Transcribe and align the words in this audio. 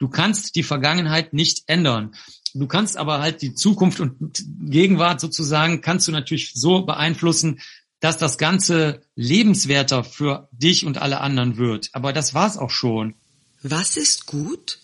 Du 0.00 0.08
kannst 0.08 0.56
die 0.56 0.62
Vergangenheit 0.62 1.34
nicht 1.34 1.64
ändern. 1.66 2.16
Du 2.54 2.66
kannst 2.66 2.96
aber 2.96 3.20
halt 3.20 3.42
die 3.42 3.54
Zukunft 3.54 4.00
und 4.00 4.42
Gegenwart 4.62 5.20
sozusagen 5.20 5.82
kannst 5.82 6.08
du 6.08 6.12
natürlich 6.12 6.52
so 6.54 6.82
beeinflussen, 6.82 7.60
dass 8.00 8.16
das 8.16 8.38
Ganze 8.38 9.02
lebenswerter 9.14 10.02
für 10.02 10.48
dich 10.52 10.86
und 10.86 10.98
alle 10.98 11.20
anderen 11.20 11.58
wird. 11.58 11.90
Aber 11.92 12.14
das 12.14 12.32
war's 12.32 12.56
auch 12.56 12.70
schon. 12.70 13.14
Was 13.62 13.98
ist 13.98 14.24
gut 14.24 14.78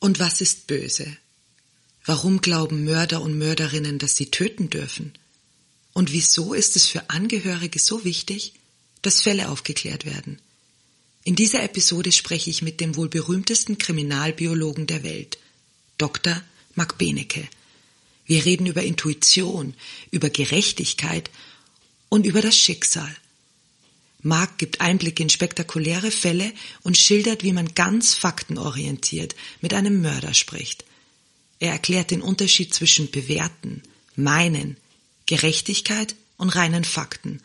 und 0.00 0.20
was 0.20 0.42
ist 0.42 0.66
böse? 0.66 1.16
Warum 2.04 2.42
glauben 2.42 2.84
Mörder 2.84 3.22
und 3.22 3.38
Mörderinnen, 3.38 3.98
dass 3.98 4.16
sie 4.16 4.30
töten 4.30 4.68
dürfen? 4.68 5.14
Und 5.94 6.12
wieso 6.12 6.52
ist 6.52 6.76
es 6.76 6.86
für 6.86 7.08
Angehörige 7.08 7.78
so 7.78 8.04
wichtig, 8.04 8.52
dass 9.00 9.22
Fälle 9.22 9.48
aufgeklärt 9.48 10.04
werden? 10.04 10.38
In 11.28 11.36
dieser 11.36 11.62
Episode 11.62 12.10
spreche 12.10 12.48
ich 12.48 12.62
mit 12.62 12.80
dem 12.80 12.96
wohl 12.96 13.10
berühmtesten 13.10 13.76
Kriminalbiologen 13.76 14.86
der 14.86 15.02
Welt, 15.02 15.36
Dr. 15.98 16.40
Mark 16.74 16.96
Benecke. 16.96 17.46
Wir 18.24 18.46
reden 18.46 18.64
über 18.64 18.82
Intuition, 18.82 19.74
über 20.10 20.30
Gerechtigkeit 20.30 21.30
und 22.08 22.24
über 22.24 22.40
das 22.40 22.56
Schicksal. 22.56 23.14
Mark 24.22 24.56
gibt 24.56 24.80
Einblick 24.80 25.20
in 25.20 25.28
spektakuläre 25.28 26.10
Fälle 26.10 26.50
und 26.82 26.96
schildert, 26.96 27.42
wie 27.42 27.52
man 27.52 27.74
ganz 27.74 28.14
faktenorientiert 28.14 29.34
mit 29.60 29.74
einem 29.74 30.00
Mörder 30.00 30.32
spricht. 30.32 30.86
Er 31.58 31.72
erklärt 31.72 32.10
den 32.10 32.22
Unterschied 32.22 32.72
zwischen 32.72 33.10
bewerten, 33.10 33.82
meinen, 34.16 34.78
Gerechtigkeit 35.26 36.14
und 36.38 36.48
reinen 36.48 36.84
Fakten 36.84 37.42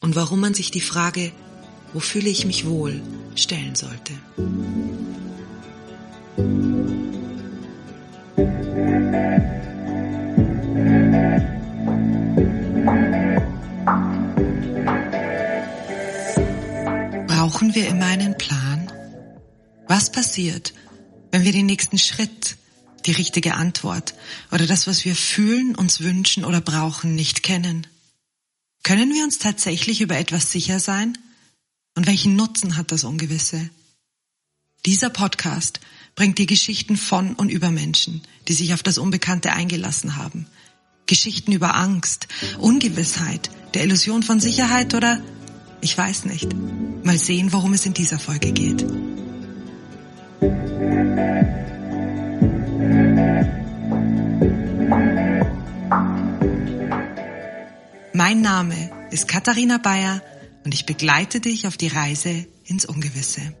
und 0.00 0.16
warum 0.16 0.40
man 0.40 0.54
sich 0.54 0.70
die 0.70 0.80
Frage, 0.80 1.32
wo 1.94 2.00
fühle 2.00 2.28
ich 2.28 2.44
mich 2.44 2.66
wohl, 2.66 3.00
stellen 3.36 3.76
sollte. 3.76 4.12
Brauchen 17.28 17.74
wir 17.74 17.86
immer 17.86 18.06
einen 18.06 18.36
Plan? 18.36 18.92
Was 19.86 20.10
passiert, 20.10 20.74
wenn 21.30 21.44
wir 21.44 21.52
den 21.52 21.66
nächsten 21.66 21.98
Schritt, 21.98 22.56
die 23.06 23.12
richtige 23.12 23.54
Antwort 23.54 24.14
oder 24.50 24.66
das, 24.66 24.88
was 24.88 25.04
wir 25.04 25.14
fühlen, 25.14 25.76
uns 25.76 26.00
wünschen 26.00 26.44
oder 26.44 26.60
brauchen, 26.60 27.14
nicht 27.14 27.44
kennen? 27.44 27.86
Können 28.82 29.14
wir 29.14 29.22
uns 29.22 29.38
tatsächlich 29.38 30.00
über 30.00 30.18
etwas 30.18 30.50
sicher 30.50 30.80
sein? 30.80 31.16
Und 31.96 32.08
welchen 32.08 32.34
Nutzen 32.34 32.76
hat 32.76 32.90
das 32.90 33.04
Ungewisse? 33.04 33.70
Dieser 34.84 35.10
Podcast 35.10 35.78
bringt 36.16 36.38
die 36.38 36.46
Geschichten 36.46 36.96
von 36.96 37.34
und 37.34 37.50
über 37.50 37.70
Menschen, 37.70 38.22
die 38.48 38.52
sich 38.52 38.74
auf 38.74 38.82
das 38.82 38.98
Unbekannte 38.98 39.52
eingelassen 39.52 40.16
haben. 40.16 40.46
Geschichten 41.06 41.52
über 41.52 41.74
Angst, 41.76 42.26
Ungewissheit, 42.58 43.50
der 43.74 43.84
Illusion 43.84 44.24
von 44.24 44.40
Sicherheit 44.40 44.94
oder 44.94 45.22
ich 45.80 45.96
weiß 45.96 46.24
nicht. 46.24 46.52
Mal 47.04 47.18
sehen, 47.18 47.52
worum 47.52 47.74
es 47.74 47.86
in 47.86 47.94
dieser 47.94 48.18
Folge 48.18 48.52
geht. 48.52 48.84
Mein 58.12 58.40
Name 58.40 58.90
ist 59.10 59.28
Katharina 59.28 59.78
Bayer 59.78 60.22
und 60.64 60.74
ich 60.74 60.86
begleite 60.86 61.40
dich 61.40 61.66
auf 61.66 61.76
die 61.76 61.88
Reise 61.88 62.46
ins 62.64 62.86
Ungewisse. 62.86 63.54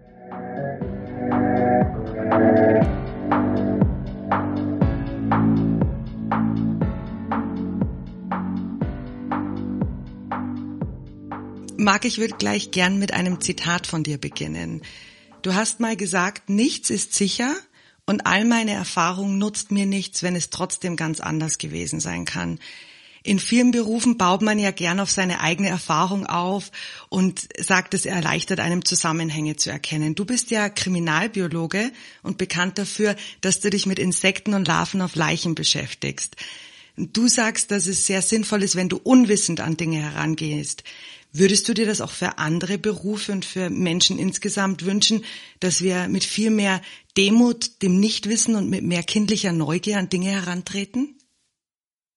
Marc, 11.76 12.06
ich 12.06 12.16
würde 12.16 12.34
gleich 12.38 12.70
gern 12.70 12.98
mit 12.98 13.12
einem 13.12 13.42
Zitat 13.42 13.86
von 13.86 14.02
dir 14.02 14.16
beginnen. 14.16 14.80
Du 15.42 15.54
hast 15.54 15.80
mal 15.80 15.96
gesagt, 15.96 16.48
nichts 16.48 16.88
ist 16.88 17.12
sicher 17.12 17.54
und 18.06 18.26
all 18.26 18.46
meine 18.46 18.72
Erfahrung 18.72 19.36
nutzt 19.36 19.70
mir 19.70 19.84
nichts, 19.84 20.22
wenn 20.22 20.34
es 20.34 20.48
trotzdem 20.48 20.96
ganz 20.96 21.20
anders 21.20 21.58
gewesen 21.58 22.00
sein 22.00 22.24
kann. 22.24 22.58
In 23.26 23.38
vielen 23.38 23.70
Berufen 23.70 24.18
baut 24.18 24.42
man 24.42 24.58
ja 24.58 24.70
gern 24.70 25.00
auf 25.00 25.10
seine 25.10 25.40
eigene 25.40 25.70
Erfahrung 25.70 26.26
auf 26.26 26.70
und 27.08 27.48
sagt, 27.58 27.94
es 27.94 28.04
erleichtert 28.04 28.60
einem 28.60 28.84
Zusammenhänge 28.84 29.56
zu 29.56 29.70
erkennen. 29.70 30.14
Du 30.14 30.26
bist 30.26 30.50
ja 30.50 30.68
Kriminalbiologe 30.68 31.90
und 32.22 32.36
bekannt 32.36 32.76
dafür, 32.76 33.16
dass 33.40 33.60
du 33.60 33.70
dich 33.70 33.86
mit 33.86 33.98
Insekten 33.98 34.52
und 34.52 34.68
Larven 34.68 35.00
auf 35.00 35.16
Leichen 35.16 35.54
beschäftigst. 35.54 36.36
Du 36.98 37.26
sagst, 37.26 37.70
dass 37.70 37.86
es 37.86 38.04
sehr 38.04 38.20
sinnvoll 38.20 38.62
ist, 38.62 38.76
wenn 38.76 38.90
du 38.90 39.00
unwissend 39.02 39.60
an 39.60 39.78
Dinge 39.78 40.02
herangehst. 40.02 40.84
Würdest 41.32 41.66
du 41.66 41.72
dir 41.72 41.86
das 41.86 42.02
auch 42.02 42.12
für 42.12 42.36
andere 42.36 42.76
Berufe 42.76 43.32
und 43.32 43.46
für 43.46 43.70
Menschen 43.70 44.18
insgesamt 44.18 44.84
wünschen, 44.84 45.24
dass 45.60 45.80
wir 45.80 46.08
mit 46.08 46.24
viel 46.24 46.50
mehr 46.50 46.82
Demut, 47.16 47.80
dem 47.80 47.98
Nichtwissen 47.98 48.54
und 48.54 48.68
mit 48.68 48.84
mehr 48.84 49.02
kindlicher 49.02 49.52
Neugier 49.52 49.98
an 49.98 50.10
Dinge 50.10 50.28
herantreten? 50.28 51.16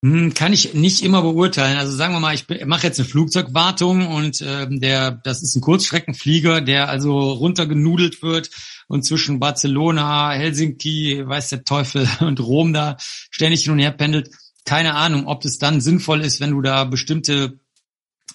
Hm, 0.04 0.32
kann 0.32 0.52
ich 0.52 0.74
nicht 0.74 1.02
immer 1.02 1.22
beurteilen. 1.22 1.76
Also 1.76 1.96
sagen 1.96 2.14
wir 2.14 2.20
mal, 2.20 2.34
ich 2.34 2.46
mache 2.66 2.86
jetzt 2.86 3.00
eine 3.00 3.08
Flugzeugwartung 3.08 4.06
und 4.06 4.40
äh, 4.40 4.68
der, 4.70 5.10
das 5.10 5.42
ist 5.42 5.56
ein 5.56 5.60
Kurzstreckenflieger, 5.60 6.60
der 6.60 6.88
also 6.88 7.32
runtergenudelt 7.32 8.22
wird 8.22 8.50
und 8.86 9.04
zwischen 9.04 9.40
Barcelona, 9.40 10.30
Helsinki, 10.30 11.26
weiß 11.26 11.48
der 11.48 11.64
Teufel 11.64 12.08
und 12.20 12.38
Rom 12.38 12.72
da 12.72 12.96
ständig 13.00 13.64
hin 13.64 13.72
und 13.72 13.80
her 13.80 13.90
pendelt. 13.90 14.30
Keine 14.64 14.94
Ahnung, 14.94 15.26
ob 15.26 15.44
es 15.44 15.58
dann 15.58 15.80
sinnvoll 15.80 16.20
ist, 16.20 16.40
wenn 16.40 16.50
du 16.50 16.62
da 16.62 16.84
bestimmte 16.84 17.58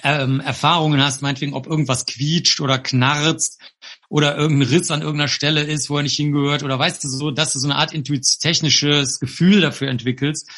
ähm, 0.04 0.42
Erfahrungen 0.42 1.02
hast, 1.02 1.22
meinetwegen, 1.22 1.54
ob 1.54 1.68
irgendwas 1.68 2.06
quietscht 2.06 2.60
oder 2.60 2.78
knarzt 2.78 3.62
oder 4.10 4.36
irgendein 4.36 4.68
Riss 4.68 4.92
an 4.92 5.02
irgendeiner 5.02 5.30
Stelle 5.30 5.64
ist, 5.64 5.90
wo 5.90 5.98
er 5.98 6.04
nicht 6.04 6.18
hingehört 6.18 6.64
oder 6.64 6.78
weißt 6.78 7.04
du 7.04 7.08
so, 7.08 7.32
dass 7.32 7.54
du 7.54 7.60
so 7.60 7.68
eine 7.68 7.78
Art 7.78 7.92
technisches 7.92 9.20
Gefühl 9.20 9.62
dafür 9.62 9.88
entwickelst, 9.88 10.50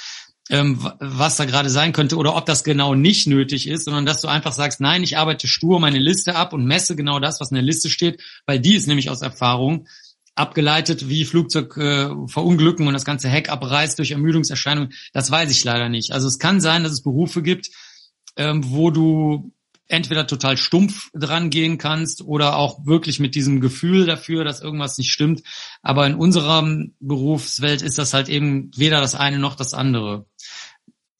was 0.49 1.37
da 1.37 1.45
gerade 1.45 1.69
sein 1.69 1.91
könnte 1.91 2.17
oder 2.17 2.35
ob 2.35 2.45
das 2.45 2.63
genau 2.63 2.93
nicht 2.93 3.25
nötig 3.25 3.67
ist, 3.67 3.85
sondern 3.85 4.05
dass 4.05 4.21
du 4.21 4.27
einfach 4.27 4.51
sagst, 4.51 4.79
nein, 4.79 5.03
ich 5.03 5.17
arbeite 5.17 5.47
stur 5.47 5.79
meine 5.79 5.97
Liste 5.97 6.35
ab 6.35 6.53
und 6.53 6.65
messe 6.65 6.95
genau 6.95 7.19
das, 7.19 7.39
was 7.39 7.49
in 7.49 7.55
der 7.55 7.63
Liste 7.63 7.89
steht, 7.89 8.21
weil 8.45 8.59
die 8.59 8.75
ist 8.75 8.87
nämlich 8.87 9.09
aus 9.09 9.21
Erfahrung 9.21 9.87
abgeleitet, 10.35 11.07
wie 11.09 11.25
Flugzeug 11.25 11.75
äh, 11.77 12.09
verunglücken 12.27 12.87
und 12.87 12.93
das 12.93 13.05
ganze 13.05 13.29
Heck 13.29 13.49
abreißt 13.49 13.97
durch 13.97 14.11
Ermüdungserscheinungen. 14.11 14.93
Das 15.13 15.31
weiß 15.31 15.49
ich 15.49 15.63
leider 15.63 15.89
nicht. 15.89 16.11
Also 16.11 16.27
es 16.27 16.39
kann 16.39 16.61
sein, 16.61 16.83
dass 16.83 16.91
es 16.91 17.01
Berufe 17.01 17.41
gibt, 17.41 17.69
ähm, 18.35 18.61
wo 18.69 18.91
du 18.91 19.51
entweder 19.87 20.27
total 20.27 20.57
stumpf 20.57 21.09
dran 21.13 21.49
gehen 21.49 21.77
kannst 21.77 22.21
oder 22.21 22.57
auch 22.57 22.85
wirklich 22.85 23.19
mit 23.19 23.35
diesem 23.35 23.61
Gefühl 23.61 24.05
dafür, 24.05 24.43
dass 24.43 24.61
irgendwas 24.61 24.97
nicht 24.97 25.11
stimmt. 25.11 25.43
Aber 25.81 26.07
in 26.07 26.15
unserer 26.15 26.67
Berufswelt 26.99 27.81
ist 27.81 27.97
das 27.97 28.13
halt 28.13 28.27
eben 28.27 28.71
weder 28.75 28.99
das 28.99 29.15
eine 29.15 29.39
noch 29.39 29.55
das 29.55 29.73
andere. 29.73 30.25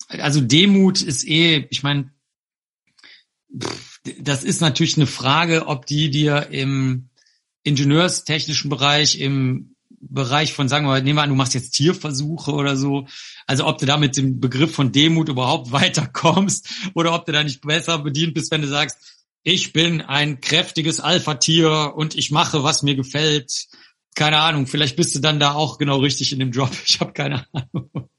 Also 0.08 0.42
Demut 0.42 1.02
ist 1.02 1.28
eh, 1.28 1.68
ich 1.70 1.84
meine, 1.84 2.12
das 4.20 4.44
ist 4.44 4.62
natürlich 4.62 4.98
eine 4.98 5.08
Frage, 5.08 5.68
ob 5.68 5.86
die 5.86 6.10
dir 6.10 6.48
im 6.52 7.10
ingenieurstechnischen 7.64 8.70
Bereich, 8.70 9.20
im 9.20 9.76
Bereich 9.90 10.54
von, 10.54 10.70
sagen 10.70 10.86
wir 10.86 10.90
mal, 10.92 11.02
nehmen 11.02 11.18
wir 11.18 11.24
an, 11.24 11.30
du 11.30 11.36
machst 11.36 11.56
jetzt 11.56 11.72
Tierversuche 11.72 12.52
oder 12.52 12.76
so. 12.76 13.08
Also 13.48 13.66
ob 13.66 13.80
du 13.80 13.86
da 13.86 13.98
mit 13.98 14.18
dem 14.18 14.40
Begriff 14.40 14.74
von 14.76 14.92
Demut 14.92 15.30
überhaupt 15.30 15.72
weiterkommst 15.72 16.70
oder 16.94 17.14
ob 17.14 17.26
du 17.26 17.32
da 17.32 17.44
nicht 17.44 17.62
besser 17.62 17.98
bedient 18.00 18.34
bist, 18.34 18.52
wenn 18.52 18.62
du 18.62 18.68
sagst, 18.68 18.98
ich 19.44 19.74
bin 19.74 20.02
ein 20.02 20.42
kräftiges 20.42 21.00
Alpha-Tier 21.00 21.94
und 21.96 22.16
ich 22.16 22.32
mache, 22.32 22.64
was 22.64 22.82
mir 22.82 22.96
gefällt. 22.96 23.68
Keine 24.16 24.40
Ahnung, 24.40 24.66
vielleicht 24.66 24.96
bist 24.96 25.14
du 25.16 25.20
dann 25.20 25.40
da 25.40 25.54
auch 25.54 25.78
genau 25.78 25.98
richtig 25.98 26.32
in 26.32 26.40
dem 26.40 26.52
Job. 26.52 26.72
Ich 26.86 27.00
habe 27.00 27.14
keine 27.14 27.46
Ahnung. 27.54 28.10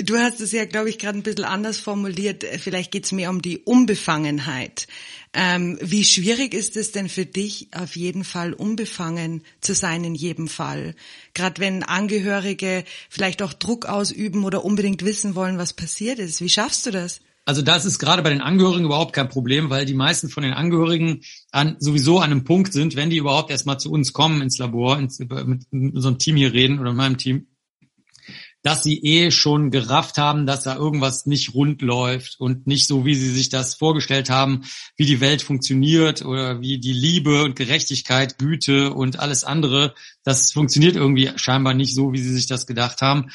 Du 0.00 0.16
hast 0.16 0.40
es 0.40 0.52
ja, 0.52 0.64
glaube 0.64 0.90
ich, 0.90 0.98
gerade 0.98 1.18
ein 1.18 1.22
bisschen 1.22 1.44
anders 1.44 1.80
formuliert. 1.80 2.44
Vielleicht 2.44 2.92
geht 2.92 3.04
es 3.04 3.12
mehr 3.12 3.30
um 3.30 3.42
die 3.42 3.58
Unbefangenheit. 3.58 4.86
Ähm, 5.32 5.76
wie 5.82 6.04
schwierig 6.04 6.54
ist 6.54 6.76
es 6.76 6.92
denn 6.92 7.08
für 7.08 7.26
dich, 7.26 7.68
auf 7.72 7.96
jeden 7.96 8.22
Fall 8.22 8.52
unbefangen 8.52 9.42
zu 9.60 9.74
sein 9.74 10.04
in 10.04 10.14
jedem 10.14 10.46
Fall? 10.46 10.94
Gerade 11.34 11.60
wenn 11.60 11.82
Angehörige 11.82 12.84
vielleicht 13.10 13.42
auch 13.42 13.52
Druck 13.52 13.86
ausüben 13.86 14.44
oder 14.44 14.64
unbedingt 14.64 15.04
wissen 15.04 15.34
wollen, 15.34 15.58
was 15.58 15.72
passiert 15.72 16.20
ist. 16.20 16.40
Wie 16.40 16.48
schaffst 16.48 16.86
du 16.86 16.90
das? 16.92 17.20
Also 17.44 17.62
das 17.62 17.84
ist 17.84 17.98
gerade 17.98 18.22
bei 18.22 18.30
den 18.30 18.42
Angehörigen 18.42 18.84
überhaupt 18.84 19.14
kein 19.14 19.30
Problem, 19.30 19.70
weil 19.70 19.86
die 19.86 19.94
meisten 19.94 20.28
von 20.28 20.42
den 20.42 20.52
Angehörigen 20.52 21.22
an, 21.50 21.76
sowieso 21.80 22.18
an 22.18 22.30
einem 22.30 22.44
Punkt 22.44 22.72
sind, 22.72 22.94
wenn 22.94 23.10
die 23.10 23.16
überhaupt 23.16 23.50
erstmal 23.50 23.80
zu 23.80 23.90
uns 23.90 24.12
kommen 24.12 24.42
ins 24.42 24.58
Labor, 24.58 24.98
ins, 24.98 25.18
mit 25.18 25.64
unserem 25.72 26.18
Team 26.18 26.36
hier 26.36 26.52
reden 26.52 26.78
oder 26.78 26.92
meinem 26.92 27.16
Team, 27.16 27.46
dass 28.62 28.82
sie 28.82 28.98
eh 29.02 29.30
schon 29.30 29.70
gerafft 29.70 30.18
haben, 30.18 30.46
dass 30.46 30.64
da 30.64 30.76
irgendwas 30.76 31.26
nicht 31.26 31.54
rund 31.54 31.80
läuft 31.82 32.40
und 32.40 32.66
nicht 32.66 32.86
so, 32.86 33.04
wie 33.04 33.14
sie 33.14 33.30
sich 33.30 33.48
das 33.48 33.74
vorgestellt 33.74 34.30
haben, 34.30 34.64
wie 34.96 35.06
die 35.06 35.20
Welt 35.20 35.42
funktioniert 35.42 36.24
oder 36.24 36.60
wie 36.60 36.78
die 36.78 36.92
Liebe 36.92 37.44
und 37.44 37.56
Gerechtigkeit, 37.56 38.38
Güte 38.38 38.92
und 38.92 39.20
alles 39.20 39.44
andere. 39.44 39.94
Das 40.24 40.52
funktioniert 40.52 40.96
irgendwie 40.96 41.30
scheinbar 41.36 41.74
nicht 41.74 41.94
so, 41.94 42.12
wie 42.12 42.18
sie 42.18 42.32
sich 42.32 42.46
das 42.46 42.66
gedacht 42.66 43.00
haben. 43.00 43.30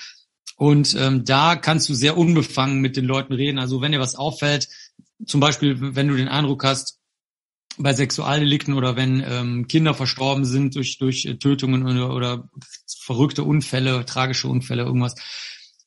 Und 0.57 0.95
ähm, 0.99 1.25
da 1.25 1.55
kannst 1.55 1.89
du 1.89 1.93
sehr 1.93 2.17
unbefangen 2.17 2.79
mit 2.79 2.95
den 2.97 3.05
Leuten 3.05 3.33
reden. 3.33 3.59
Also 3.59 3.81
wenn 3.81 3.91
dir 3.91 3.99
was 3.99 4.15
auffällt, 4.15 4.67
zum 5.25 5.39
Beispiel, 5.39 5.95
wenn 5.95 6.07
du 6.07 6.15
den 6.15 6.27
Eindruck 6.27 6.63
hast, 6.63 6.99
bei 7.77 7.93
Sexualdelikten 7.93 8.73
oder 8.73 8.95
wenn 8.95 9.23
ähm, 9.27 9.67
Kinder 9.67 9.93
verstorben 9.93 10.45
sind 10.45 10.75
durch, 10.75 10.97
durch 10.97 11.27
Tötungen 11.39 11.85
oder, 11.85 12.15
oder 12.15 12.49
verrückte 12.99 13.43
Unfälle, 13.43 14.05
tragische 14.05 14.47
Unfälle, 14.47 14.83
irgendwas, 14.83 15.15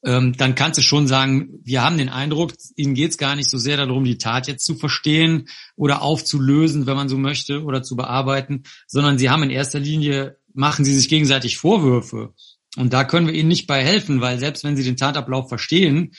ähm, 0.05 0.35
dann 0.37 0.55
kannst 0.55 0.79
du 0.79 0.83
schon 0.83 1.07
sagen, 1.07 1.61
wir 1.65 1.83
haben 1.83 1.99
den 1.99 2.09
Eindruck, 2.09 2.53
ihnen 2.77 2.95
geht 2.95 3.11
es 3.11 3.19
gar 3.19 3.35
nicht 3.35 3.51
so 3.51 3.59
sehr 3.59 3.77
darum, 3.77 4.05
die 4.05 4.19
Tat 4.19 4.47
jetzt 4.47 4.65
zu 4.65 4.75
verstehen 4.75 5.49
oder 5.75 6.03
aufzulösen, 6.03 6.87
wenn 6.87 6.97
man 6.97 7.09
so 7.09 7.19
möchte, 7.19 7.65
oder 7.65 7.83
zu 7.83 7.97
bearbeiten, 7.97 8.65
sondern 8.87 9.19
sie 9.19 9.31
haben 9.31 9.43
in 9.43 9.51
erster 9.51 9.81
Linie, 9.81 10.39
machen 10.55 10.85
sie 10.85 10.95
sich 10.95 11.09
gegenseitig 11.09 11.57
Vorwürfe. 11.57 12.35
Und 12.77 12.93
da 12.93 13.05
können 13.05 13.27
wir 13.27 13.35
ihnen 13.35 13.49
nicht 13.49 13.67
bei 13.67 13.83
helfen, 13.83 14.21
weil 14.21 14.39
selbst 14.39 14.65
wenn 14.65 14.77
sie 14.77 14.85
den 14.85 14.97
Tatablauf 14.97 15.49
verstehen 15.49 16.13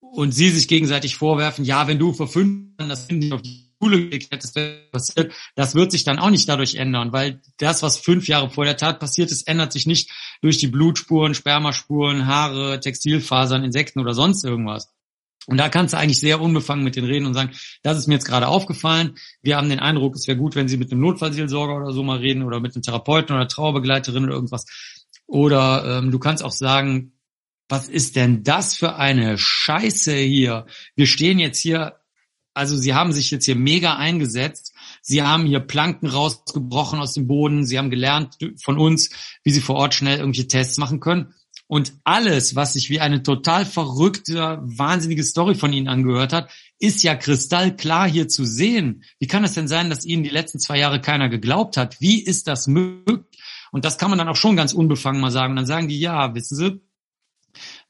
und 0.00 0.32
sie 0.32 0.50
sich 0.50 0.68
gegenseitig 0.68 1.16
vorwerfen, 1.16 1.64
ja, 1.64 1.86
wenn 1.86 1.98
du 1.98 2.12
Jahren 2.12 2.74
das 2.88 3.08
Kind 3.08 3.20
nicht 3.20 3.32
auf 3.32 3.42
die 3.42 3.65
Schule 3.80 4.08
gekriegt 4.08 4.32
hättest, 4.32 4.58
passiert, 4.90 5.32
das 5.54 5.74
wird 5.74 5.92
sich 5.92 6.04
dann 6.04 6.18
auch 6.18 6.30
nicht 6.30 6.48
dadurch 6.48 6.76
ändern, 6.76 7.12
weil 7.12 7.40
das, 7.58 7.82
was 7.82 7.98
fünf 7.98 8.28
Jahre 8.28 8.50
vor 8.50 8.64
der 8.64 8.76
Tat 8.76 9.00
passiert 9.00 9.30
ist, 9.30 9.46
ändert 9.48 9.72
sich 9.72 9.86
nicht 9.86 10.10
durch 10.42 10.58
die 10.58 10.68
Blutspuren, 10.68 11.34
Spermaspuren, 11.34 12.26
Haare, 12.26 12.80
Textilfasern, 12.80 13.64
Insekten 13.64 14.00
oder 14.00 14.14
sonst 14.14 14.44
irgendwas. 14.44 14.92
Und 15.46 15.58
da 15.58 15.68
kannst 15.68 15.94
du 15.94 15.98
eigentlich 15.98 16.18
sehr 16.18 16.40
unbefangen 16.40 16.84
mit 16.84 16.96
denen 16.96 17.06
reden 17.06 17.26
und 17.26 17.34
sagen, 17.34 17.52
das 17.82 17.98
ist 17.98 18.08
mir 18.08 18.14
jetzt 18.14 18.26
gerade 18.26 18.48
aufgefallen. 18.48 19.16
Wir 19.42 19.56
haben 19.56 19.68
den 19.70 19.78
Eindruck, 19.78 20.16
es 20.16 20.26
wäre 20.26 20.36
gut, 20.36 20.56
wenn 20.56 20.66
Sie 20.66 20.76
mit 20.76 20.90
einem 20.90 21.02
Notfallseelsorger 21.02 21.76
oder 21.76 21.92
so 21.92 22.02
mal 22.02 22.18
reden 22.18 22.42
oder 22.42 22.58
mit 22.58 22.74
einem 22.74 22.82
Therapeuten 22.82 23.36
oder 23.36 23.46
Trauerbegleiterin 23.46 24.24
oder 24.24 24.34
irgendwas. 24.34 24.66
Oder 25.26 25.98
ähm, 25.98 26.10
du 26.10 26.18
kannst 26.18 26.42
auch 26.42 26.50
sagen, 26.50 27.12
was 27.68 27.88
ist 27.88 28.16
denn 28.16 28.42
das 28.42 28.76
für 28.76 28.96
eine 28.96 29.38
Scheiße 29.38 30.16
hier? 30.16 30.66
Wir 30.94 31.06
stehen 31.06 31.38
jetzt 31.38 31.60
hier, 31.60 31.96
also 32.56 32.76
sie 32.76 32.94
haben 32.94 33.12
sich 33.12 33.30
jetzt 33.30 33.44
hier 33.44 33.54
mega 33.54 33.96
eingesetzt. 33.96 34.72
Sie 35.02 35.22
haben 35.22 35.44
hier 35.44 35.60
Planken 35.60 36.08
rausgebrochen 36.08 36.98
aus 36.98 37.12
dem 37.12 37.26
Boden. 37.26 37.66
Sie 37.66 37.78
haben 37.78 37.90
gelernt 37.90 38.38
von 38.62 38.78
uns, 38.78 39.10
wie 39.44 39.50
sie 39.50 39.60
vor 39.60 39.76
Ort 39.76 39.94
schnell 39.94 40.18
irgendwelche 40.18 40.48
Tests 40.48 40.78
machen 40.78 41.00
können. 41.00 41.34
Und 41.68 41.94
alles, 42.04 42.54
was 42.54 42.72
sich 42.72 42.90
wie 42.90 43.00
eine 43.00 43.22
total 43.22 43.66
verrückte, 43.66 44.58
wahnsinnige 44.62 45.24
Story 45.24 45.54
von 45.54 45.72
Ihnen 45.72 45.88
angehört 45.88 46.32
hat, 46.32 46.50
ist 46.78 47.02
ja 47.02 47.14
kristallklar 47.14 48.08
hier 48.08 48.28
zu 48.28 48.44
sehen. 48.44 49.02
Wie 49.18 49.26
kann 49.26 49.44
es 49.44 49.54
denn 49.54 49.68
sein, 49.68 49.90
dass 49.90 50.04
Ihnen 50.04 50.22
die 50.22 50.30
letzten 50.30 50.58
zwei 50.58 50.78
Jahre 50.78 51.00
keiner 51.00 51.28
geglaubt 51.28 51.76
hat? 51.76 52.00
Wie 52.00 52.22
ist 52.22 52.46
das 52.46 52.68
möglich? 52.68 53.18
Und 53.72 53.84
das 53.84 53.98
kann 53.98 54.10
man 54.10 54.18
dann 54.18 54.28
auch 54.28 54.36
schon 54.36 54.56
ganz 54.56 54.72
unbefangen 54.72 55.20
mal 55.20 55.32
sagen. 55.32 55.52
Und 55.52 55.56
dann 55.56 55.66
sagen 55.66 55.88
die, 55.88 55.98
ja, 55.98 56.34
wissen 56.34 56.56
Sie, 56.56 56.80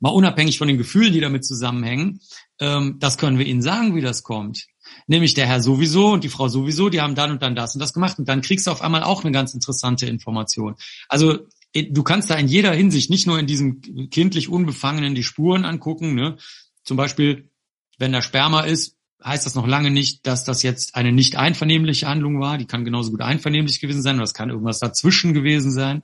mal 0.01 0.11
unabhängig 0.11 0.59
von 0.59 0.69
den 0.69 0.79
Gefühlen, 0.79 1.13
die 1.13 1.21
damit 1.21 1.45
zusammenhängen, 1.45 2.21
ähm, 2.61 2.97
das 2.99 3.19
können 3.19 3.39
wir 3.39 3.47
Ihnen 3.47 3.63
sagen, 3.63 3.95
wie 3.95 4.01
das 4.01 4.23
kommt. 4.23 4.67
Nämlich 5.07 5.35
der 5.35 5.47
Herr 5.47 5.61
sowieso 5.61 6.13
und 6.13 6.25
die 6.25 6.29
Frau 6.29 6.49
sowieso, 6.49 6.89
die 6.89 7.01
haben 7.01 7.15
dann 7.15 7.33
und 7.33 7.43
dann 7.43 7.55
das 7.55 7.75
und 7.75 7.81
das 7.81 7.93
gemacht. 7.93 8.19
Und 8.19 8.29
dann 8.29 8.41
kriegst 8.41 8.67
du 8.67 8.71
auf 8.71 8.83
einmal 8.83 9.03
auch 9.03 9.25
eine 9.25 9.33
ganz 9.33 9.55
interessante 9.55 10.07
Information. 10.07 10.77
Also 11.09 11.39
äh, 11.73 11.85
du 11.85 12.03
kannst 12.03 12.31
da 12.31 12.35
in 12.37 12.49
jeder 12.49 12.73
Hinsicht, 12.73 13.11
nicht 13.11 13.27
nur 13.27 13.39
in 13.39 13.47
diesem 13.47 13.81
kindlich 14.11 14.49
Unbefangenen, 14.49 15.15
die 15.15 15.23
Spuren 15.23 15.65
angucken. 15.65 16.15
Ne? 16.15 16.37
Zum 16.85 16.97
Beispiel, 16.97 17.51
wenn 17.99 18.13
da 18.13 18.23
Sperma 18.23 18.61
ist, 18.61 18.97
heißt 19.25 19.47
das 19.47 19.55
noch 19.55 19.67
lange 19.67 19.91
nicht, 19.91 20.27
dass 20.27 20.45
das 20.45 20.63
jetzt 20.63 20.95
eine 20.95 21.13
nicht 21.13 21.37
einvernehmliche 21.37 22.07
Handlung 22.07 22.41
war. 22.41 22.59
Die 22.59 22.67
kann 22.67 22.85
genauso 22.85 23.11
gut 23.11 23.23
einvernehmlich 23.23 23.81
gewesen 23.81 24.03
sein 24.03 24.17
oder 24.17 24.25
es 24.25 24.35
kann 24.35 24.51
irgendwas 24.51 24.79
dazwischen 24.79 25.35
gewesen 25.35 25.73
sein. 25.73 26.03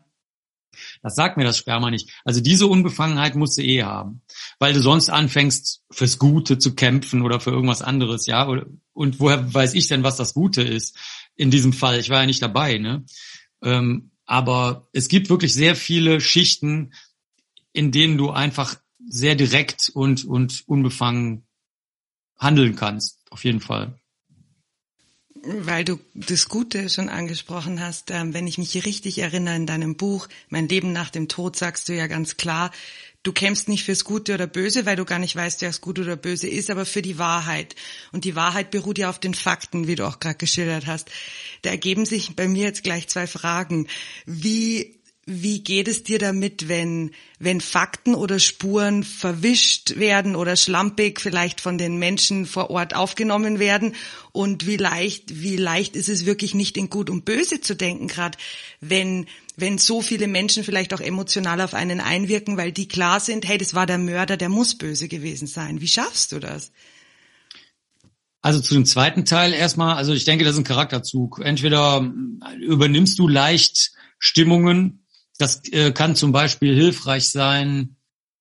Das 1.02 1.14
sagt 1.14 1.36
mir 1.36 1.44
das 1.44 1.58
Sperma 1.58 1.90
nicht. 1.90 2.10
Also 2.24 2.40
diese 2.40 2.66
Unbefangenheit 2.66 3.34
musst 3.34 3.58
du 3.58 3.62
eh 3.62 3.82
haben, 3.82 4.22
weil 4.58 4.72
du 4.72 4.80
sonst 4.80 5.10
anfängst, 5.10 5.82
fürs 5.90 6.18
Gute 6.18 6.58
zu 6.58 6.74
kämpfen 6.74 7.22
oder 7.22 7.40
für 7.40 7.50
irgendwas 7.50 7.82
anderes, 7.82 8.26
ja. 8.26 8.44
Und 8.92 9.20
woher 9.20 9.52
weiß 9.52 9.74
ich 9.74 9.88
denn, 9.88 10.02
was 10.02 10.16
das 10.16 10.34
Gute 10.34 10.62
ist? 10.62 10.96
In 11.34 11.50
diesem 11.50 11.72
Fall, 11.72 11.98
ich 11.98 12.10
war 12.10 12.20
ja 12.20 12.26
nicht 12.26 12.42
dabei, 12.42 12.78
ne? 12.78 13.04
Ähm, 13.62 14.10
aber 14.24 14.88
es 14.92 15.08
gibt 15.08 15.30
wirklich 15.30 15.52
sehr 15.54 15.76
viele 15.76 16.20
Schichten, 16.20 16.92
in 17.72 17.90
denen 17.90 18.16
du 18.16 18.30
einfach 18.30 18.76
sehr 19.06 19.34
direkt 19.34 19.90
und, 19.92 20.24
und 20.24 20.62
unbefangen 20.66 21.46
handeln 22.38 22.76
kannst, 22.76 23.20
auf 23.30 23.44
jeden 23.44 23.60
Fall. 23.60 23.98
Weil 25.34 25.84
du 25.84 25.98
das 26.14 26.48
Gute 26.48 26.88
schon 26.88 27.08
angesprochen 27.08 27.80
hast, 27.80 28.10
ähm, 28.10 28.34
wenn 28.34 28.46
ich 28.46 28.58
mich 28.58 28.84
richtig 28.84 29.18
erinnere 29.18 29.56
in 29.56 29.66
deinem 29.66 29.96
Buch, 29.96 30.28
Mein 30.48 30.68
Leben 30.68 30.92
nach 30.92 31.10
dem 31.10 31.28
Tod, 31.28 31.56
sagst 31.56 31.88
du 31.88 31.94
ja 31.94 32.06
ganz 32.06 32.36
klar, 32.36 32.70
du 33.22 33.32
kämpfst 33.32 33.68
nicht 33.68 33.84
fürs 33.84 34.04
Gute 34.04 34.34
oder 34.34 34.46
Böse, 34.46 34.84
weil 34.86 34.96
du 34.96 35.04
gar 35.04 35.18
nicht 35.18 35.34
weißt, 35.34 35.60
wer 35.62 35.70
es 35.70 35.80
gut 35.80 35.98
oder 35.98 36.16
böse 36.16 36.48
ist, 36.48 36.70
aber 36.70 36.84
für 36.84 37.02
die 37.02 37.18
Wahrheit. 37.18 37.76
Und 38.12 38.24
die 38.24 38.36
Wahrheit 38.36 38.70
beruht 38.70 38.98
ja 38.98 39.08
auf 39.08 39.20
den 39.20 39.34
Fakten, 39.34 39.86
wie 39.86 39.94
du 39.94 40.06
auch 40.06 40.20
gerade 40.20 40.36
geschildert 40.36 40.86
hast. 40.86 41.10
Da 41.62 41.70
ergeben 41.70 42.04
sich 42.04 42.36
bei 42.36 42.48
mir 42.48 42.64
jetzt 42.64 42.82
gleich 42.84 43.08
zwei 43.08 43.26
Fragen. 43.26 43.86
Wie 44.26 45.01
wie 45.24 45.62
geht 45.62 45.86
es 45.86 46.02
dir 46.02 46.18
damit, 46.18 46.68
wenn, 46.68 47.12
wenn 47.38 47.60
Fakten 47.60 48.16
oder 48.16 48.40
Spuren 48.40 49.04
verwischt 49.04 49.96
werden 49.96 50.34
oder 50.34 50.56
schlampig 50.56 51.20
vielleicht 51.20 51.60
von 51.60 51.78
den 51.78 51.96
Menschen 51.98 52.44
vor 52.44 52.70
Ort 52.70 52.96
aufgenommen 52.96 53.60
werden? 53.60 53.94
Und 54.32 54.66
wie 54.66 54.76
leicht, 54.76 55.40
wie 55.40 55.56
leicht 55.56 55.94
ist 55.94 56.08
es 56.08 56.26
wirklich 56.26 56.54
nicht 56.54 56.76
in 56.76 56.90
Gut 56.90 57.08
und 57.08 57.24
Böse 57.24 57.60
zu 57.60 57.76
denken, 57.76 58.08
gerade 58.08 58.36
wenn, 58.80 59.26
wenn 59.56 59.78
so 59.78 60.02
viele 60.02 60.26
Menschen 60.26 60.64
vielleicht 60.64 60.92
auch 60.92 61.00
emotional 61.00 61.60
auf 61.60 61.74
einen 61.74 62.00
einwirken, 62.00 62.56
weil 62.56 62.72
die 62.72 62.88
klar 62.88 63.20
sind, 63.20 63.46
hey, 63.46 63.58
das 63.58 63.74
war 63.74 63.86
der 63.86 63.98
Mörder, 63.98 64.36
der 64.36 64.48
muss 64.48 64.76
böse 64.76 65.06
gewesen 65.06 65.46
sein. 65.46 65.80
Wie 65.80 65.88
schaffst 65.88 66.32
du 66.32 66.40
das? 66.40 66.72
Also 68.40 68.60
zu 68.60 68.74
dem 68.74 68.86
zweiten 68.86 69.24
Teil 69.24 69.52
erstmal, 69.52 69.94
also 69.94 70.12
ich 70.14 70.24
denke, 70.24 70.44
das 70.44 70.54
ist 70.54 70.58
ein 70.58 70.64
Charakterzug. 70.64 71.40
Entweder 71.44 72.12
übernimmst 72.58 73.20
du 73.20 73.28
leicht 73.28 73.92
Stimmungen 74.18 75.01
das 75.42 75.62
äh, 75.72 75.92
kann 75.92 76.16
zum 76.16 76.32
Beispiel 76.32 76.74
hilfreich 76.74 77.28
sein. 77.28 77.96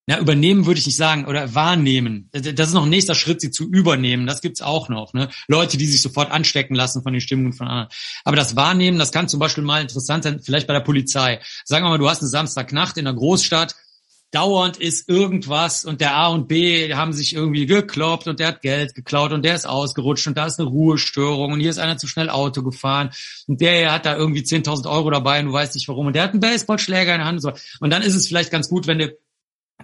Ja, 0.07 0.19
übernehmen 0.19 0.65
würde 0.65 0.79
ich 0.79 0.85
nicht 0.85 0.97
sagen 0.97 1.25
oder 1.25 1.53
wahrnehmen. 1.53 2.29
Das 2.31 2.67
ist 2.67 2.73
noch 2.73 2.83
ein 2.83 2.89
nächster 2.89 3.13
Schritt, 3.13 3.39
sie 3.39 3.51
zu 3.51 3.69
übernehmen. 3.69 4.25
Das 4.25 4.41
gibt's 4.41 4.61
auch 4.61 4.89
noch. 4.89 5.13
Ne? 5.13 5.29
Leute, 5.47 5.77
die 5.77 5.85
sich 5.85 6.01
sofort 6.01 6.31
anstecken 6.31 6.75
lassen 6.75 7.03
von 7.03 7.13
den 7.13 7.21
Stimmungen 7.21 7.53
von 7.53 7.67
anderen. 7.67 7.89
Aber 8.23 8.35
das 8.35 8.55
Wahrnehmen, 8.55 8.97
das 8.97 9.11
kann 9.11 9.29
zum 9.29 9.39
Beispiel 9.39 9.63
mal 9.63 9.81
interessant 9.81 10.23
sein, 10.23 10.41
vielleicht 10.41 10.67
bei 10.67 10.73
der 10.73 10.81
Polizei. 10.81 11.39
Sagen 11.65 11.85
wir 11.85 11.89
mal, 11.89 11.97
du 11.99 12.09
hast 12.09 12.21
eine 12.21 12.29
Samstagnacht 12.29 12.97
in 12.97 13.07
einer 13.07 13.15
Großstadt 13.15 13.75
dauernd 14.31 14.77
ist 14.77 15.09
irgendwas 15.09 15.83
und 15.83 15.99
der 16.01 16.15
A 16.15 16.27
und 16.27 16.47
B 16.47 16.93
haben 16.93 17.13
sich 17.13 17.35
irgendwie 17.35 17.65
gekloppt 17.65 18.27
und 18.27 18.39
der 18.39 18.47
hat 18.47 18.61
Geld 18.61 18.95
geklaut 18.95 19.33
und 19.33 19.43
der 19.43 19.55
ist 19.55 19.67
ausgerutscht 19.67 20.25
und 20.27 20.37
da 20.37 20.45
ist 20.45 20.59
eine 20.59 20.69
Ruhestörung 20.69 21.51
und 21.51 21.59
hier 21.59 21.69
ist 21.69 21.79
einer 21.79 21.97
zu 21.97 22.07
schnell 22.07 22.29
Auto 22.29 22.63
gefahren 22.63 23.11
und 23.47 23.59
der 23.59 23.91
hat 23.91 24.05
da 24.05 24.15
irgendwie 24.15 24.41
10.000 24.41 24.89
Euro 24.89 25.09
dabei 25.09 25.41
und 25.41 25.47
du 25.47 25.53
weißt 25.53 25.75
nicht 25.75 25.87
warum 25.89 26.07
und 26.07 26.15
der 26.15 26.23
hat 26.23 26.31
einen 26.31 26.39
Baseballschläger 26.39 27.13
in 27.13 27.19
der 27.19 27.27
Hand 27.27 27.37
und 27.37 27.41
so. 27.41 27.61
Und 27.81 27.91
dann 27.91 28.01
ist 28.01 28.15
es 28.15 28.27
vielleicht 28.27 28.51
ganz 28.51 28.69
gut, 28.69 28.87
wenn 28.87 28.99
du 28.99 29.15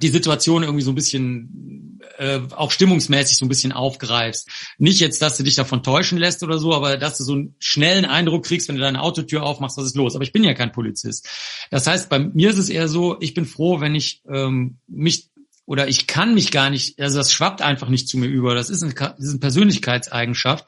die 0.01 0.09
Situation 0.09 0.63
irgendwie 0.63 0.83
so 0.83 0.91
ein 0.91 0.95
bisschen 0.95 1.86
äh, 2.17 2.39
auch 2.55 2.71
stimmungsmäßig 2.71 3.37
so 3.37 3.45
ein 3.45 3.49
bisschen 3.49 3.71
aufgreifst. 3.71 4.49
Nicht 4.77 4.99
jetzt, 4.99 5.21
dass 5.21 5.37
du 5.37 5.43
dich 5.43 5.55
davon 5.55 5.83
täuschen 5.83 6.17
lässt 6.17 6.43
oder 6.43 6.57
so, 6.57 6.73
aber 6.73 6.97
dass 6.97 7.17
du 7.17 7.23
so 7.23 7.33
einen 7.33 7.55
schnellen 7.59 8.05
Eindruck 8.05 8.45
kriegst, 8.45 8.67
wenn 8.67 8.75
du 8.75 8.81
deine 8.81 9.01
Autotür 9.01 9.43
aufmachst, 9.43 9.77
was 9.77 9.85
ist 9.85 9.95
los. 9.95 10.15
Aber 10.15 10.23
ich 10.23 10.33
bin 10.33 10.43
ja 10.43 10.53
kein 10.53 10.71
Polizist. 10.71 11.27
Das 11.71 11.87
heißt, 11.87 12.09
bei 12.09 12.19
mir 12.19 12.49
ist 12.49 12.57
es 12.57 12.69
eher 12.69 12.87
so, 12.87 13.17
ich 13.19 13.33
bin 13.33 13.45
froh, 13.45 13.79
wenn 13.79 13.95
ich 13.95 14.21
ähm, 14.29 14.77
mich 14.87 15.29
oder 15.65 15.87
ich 15.87 16.07
kann 16.07 16.33
mich 16.33 16.51
gar 16.51 16.69
nicht, 16.69 16.99
also 16.99 17.17
das 17.17 17.31
schwappt 17.31 17.61
einfach 17.61 17.89
nicht 17.89 18.07
zu 18.07 18.17
mir 18.17 18.27
über. 18.27 18.55
Das 18.55 18.69
ist 18.69 18.83
eine, 18.83 18.93
das 18.93 19.19
ist 19.19 19.31
eine 19.31 19.39
Persönlichkeitseigenschaft 19.39 20.65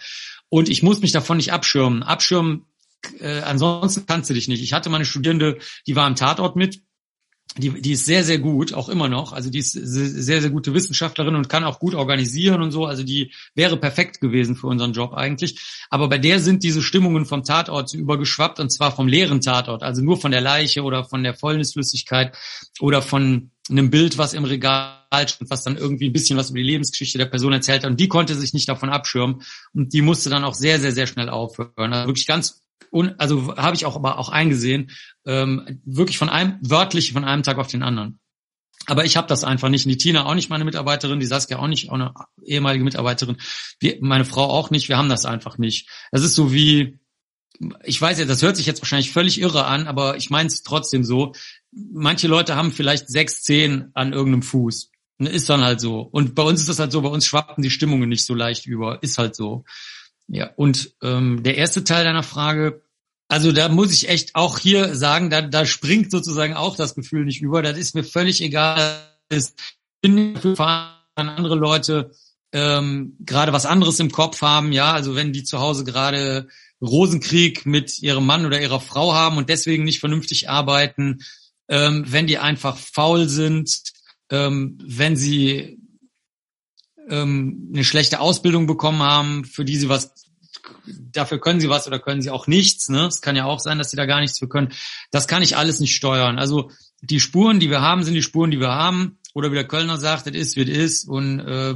und 0.50 0.70
ich 0.70 0.84
muss 0.84 1.00
mich 1.02 1.14
davon 1.14 1.38
nicht 1.38 1.54
abschirmen. 1.54 2.04
Abschirmen, 2.04 2.66
äh, 3.20 3.40
ansonsten 3.40 4.06
kannst 4.06 4.30
du 4.30 4.34
dich 4.34 4.48
nicht. 4.50 4.62
Ich 4.62 4.74
hatte 4.74 4.90
meine 4.90 5.06
Studierende, 5.06 5.58
die 5.88 5.96
war 5.96 6.06
am 6.06 6.16
Tatort 6.16 6.58
mit 6.58 6.82
die, 7.58 7.82
die 7.82 7.94
ist 7.94 8.06
sehr, 8.06 8.24
sehr 8.24 8.38
gut, 8.40 8.74
auch 8.74 8.90
immer 8.90 9.10
noch. 9.10 9.34
Also 9.34 9.50
die 9.50 9.60
ist 9.60 9.72
sehr, 9.72 10.42
sehr 10.42 10.50
gute 10.50 10.74
Wissenschaftlerin 10.74 11.36
und 11.36 11.50
kann 11.50 11.64
auch 11.64 11.80
gut 11.80 11.96
organisieren 11.96 12.62
und 12.62 12.72
so. 12.72 12.86
Also 12.86 13.04
die 13.04 13.34
wäre 13.56 13.76
perfekt 13.78 14.22
gewesen 14.22 14.56
für 14.56 14.68
unseren 14.68 14.94
Job 14.94 15.14
eigentlich. 15.14 15.60
Aber 15.90 16.08
bei 16.10 16.20
der 16.20 16.40
sind 16.40 16.64
diese 16.64 16.82
Stimmungen 16.82 17.26
vom 17.26 17.44
Tatort 17.44 17.94
übergeschwappt 17.94 18.60
und 18.60 18.72
zwar 18.72 18.92
vom 18.96 19.08
leeren 19.08 19.42
Tatort. 19.42 19.84
Also 19.84 20.02
nur 20.02 20.18
von 20.18 20.32
der 20.32 20.42
Leiche 20.42 20.84
oder 20.84 21.04
von 21.04 21.24
der 21.24 21.34
Fäulnisflüssigkeit 21.34 22.38
oder 22.80 23.02
von 23.02 23.52
einem 23.70 23.90
Bild, 23.90 24.18
was 24.18 24.34
im 24.34 24.46
Regal 24.46 25.00
steht, 25.14 25.38
was 25.50 25.64
dann 25.64 25.76
irgendwie 25.76 26.10
ein 26.10 26.14
bisschen 26.14 26.38
was 26.38 26.52
über 26.52 26.60
die 26.60 26.66
Lebensgeschichte 26.66 27.18
der 27.18 27.26
Person 27.26 27.54
erzählt 27.54 27.84
hat. 27.84 27.90
Und 27.90 28.00
die 28.00 28.08
konnte 28.08 28.36
sich 28.36 28.54
nicht 28.54 28.70
davon 28.70 28.90
abschirmen. 28.90 29.42
Und 29.74 29.94
die 29.94 30.02
musste 30.02 30.30
dann 30.30 30.44
auch 30.44 30.54
sehr, 30.54 30.80
sehr, 30.80 30.92
sehr 30.92 31.08
schnell 31.08 31.30
aufhören. 31.30 31.94
Also 31.94 32.08
wirklich 32.08 32.28
ganz 32.28 32.62
und 32.92 33.20
also 33.20 33.56
habe 33.58 33.76
ich 33.76 33.86
auch 33.86 33.96
aber 33.96 34.18
auch 34.18 34.30
eingesehen, 34.30 34.92
ähm, 35.26 35.82
wirklich 35.86 36.18
von 36.18 36.30
einem 36.30 36.58
wörtlich 36.62 37.14
von 37.14 37.24
einem 37.24 37.44
Tag 37.44 37.58
auf 37.58 37.68
den 37.68 37.84
anderen. 37.84 38.20
Aber 38.86 39.06
ich 39.06 39.18
habe 39.18 39.28
das 39.28 39.44
einfach 39.44 39.70
nicht. 39.70 39.86
Die 39.86 39.98
Tina 39.98 40.26
auch 40.26 40.34
nicht 40.34 40.50
meine 40.50 40.66
Mitarbeiterin, 40.66 41.20
die 41.20 41.26
Saskia 41.26 41.60
auch 41.60 41.68
nicht, 41.68 41.90
auch 41.90 41.96
eine 41.96 42.14
ehemalige 42.44 42.84
Mitarbeiterin. 42.84 43.38
Wir, 43.80 43.98
meine 44.02 44.26
Frau 44.26 44.46
auch 44.46 44.72
nicht. 44.72 44.90
Wir 44.90 44.98
haben 44.98 45.10
das 45.10 45.26
einfach 45.26 45.58
nicht. 45.58 45.90
Das 46.12 46.24
ist 46.24 46.34
so 46.34 46.52
wie, 46.52 46.98
ich 47.84 48.02
weiß 48.02 48.20
ja, 48.20 48.26
das 48.26 48.42
hört 48.42 48.58
sich 48.58 48.66
jetzt 48.66 48.82
wahrscheinlich 48.82 49.12
völlig 49.12 49.40
irre 49.40 49.66
an, 49.66 49.88
aber 49.88 50.18
ich 50.18 50.30
meine 50.30 50.48
es 50.48 50.64
trotzdem 50.64 51.04
so. 51.04 51.34
Manche 51.72 52.28
Leute 52.28 52.56
haben 52.56 52.72
vielleicht 52.72 53.10
sechs, 53.10 53.42
zehn 53.42 53.92
an 53.94 54.14
irgendeinem 54.14 54.44
Fuß. 54.44 54.92
Ist 55.20 55.50
dann 55.50 55.62
halt 55.62 55.82
so. 55.82 56.00
Und 56.00 56.34
bei 56.34 56.44
uns 56.44 56.62
ist 56.62 56.70
das 56.70 56.80
halt 56.80 56.94
so, 56.94 57.02
bei 57.02 57.10
uns 57.10 57.28
schwappen 57.28 57.62
die 57.62 57.70
Stimmungen 57.70 58.08
nicht 58.08 58.26
so 58.26 58.34
leicht 58.34 58.66
über. 58.66 59.04
Ist 59.04 59.18
halt 59.18 59.36
so. 59.36 59.66
Ja, 60.32 60.52
und 60.56 60.94
ähm, 61.02 61.42
der 61.44 61.58
erste 61.58 61.84
Teil 61.84 62.04
deiner 62.04 62.24
Frage, 62.24 62.84
also 63.28 63.52
da 63.52 63.68
muss 63.70 63.92
ich 63.92 64.10
echt 64.10 64.36
auch 64.36 64.60
hier 64.60 64.96
sagen, 64.96 65.30
da, 65.30 65.42
da 65.42 65.66
springt 65.66 66.12
sozusagen 66.12 66.54
auch 66.54 66.76
das 66.76 66.96
Gefühl 66.96 67.26
nicht 67.26 67.42
über. 67.42 67.62
Das 67.62 67.78
ist 67.78 67.96
mir 67.96 68.04
völlig 68.04 68.42
egal. 68.42 69.00
Ich 69.30 69.48
bin 70.02 70.36
dafür 70.36 70.96
an 71.16 71.30
andere 71.30 71.56
Leute 71.56 72.12
ähm, 72.52 73.18
gerade 73.20 73.54
was 73.54 73.66
anderes 73.66 74.00
im 74.00 74.12
Kopf 74.12 74.42
haben. 74.42 74.72
Ja, 74.72 74.94
also 74.94 75.16
wenn 75.16 75.34
die 75.34 75.44
zu 75.44 75.60
Hause 75.60 75.84
gerade 75.84 76.48
Rosenkrieg 76.82 77.66
mit 77.66 78.00
ihrem 78.00 78.26
Mann 78.26 78.46
oder 78.46 78.62
ihrer 78.62 78.80
Frau 78.80 79.14
haben 79.14 79.38
und 79.38 79.50
deswegen 79.50 79.84
nicht 79.84 80.00
vernünftig 80.00 80.50
arbeiten, 80.50 81.20
ähm, 81.68 82.06
wenn 82.08 82.28
die 82.28 82.38
einfach 82.38 82.78
faul 82.78 83.28
sind, 83.28 83.82
ähm, 84.32 84.78
wenn 84.84 85.16
sie 85.16 85.79
ähm, 87.10 87.72
eine 87.74 87.84
schlechte 87.84 88.20
Ausbildung 88.20 88.68
bekommen 88.68 89.02
haben, 89.02 89.46
für 89.46 89.66
die 89.66 89.78
sie 89.78 89.90
was 89.90 90.14
dafür 90.88 91.40
können 91.40 91.60
sie 91.60 91.70
was 91.70 91.88
oder 91.88 92.00
können 92.00 92.22
sie 92.22 92.30
auch 92.30 92.48
nichts. 92.48 92.90
Ne? 92.90 93.06
Es 93.06 93.22
kann 93.22 93.36
ja 93.36 93.46
auch 93.46 93.60
sein, 93.60 93.78
dass 93.78 93.92
sie 93.92 93.98
da 93.98 94.06
gar 94.06 94.20
nichts 94.20 94.40
für 94.40 94.48
können. 94.48 94.74
Das 95.12 95.28
kann 95.28 95.44
ich 95.44 95.58
alles 95.58 95.80
nicht 95.80 95.96
steuern. 95.96 96.40
Also 96.40 96.72
die 97.02 97.20
Spuren, 97.20 97.60
die 97.60 97.70
wir 97.70 97.82
haben, 97.82 98.04
sind 98.04 98.14
die 98.14 98.24
Spuren, 98.24 98.52
die 98.52 98.60
wir 98.60 98.72
haben. 98.72 99.18
Oder 99.36 99.52
wie 99.52 99.56
der 99.56 99.68
Kölner 99.68 99.98
sagt, 99.98 100.26
das 100.26 100.34
ist, 100.34 100.58
es 100.58 100.68
ist. 100.68 101.08
Und 101.08 101.40
äh, 101.40 101.76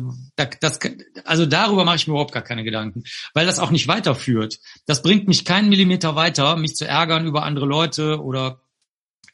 das, 0.59 0.79
also 1.23 1.45
darüber 1.45 1.85
mache 1.85 1.97
ich 1.97 2.07
mir 2.07 2.13
überhaupt 2.13 2.33
gar 2.33 2.41
keine 2.41 2.63
Gedanken, 2.63 3.03
weil 3.33 3.45
das 3.45 3.59
auch 3.59 3.69
nicht 3.69 3.87
weiterführt. 3.87 4.59
Das 4.87 5.03
bringt 5.03 5.27
mich 5.27 5.45
keinen 5.45 5.69
Millimeter 5.69 6.15
weiter, 6.15 6.55
mich 6.55 6.75
zu 6.75 6.87
ärgern 6.87 7.27
über 7.27 7.43
andere 7.43 7.67
Leute 7.67 8.21
oder 8.21 8.62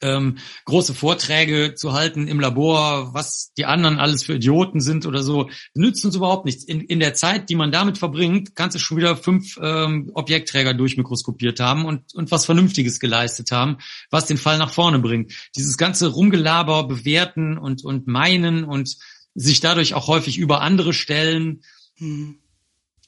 ähm, 0.02 0.38
große 0.64 0.94
Vorträge 0.94 1.74
zu 1.74 1.92
halten 1.92 2.28
im 2.28 2.40
Labor, 2.40 3.12
was 3.14 3.52
die 3.56 3.66
anderen 3.66 3.98
alles 3.98 4.24
für 4.24 4.34
Idioten 4.34 4.80
sind 4.80 5.06
oder 5.06 5.22
so, 5.22 5.50
nützt 5.74 6.04
uns 6.04 6.16
überhaupt 6.16 6.46
nichts. 6.46 6.64
In, 6.64 6.80
in 6.80 7.00
der 7.00 7.14
Zeit, 7.14 7.50
die 7.50 7.54
man 7.54 7.72
damit 7.72 7.98
verbringt, 7.98 8.56
kannst 8.56 8.74
du 8.76 8.78
schon 8.78 8.96
wieder 8.96 9.16
fünf 9.16 9.58
ähm, 9.62 10.10
Objektträger 10.14 10.74
durchmikroskopiert 10.74 11.60
haben 11.60 11.84
und, 11.84 12.14
und 12.14 12.30
was 12.30 12.46
Vernünftiges 12.46 13.00
geleistet 13.00 13.52
haben, 13.52 13.78
was 14.10 14.26
den 14.26 14.38
Fall 14.38 14.58
nach 14.58 14.72
vorne 14.72 14.98
bringt. 14.98 15.32
Dieses 15.56 15.76
ganze 15.76 16.08
Rumgelaber, 16.08 16.84
bewerten 16.86 17.58
und, 17.58 17.84
und 17.84 18.06
meinen 18.06 18.64
und 18.64 18.96
sich 19.34 19.60
dadurch 19.60 19.94
auch 19.94 20.08
häufig 20.08 20.38
über 20.38 20.60
andere 20.60 20.92
stellen, 20.92 21.62
hm. 21.96 22.38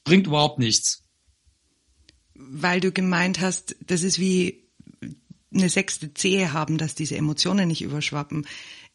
bringt 0.05 0.27
überhaupt 0.27 0.59
nichts. 0.59 1.05
Weil 2.35 2.81
du 2.81 2.93
gemeint 2.93 3.41
hast, 3.41 3.77
das 3.87 4.03
ist 4.03 4.19
wie 4.19 4.63
eine 5.55 5.69
sechste 5.69 6.15
Zehe 6.15 6.53
haben, 6.53 6.79
dass 6.79 6.95
diese 6.95 7.17
Emotionen 7.17 7.69
nicht 7.69 7.83
überschwappen. 7.83 8.47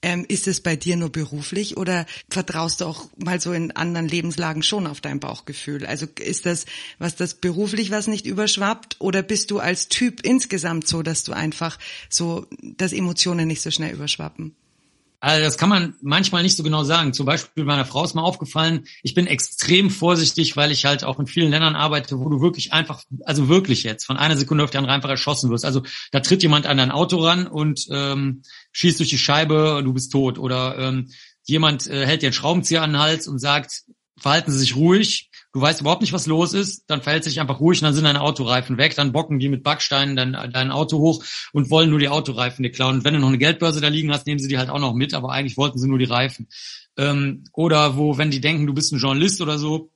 Ähm, 0.03 0.25
ist 0.27 0.47
es 0.47 0.61
bei 0.61 0.75
dir 0.75 0.95
nur 0.95 1.11
beruflich 1.11 1.75
oder 1.75 2.05
vertraust 2.29 2.81
du 2.81 2.85
auch 2.85 3.09
mal 3.17 3.41
so 3.41 3.51
in 3.51 3.71
anderen 3.71 4.07
Lebenslagen 4.07 4.61
schon 4.61 4.85
auf 4.85 5.01
dein 5.01 5.19
Bauchgefühl? 5.19 5.87
Also 5.87 6.05
ist 6.19 6.45
das, 6.45 6.67
was 6.99 7.15
das 7.15 7.33
beruflich 7.33 7.89
was 7.89 8.05
nicht 8.05 8.27
überschwappt 8.27 8.97
oder 8.99 9.23
bist 9.23 9.49
du 9.49 9.57
als 9.57 9.89
Typ 9.89 10.21
insgesamt 10.21 10.87
so, 10.87 11.01
dass 11.01 11.23
du 11.23 11.33
einfach 11.33 11.79
so, 12.09 12.45
dass 12.61 12.93
Emotionen 12.93 13.47
nicht 13.47 13.63
so 13.63 13.71
schnell 13.71 13.93
überschwappen? 13.93 14.55
Also 15.19 15.43
das 15.43 15.57
kann 15.57 15.69
man 15.69 15.95
manchmal 16.01 16.43
nicht 16.43 16.55
so 16.55 16.61
genau 16.61 16.83
sagen. 16.83 17.11
Zum 17.11 17.25
Beispiel 17.25 17.63
meiner 17.63 17.85
Frau 17.85 18.03
ist 18.03 18.13
mal 18.13 18.21
aufgefallen, 18.21 18.85
ich 19.01 19.15
bin 19.15 19.25
extrem 19.25 19.89
vorsichtig, 19.89 20.55
weil 20.55 20.71
ich 20.71 20.85
halt 20.85 21.03
auch 21.03 21.19
in 21.19 21.25
vielen 21.25 21.49
Ländern 21.49 21.75
arbeite, 21.75 22.19
wo 22.19 22.29
du 22.29 22.39
wirklich 22.39 22.71
einfach, 22.71 23.01
also 23.25 23.49
wirklich 23.49 23.81
jetzt, 23.83 24.05
von 24.05 24.17
einer 24.17 24.37
Sekunde 24.37 24.63
auf 24.63 24.69
die 24.69 24.77
andere 24.77 24.93
einfach 24.93 25.09
erschossen 25.09 25.49
wirst. 25.49 25.65
Also 25.65 25.81
da 26.11 26.19
tritt 26.19 26.43
jemand 26.43 26.67
an 26.67 26.77
dein 26.77 26.91
Auto 26.91 27.17
ran 27.17 27.47
und 27.47 27.87
ähm, 27.91 28.43
schießt 28.73 28.99
durch 28.99 29.09
die 29.09 29.17
Scheibe, 29.17 29.81
du 29.83 29.91
bist 29.91 30.11
tot. 30.11 30.37
Oder 30.37 30.77
ähm, 30.77 31.09
jemand 31.45 31.87
äh, 31.87 32.05
hält 32.05 32.21
dir 32.21 32.27
einen 32.27 32.33
Schraubenzieher 32.33 32.83
an 32.83 32.91
den 32.91 33.01
Hals 33.01 33.27
und 33.27 33.39
sagt, 33.39 33.85
verhalten 34.19 34.51
Sie 34.51 34.59
sich 34.59 34.75
ruhig, 34.75 35.31
du 35.57 35.61
weißt 35.63 35.81
überhaupt 35.81 36.01
nicht, 36.01 36.13
was 36.13 36.27
los 36.27 36.53
ist, 36.53 36.83
dann 36.87 37.01
verhält 37.01 37.23
sich 37.23 37.39
einfach 37.39 37.59
ruhig 37.59 37.81
und 37.81 37.85
dann 37.85 37.95
sind 37.95 38.03
deine 38.03 38.21
Autoreifen 38.21 38.77
weg, 38.77 38.95
dann 38.95 39.11
bocken 39.11 39.39
die 39.39 39.49
mit 39.49 39.63
Backsteinen 39.63 40.15
dein, 40.15 40.51
dein 40.53 40.69
Auto 40.69 40.99
hoch 40.99 41.23
und 41.51 41.71
wollen 41.71 41.89
nur 41.89 41.97
die 41.97 42.09
Autoreifen 42.09 42.61
dir 42.61 42.69
klauen. 42.69 42.97
Und 42.97 43.05
wenn 43.05 43.15
du 43.15 43.19
noch 43.19 43.29
eine 43.29 43.39
Geldbörse 43.39 43.81
da 43.81 43.87
liegen 43.87 44.11
hast, 44.11 44.27
nehmen 44.27 44.37
sie 44.37 44.47
die 44.47 44.59
halt 44.59 44.69
auch 44.69 44.79
noch 44.79 44.93
mit, 44.93 45.15
aber 45.15 45.31
eigentlich 45.31 45.57
wollten 45.57 45.79
sie 45.79 45.87
nur 45.87 45.97
die 45.97 46.05
Reifen. 46.05 46.47
Ähm, 46.95 47.43
oder 47.53 47.97
wo, 47.97 48.19
wenn 48.19 48.29
die 48.29 48.39
denken, 48.39 48.67
du 48.67 48.73
bist 48.75 48.93
ein 48.93 48.99
Journalist 48.99 49.41
oder 49.41 49.57
so, 49.57 49.89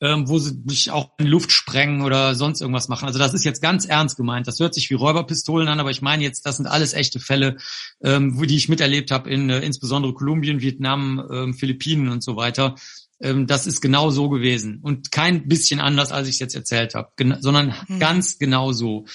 ähm, 0.00 0.28
wo 0.28 0.40
sie 0.40 0.60
dich 0.64 0.90
auch 0.90 1.10
in 1.18 1.28
Luft 1.28 1.52
sprengen 1.52 2.02
oder 2.02 2.34
sonst 2.34 2.60
irgendwas 2.60 2.88
machen. 2.88 3.06
Also 3.06 3.20
das 3.20 3.34
ist 3.34 3.44
jetzt 3.44 3.62
ganz 3.62 3.84
ernst 3.84 4.16
gemeint. 4.16 4.48
Das 4.48 4.58
hört 4.58 4.74
sich 4.74 4.90
wie 4.90 4.94
Räuberpistolen 4.94 5.68
an, 5.68 5.78
aber 5.78 5.90
ich 5.90 6.02
meine 6.02 6.24
jetzt, 6.24 6.46
das 6.46 6.56
sind 6.56 6.66
alles 6.66 6.94
echte 6.94 7.20
Fälle, 7.20 7.58
ähm, 8.02 8.40
wo 8.40 8.44
die 8.44 8.56
ich 8.56 8.68
miterlebt 8.68 9.12
habe 9.12 9.30
in 9.30 9.50
äh, 9.50 9.60
insbesondere 9.60 10.14
Kolumbien, 10.14 10.60
Vietnam, 10.60 11.24
ähm, 11.32 11.54
Philippinen 11.54 12.08
und 12.08 12.24
so 12.24 12.34
weiter 12.34 12.74
ähm, 13.20 13.46
das 13.46 13.66
ist 13.66 13.80
genau 13.80 14.10
so 14.10 14.28
gewesen 14.28 14.80
und 14.82 15.10
kein 15.10 15.48
bisschen 15.48 15.80
anders, 15.80 16.12
als 16.12 16.28
ich 16.28 16.34
es 16.34 16.40
jetzt 16.40 16.54
erzählt 16.54 16.94
habe, 16.94 17.10
sondern 17.40 17.74
mhm. 17.88 17.98
ganz 17.98 18.38
genau 18.38 18.72
so. 18.72 19.06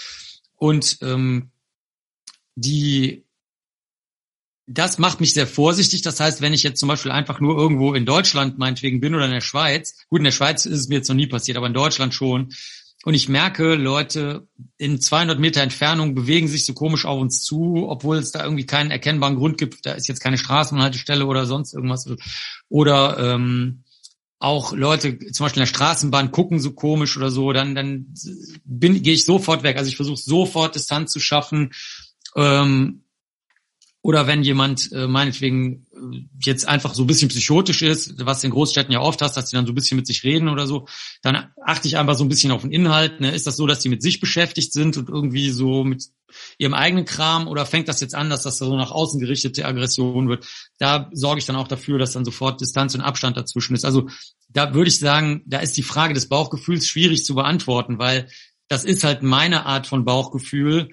Und 0.56 0.98
ähm, 1.02 1.52
die 2.56 3.26
das 4.66 4.98
macht 4.98 5.20
mich 5.20 5.34
sehr 5.34 5.48
vorsichtig. 5.48 6.04
Das 6.04 6.20
heißt, 6.20 6.42
wenn 6.42 6.54
ich 6.54 6.64
jetzt 6.64 6.80
zum 6.80 6.88
Beispiel 6.88 7.12
einfach 7.12 7.42
nur 7.42 7.58
irgendwo 7.58 7.94
in 7.94 8.06
Deutschland 8.06 8.58
meinetwegen 8.58 9.02
bin 9.02 9.14
oder 9.14 9.26
in 9.26 9.32
der 9.32 9.42
Schweiz, 9.42 10.06
gut, 10.10 10.20
in 10.20 10.26
der 10.26 10.32
Schweiz 10.32 10.66
ist 10.66 10.80
es 10.80 10.88
mir 10.88 10.96
jetzt 10.96 11.10
noch 11.10 11.16
nie 11.16 11.28
passiert, 11.28 11.58
aber 11.58 11.68
in 11.68 11.74
Deutschland 11.74 12.14
schon, 12.14 12.54
und 13.06 13.14
ich 13.16 13.28
merke, 13.28 13.76
Leute 13.76 14.48
in 14.78 15.02
200 15.02 15.38
Meter 15.38 15.62
Entfernung 15.62 16.16
bewegen 16.16 16.48
sich 16.48 16.66
so 16.66 16.74
komisch 16.74 17.06
auf 17.06 17.20
uns 17.20 17.44
zu, 17.44 17.86
obwohl 17.90 18.18
es 18.18 18.32
da 18.32 18.42
irgendwie 18.44 18.66
keinen 18.66 18.92
erkennbaren 18.92 19.36
Grund 19.36 19.58
gibt. 19.58 19.86
Da 19.86 19.92
ist 19.92 20.08
jetzt 20.08 20.22
keine 20.22 20.38
Straßenhaltestelle 20.38 21.26
oder 21.26 21.46
sonst 21.46 21.74
irgendwas. 21.74 22.08
Oder 22.70 23.18
ähm, 23.20 23.83
auch 24.44 24.74
Leute 24.74 25.18
zum 25.32 25.46
Beispiel 25.46 25.62
in 25.62 25.68
der 25.68 25.74
Straßenbahn 25.74 26.32
gucken 26.32 26.60
so 26.60 26.74
komisch 26.74 27.16
oder 27.16 27.32
so, 27.32 27.54
dann, 27.54 27.76
dann 27.76 28.14
bin, 28.66 29.02
gehe 29.02 29.14
ich 29.14 29.24
sofort 29.24 29.64
weg. 29.64 29.78
Also 29.78 29.88
ich 29.88 29.96
versuche 29.96 30.18
sofort 30.18 30.76
Distanz 30.76 31.14
zu 31.14 31.22
schaffen. 31.22 31.72
Ähm, 32.36 33.03
oder 34.04 34.28
wenn 34.28 34.44
jemand 34.44 34.92
äh, 34.92 35.08
meinetwegen 35.08 35.88
äh, 35.94 36.28
jetzt 36.44 36.68
einfach 36.68 36.94
so 36.94 37.04
ein 37.04 37.08
bisschen 37.08 37.30
psychotisch 37.30 37.82
ist, 37.82 38.24
was 38.26 38.44
in 38.44 38.52
Großstädten 38.52 38.92
ja 38.92 39.00
oft 39.00 39.22
hast, 39.22 39.38
dass 39.38 39.46
die 39.46 39.56
dann 39.56 39.66
so 39.66 39.72
ein 39.72 39.76
bisschen 39.76 39.96
mit 39.96 40.06
sich 40.06 40.26
reden 40.26 40.50
oder 40.50 40.68
so, 40.68 40.88
dann 41.22 41.48
achte 41.66 41.88
ich 41.88 41.98
einfach 41.98 42.16
so 42.16 42.26
ein 42.26 42.28
bisschen 42.28 42.52
auf 42.52 42.64
den 42.64 42.72
Inhalt. 42.74 43.22
Ne? 43.22 43.32
Ist 43.32 43.48
das 43.48 43.56
so, 43.56 43.66
dass 43.66 43.80
die 43.80 43.88
mit 43.88 44.04
sich 44.04 44.20
beschäftigt 44.20 44.74
sind 44.74 44.98
und 44.98 45.08
irgendwie 45.08 45.50
so 45.52 45.86
mit 45.86 46.04
ihrem 46.58 46.74
eigenen 46.74 47.06
Kram 47.06 47.48
oder 47.48 47.66
fängt 47.66 47.88
das 47.88 48.02
jetzt 48.02 48.14
an, 48.14 48.30
dass 48.30 48.44
das 48.44 48.58
so 48.58 48.76
nach 48.76 48.92
außen 48.92 49.22
gerichtete 49.22 49.66
Aggression 49.66 50.28
wird? 50.28 50.46
Da 50.80 51.10
sorge 51.14 51.40
ich 51.40 51.46
dann 51.46 51.56
auch 51.56 51.70
dafür, 51.70 51.98
dass 51.98 52.12
dann 52.12 52.26
sofort 52.26 52.60
Distanz 52.60 52.94
und 52.96 53.02
Abstand 53.02 53.38
dazwischen 53.38 53.74
ist. 53.74 53.86
Also 53.86 54.10
da 54.50 54.74
würde 54.74 54.90
ich 54.90 55.00
sagen, 55.00 55.44
da 55.46 55.60
ist 55.60 55.78
die 55.78 55.84
Frage 55.84 56.14
des 56.14 56.28
Bauchgefühls 56.28 56.88
schwierig 56.88 57.24
zu 57.24 57.36
beantworten, 57.36 58.00
weil 58.00 58.28
das 58.68 58.84
ist 58.84 59.06
halt 59.06 59.24
meine 59.24 59.66
Art 59.66 59.88
von 59.88 60.04
Bauchgefühl 60.04 60.90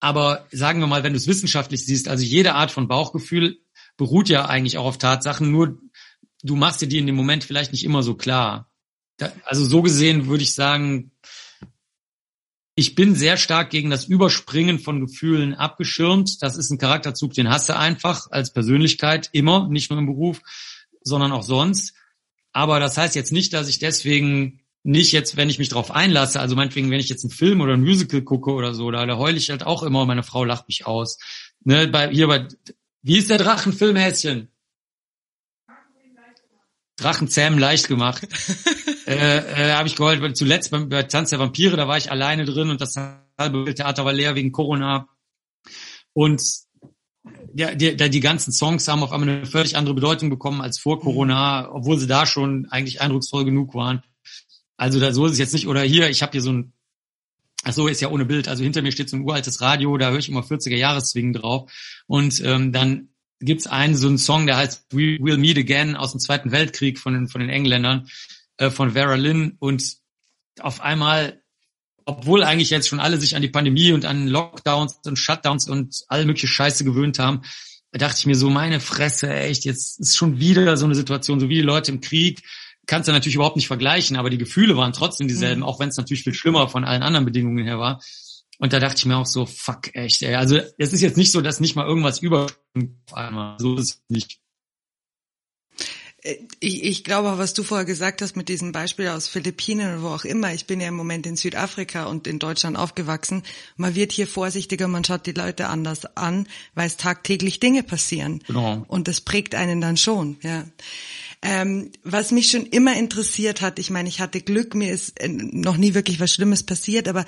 aber 0.00 0.46
sagen 0.50 0.80
wir 0.80 0.86
mal, 0.86 1.04
wenn 1.04 1.12
du 1.12 1.18
es 1.18 1.26
wissenschaftlich 1.26 1.84
siehst, 1.84 2.08
also 2.08 2.24
jede 2.24 2.54
Art 2.54 2.70
von 2.70 2.88
Bauchgefühl 2.88 3.58
beruht 3.96 4.28
ja 4.30 4.46
eigentlich 4.46 4.78
auch 4.78 4.86
auf 4.86 4.98
Tatsachen, 4.98 5.50
nur 5.50 5.78
du 6.42 6.56
machst 6.56 6.80
dir 6.80 6.88
die 6.88 6.98
in 6.98 7.06
dem 7.06 7.16
Moment 7.16 7.44
vielleicht 7.44 7.72
nicht 7.72 7.84
immer 7.84 8.02
so 8.02 8.14
klar. 8.14 8.70
Da, 9.18 9.30
also 9.44 9.64
so 9.64 9.82
gesehen 9.82 10.26
würde 10.26 10.42
ich 10.42 10.54
sagen, 10.54 11.12
ich 12.74 12.94
bin 12.94 13.14
sehr 13.14 13.36
stark 13.36 13.68
gegen 13.68 13.90
das 13.90 14.06
Überspringen 14.06 14.78
von 14.78 15.00
Gefühlen 15.00 15.54
abgeschirmt. 15.54 16.42
Das 16.42 16.56
ist 16.56 16.70
ein 16.70 16.78
Charakterzug, 16.78 17.34
den 17.34 17.50
hasse 17.50 17.76
einfach 17.76 18.30
als 18.30 18.54
Persönlichkeit 18.54 19.28
immer, 19.32 19.68
nicht 19.68 19.90
nur 19.90 19.98
im 19.98 20.06
Beruf, 20.06 20.40
sondern 21.02 21.32
auch 21.32 21.42
sonst. 21.42 21.92
Aber 22.52 22.80
das 22.80 22.96
heißt 22.96 23.14
jetzt 23.14 23.32
nicht, 23.32 23.52
dass 23.52 23.68
ich 23.68 23.80
deswegen 23.80 24.59
nicht 24.82 25.12
jetzt, 25.12 25.36
wenn 25.36 25.50
ich 25.50 25.58
mich 25.58 25.68
darauf 25.68 25.90
einlasse, 25.90 26.40
also 26.40 26.56
meinetwegen, 26.56 26.90
wenn 26.90 27.00
ich 27.00 27.08
jetzt 27.08 27.24
einen 27.24 27.32
Film 27.32 27.60
oder 27.60 27.74
ein 27.74 27.82
Musical 27.82 28.22
gucke 28.22 28.52
oder 28.52 28.74
so, 28.74 28.90
da, 28.90 29.04
da 29.04 29.18
heule 29.18 29.36
ich 29.36 29.50
halt 29.50 29.64
auch 29.64 29.82
immer, 29.82 30.06
meine 30.06 30.22
Frau 30.22 30.44
lacht 30.44 30.68
mich 30.68 30.86
aus. 30.86 31.18
Ne, 31.64 31.88
bei, 31.88 32.10
hier 32.10 32.26
bei, 32.26 32.48
wie 33.02 33.18
ist 33.18 33.30
der 33.30 33.38
Drachenfilm, 33.38 33.96
Häschen? 33.96 34.48
Drachenzähmen 36.96 37.58
leicht 37.58 37.88
gemacht. 37.88 38.26
äh, 39.06 39.38
äh, 39.38 39.72
habe 39.72 39.88
ich 39.88 39.96
geheult. 39.96 40.36
Zuletzt 40.36 40.70
bei, 40.70 40.78
bei 40.80 41.02
Tanz 41.04 41.30
der 41.30 41.38
Vampire, 41.38 41.76
da 41.76 41.88
war 41.88 41.96
ich 41.96 42.10
alleine 42.10 42.44
drin 42.44 42.70
und 42.70 42.80
das 42.80 42.94
halbe 43.38 43.74
Theater 43.74 44.04
war 44.04 44.12
leer 44.12 44.34
wegen 44.34 44.52
Corona. 44.52 45.08
Und 46.12 46.42
ja, 47.54 47.74
die, 47.74 47.96
die 47.96 48.20
ganzen 48.20 48.52
Songs 48.52 48.86
haben 48.88 49.02
auf 49.02 49.12
einmal 49.12 49.28
eine 49.28 49.46
völlig 49.46 49.76
andere 49.76 49.94
Bedeutung 49.94 50.30
bekommen 50.30 50.60
als 50.60 50.78
vor 50.78 51.00
Corona, 51.00 51.70
obwohl 51.72 51.98
sie 51.98 52.06
da 52.06 52.26
schon 52.26 52.66
eigentlich 52.70 53.00
eindrucksvoll 53.00 53.44
genug 53.44 53.74
waren. 53.74 54.02
Also 54.80 54.98
da 54.98 55.12
so 55.12 55.26
ist 55.26 55.32
es 55.32 55.38
jetzt 55.38 55.52
nicht. 55.52 55.68
Oder 55.68 55.82
hier, 55.82 56.08
ich 56.08 56.22
habe 56.22 56.32
hier 56.32 56.40
so 56.40 56.52
ein, 56.52 56.72
ach 57.64 57.74
so, 57.74 57.86
ist 57.86 58.00
ja 58.00 58.08
ohne 58.08 58.24
Bild. 58.24 58.48
Also 58.48 58.62
hinter 58.62 58.80
mir 58.80 58.92
steht 58.92 59.10
so 59.10 59.16
ein 59.16 59.24
uraltes 59.24 59.60
Radio, 59.60 59.98
da 59.98 60.08
höre 60.08 60.20
ich 60.20 60.30
immer 60.30 60.40
40er 60.40 60.74
Jahreszwingen 60.74 61.34
drauf. 61.34 61.70
Und 62.06 62.42
ähm, 62.42 62.72
dann 62.72 63.10
gibt's 63.40 63.66
einen 63.66 63.94
so 63.94 64.08
einen 64.08 64.16
Song, 64.16 64.46
der 64.46 64.56
heißt 64.56 64.86
We 64.92 65.18
Will 65.20 65.36
Meet 65.36 65.58
Again 65.58 65.96
aus 65.96 66.12
dem 66.12 66.20
Zweiten 66.20 66.50
Weltkrieg 66.50 66.98
von 66.98 67.12
den, 67.12 67.28
von 67.28 67.42
den 67.42 67.50
Engländern, 67.50 68.08
äh, 68.56 68.70
von 68.70 68.92
Vera 68.92 69.16
Lynn. 69.16 69.58
Und 69.58 69.98
auf 70.60 70.80
einmal, 70.80 71.42
obwohl 72.06 72.42
eigentlich 72.42 72.70
jetzt 72.70 72.88
schon 72.88 73.00
alle 73.00 73.18
sich 73.18 73.36
an 73.36 73.42
die 73.42 73.48
Pandemie 73.48 73.92
und 73.92 74.06
an 74.06 74.28
Lockdowns 74.28 75.00
und 75.04 75.18
Shutdowns 75.18 75.68
und 75.68 76.04
all 76.08 76.24
mögliche 76.24 76.48
Scheiße 76.48 76.84
gewöhnt 76.84 77.18
haben, 77.18 77.42
dachte 77.92 78.16
ich 78.20 78.24
mir 78.24 78.34
so, 78.34 78.48
meine 78.48 78.80
Fresse, 78.80 79.30
echt, 79.30 79.66
jetzt 79.66 80.00
ist 80.00 80.16
schon 80.16 80.40
wieder 80.40 80.78
so 80.78 80.86
eine 80.86 80.94
Situation, 80.94 81.38
so 81.38 81.50
wie 81.50 81.56
die 81.56 81.60
Leute 81.60 81.92
im 81.92 82.00
Krieg, 82.00 82.42
kannst 82.86 83.08
du 83.08 83.12
natürlich 83.12 83.36
überhaupt 83.36 83.56
nicht 83.56 83.68
vergleichen, 83.68 84.16
aber 84.16 84.30
die 84.30 84.38
Gefühle 84.38 84.76
waren 84.76 84.92
trotzdem 84.92 85.28
dieselben, 85.28 85.60
mhm. 85.60 85.66
auch 85.66 85.80
wenn 85.80 85.90
es 85.90 85.96
natürlich 85.96 86.24
viel 86.24 86.34
schlimmer 86.34 86.68
von 86.68 86.84
allen 86.84 87.02
anderen 87.02 87.24
Bedingungen 87.24 87.64
her 87.64 87.78
war. 87.78 88.00
Und 88.58 88.72
da 88.72 88.78
dachte 88.78 88.98
ich 88.98 89.06
mir 89.06 89.16
auch 89.16 89.26
so, 89.26 89.46
fuck, 89.46 89.94
echt, 89.94 90.22
ey. 90.22 90.34
Also 90.34 90.58
es 90.76 90.92
ist 90.92 91.00
jetzt 91.00 91.16
nicht 91.16 91.32
so, 91.32 91.40
dass 91.40 91.60
nicht 91.60 91.76
mal 91.76 91.86
irgendwas 91.86 92.18
über 92.20 92.46
einmal. 93.12 93.56
So 93.58 93.76
ist 93.76 93.90
es 93.90 94.02
nicht. 94.08 94.40
Äh, 96.22 96.36
ich, 96.60 96.84
ich 96.84 97.04
glaube, 97.04 97.38
was 97.38 97.54
du 97.54 97.62
vorher 97.62 97.84
gesagt 97.84 98.22
hast 98.22 98.36
mit 98.36 98.48
diesem 98.48 98.72
Beispiel 98.72 99.08
aus 99.08 99.28
Philippinen 99.28 99.94
oder 99.94 100.02
wo 100.02 100.08
auch 100.08 100.24
immer, 100.24 100.52
ich 100.52 100.66
bin 100.66 100.80
ja 100.80 100.88
im 100.88 100.94
Moment 100.94 101.26
in 101.26 101.36
Südafrika 101.36 102.04
und 102.04 102.26
in 102.26 102.38
Deutschland 102.38 102.76
aufgewachsen. 102.76 103.42
Man 103.76 103.94
wird 103.94 104.12
hier 104.12 104.26
vorsichtiger, 104.26 104.88
man 104.88 105.04
schaut 105.04 105.26
die 105.26 105.32
Leute 105.32 105.68
anders 105.68 106.16
an, 106.16 106.46
weil 106.74 106.86
es 106.86 106.96
tagtäglich 106.96 107.60
Dinge 107.60 107.82
passieren. 107.82 108.42
Genau. 108.46 108.84
Und 108.88 109.08
das 109.08 109.20
prägt 109.20 109.54
einen 109.54 109.80
dann 109.80 109.96
schon, 109.96 110.38
ja. 110.42 110.64
Ähm, 111.42 111.90
was 112.04 112.32
mich 112.32 112.50
schon 112.50 112.66
immer 112.66 112.94
interessiert 112.98 113.62
hat, 113.62 113.78
ich 113.78 113.88
meine, 113.88 114.10
ich 114.10 114.20
hatte 114.20 114.42
Glück, 114.42 114.74
mir 114.74 114.92
ist 114.92 115.18
äh, 115.20 115.28
noch 115.28 115.78
nie 115.78 115.94
wirklich 115.94 116.20
was 116.20 116.34
Schlimmes 116.34 116.62
passiert, 116.62 117.08
aber 117.08 117.24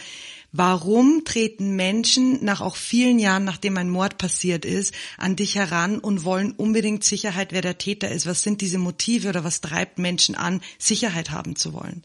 Warum 0.53 1.25
treten 1.25 1.77
Menschen 1.77 2.45
nach 2.45 2.61
auch 2.61 2.77
vielen 2.77 3.19
Jahren, 3.19 3.45
nachdem 3.45 3.79
ein 3.79 3.89
Mord 3.89 4.19
passiert 4.19 4.67
ist, 4.67 4.95
an 5.17 5.35
dich 5.35 5.55
heran 5.55 5.99
und 5.99 6.25
wollen 6.25 6.53
unbedingt 6.53 7.05
Sicherheit, 7.05 7.53
wer 7.53 7.63
der 7.63 7.79
Täter 7.79 8.11
ist? 8.11 8.27
Was 8.27 8.43
sind 8.43 8.61
diese 8.61 8.79
Motive 8.79 9.31
oder 9.31 9.45
was 9.45 9.63
treibt 9.63 9.99
Menschen 9.99 10.35
an, 10.35 10.61
Sicherheit 10.79 11.31
haben 11.31 11.57
zu 11.57 11.73
wollen? 11.73 12.05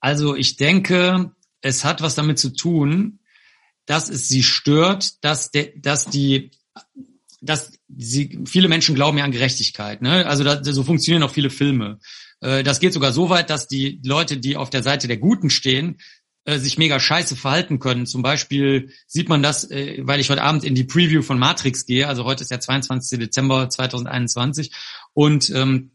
Also 0.00 0.34
ich 0.34 0.56
denke, 0.56 1.30
es 1.60 1.84
hat 1.84 2.02
was 2.02 2.16
damit 2.16 2.40
zu 2.40 2.50
tun, 2.50 3.20
dass 3.86 4.08
es 4.08 4.28
sie 4.28 4.42
stört, 4.42 5.24
dass, 5.24 5.52
de, 5.52 5.78
dass 5.78 6.06
die 6.06 6.50
dass 7.40 7.78
sie 7.88 8.40
viele 8.46 8.68
Menschen 8.68 8.94
glauben 8.94 9.18
ja 9.18 9.24
an 9.24 9.32
Gerechtigkeit. 9.32 10.02
Ne? 10.02 10.26
Also 10.26 10.42
da, 10.44 10.62
so 10.62 10.82
funktionieren 10.82 11.22
auch 11.22 11.30
viele 11.30 11.50
Filme. 11.50 12.00
Äh, 12.40 12.62
das 12.62 12.80
geht 12.80 12.92
sogar 12.92 13.12
so 13.12 13.30
weit, 13.30 13.50
dass 13.50 13.68
die 13.68 14.00
Leute, 14.04 14.36
die 14.36 14.56
auf 14.56 14.70
der 14.70 14.82
Seite 14.82 15.08
der 15.08 15.18
Guten 15.18 15.50
stehen, 15.50 15.98
äh, 16.44 16.58
sich 16.58 16.78
mega 16.78 16.98
scheiße 16.98 17.36
verhalten 17.36 17.78
können. 17.78 18.06
Zum 18.06 18.22
Beispiel 18.22 18.90
sieht 19.06 19.28
man 19.28 19.42
das, 19.42 19.70
äh, 19.70 19.98
weil 20.02 20.18
ich 20.18 20.30
heute 20.30 20.42
Abend 20.42 20.64
in 20.64 20.74
die 20.74 20.84
Preview 20.84 21.20
von 21.20 21.38
Matrix 21.38 21.84
gehe. 21.84 22.08
Also 22.08 22.24
heute 22.24 22.42
ist 22.42 22.50
der 22.50 22.60
22. 22.60 23.18
Dezember 23.18 23.68
2021 23.68 24.72
und 25.12 25.50
ähm, 25.50 25.90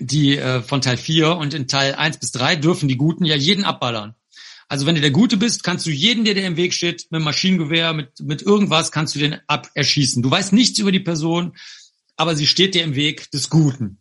die 0.00 0.36
äh, 0.38 0.60
von 0.62 0.80
Teil 0.80 0.96
4 0.96 1.36
und 1.36 1.54
in 1.54 1.68
Teil 1.68 1.94
1 1.94 2.18
bis 2.18 2.32
3 2.32 2.56
dürfen 2.56 2.88
die 2.88 2.96
Guten 2.96 3.24
ja 3.24 3.36
jeden 3.36 3.64
abballern. 3.64 4.14
Also 4.68 4.86
wenn 4.86 4.96
du 4.96 5.00
der 5.00 5.12
Gute 5.12 5.36
bist, 5.36 5.62
kannst 5.62 5.86
du 5.86 5.90
jeden, 5.90 6.24
der 6.24 6.34
dir 6.34 6.46
im 6.46 6.56
Weg 6.56 6.74
steht, 6.74 7.06
mit 7.10 7.22
Maschinengewehr, 7.22 7.92
mit, 7.92 8.18
mit 8.20 8.42
irgendwas, 8.42 8.90
kannst 8.90 9.14
du 9.14 9.20
den 9.20 9.36
ab 9.46 9.70
erschießen. 9.74 10.22
Du 10.22 10.30
weißt 10.30 10.52
nichts 10.52 10.80
über 10.80 10.90
die 10.90 11.00
Person, 11.00 11.56
aber 12.16 12.34
sie 12.34 12.48
steht 12.48 12.74
dir 12.74 12.82
im 12.82 12.96
Weg 12.96 13.30
des 13.30 13.48
Guten. 13.50 14.00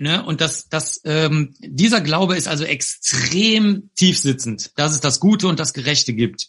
Ne? 0.00 0.24
Und 0.24 0.40
das, 0.40 0.68
das, 0.68 1.00
ähm, 1.04 1.54
dieser 1.60 2.00
Glaube 2.00 2.36
ist 2.36 2.48
also 2.48 2.64
extrem 2.64 3.90
tiefsitzend, 3.96 4.72
dass 4.76 4.92
es 4.92 5.00
das 5.00 5.18
Gute 5.20 5.48
und 5.48 5.58
das 5.58 5.72
Gerechte 5.72 6.14
gibt. 6.14 6.48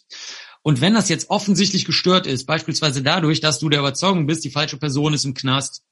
Und 0.62 0.80
wenn 0.80 0.94
das 0.94 1.08
jetzt 1.08 1.30
offensichtlich 1.30 1.84
gestört 1.84 2.26
ist, 2.26 2.46
beispielsweise 2.46 3.02
dadurch, 3.02 3.40
dass 3.40 3.58
du 3.58 3.68
der 3.68 3.80
Überzeugung 3.80 4.26
bist, 4.26 4.44
die 4.44 4.50
falsche 4.50 4.76
Person 4.76 5.14
ist 5.14 5.24
im 5.24 5.34
Knast 5.34 5.82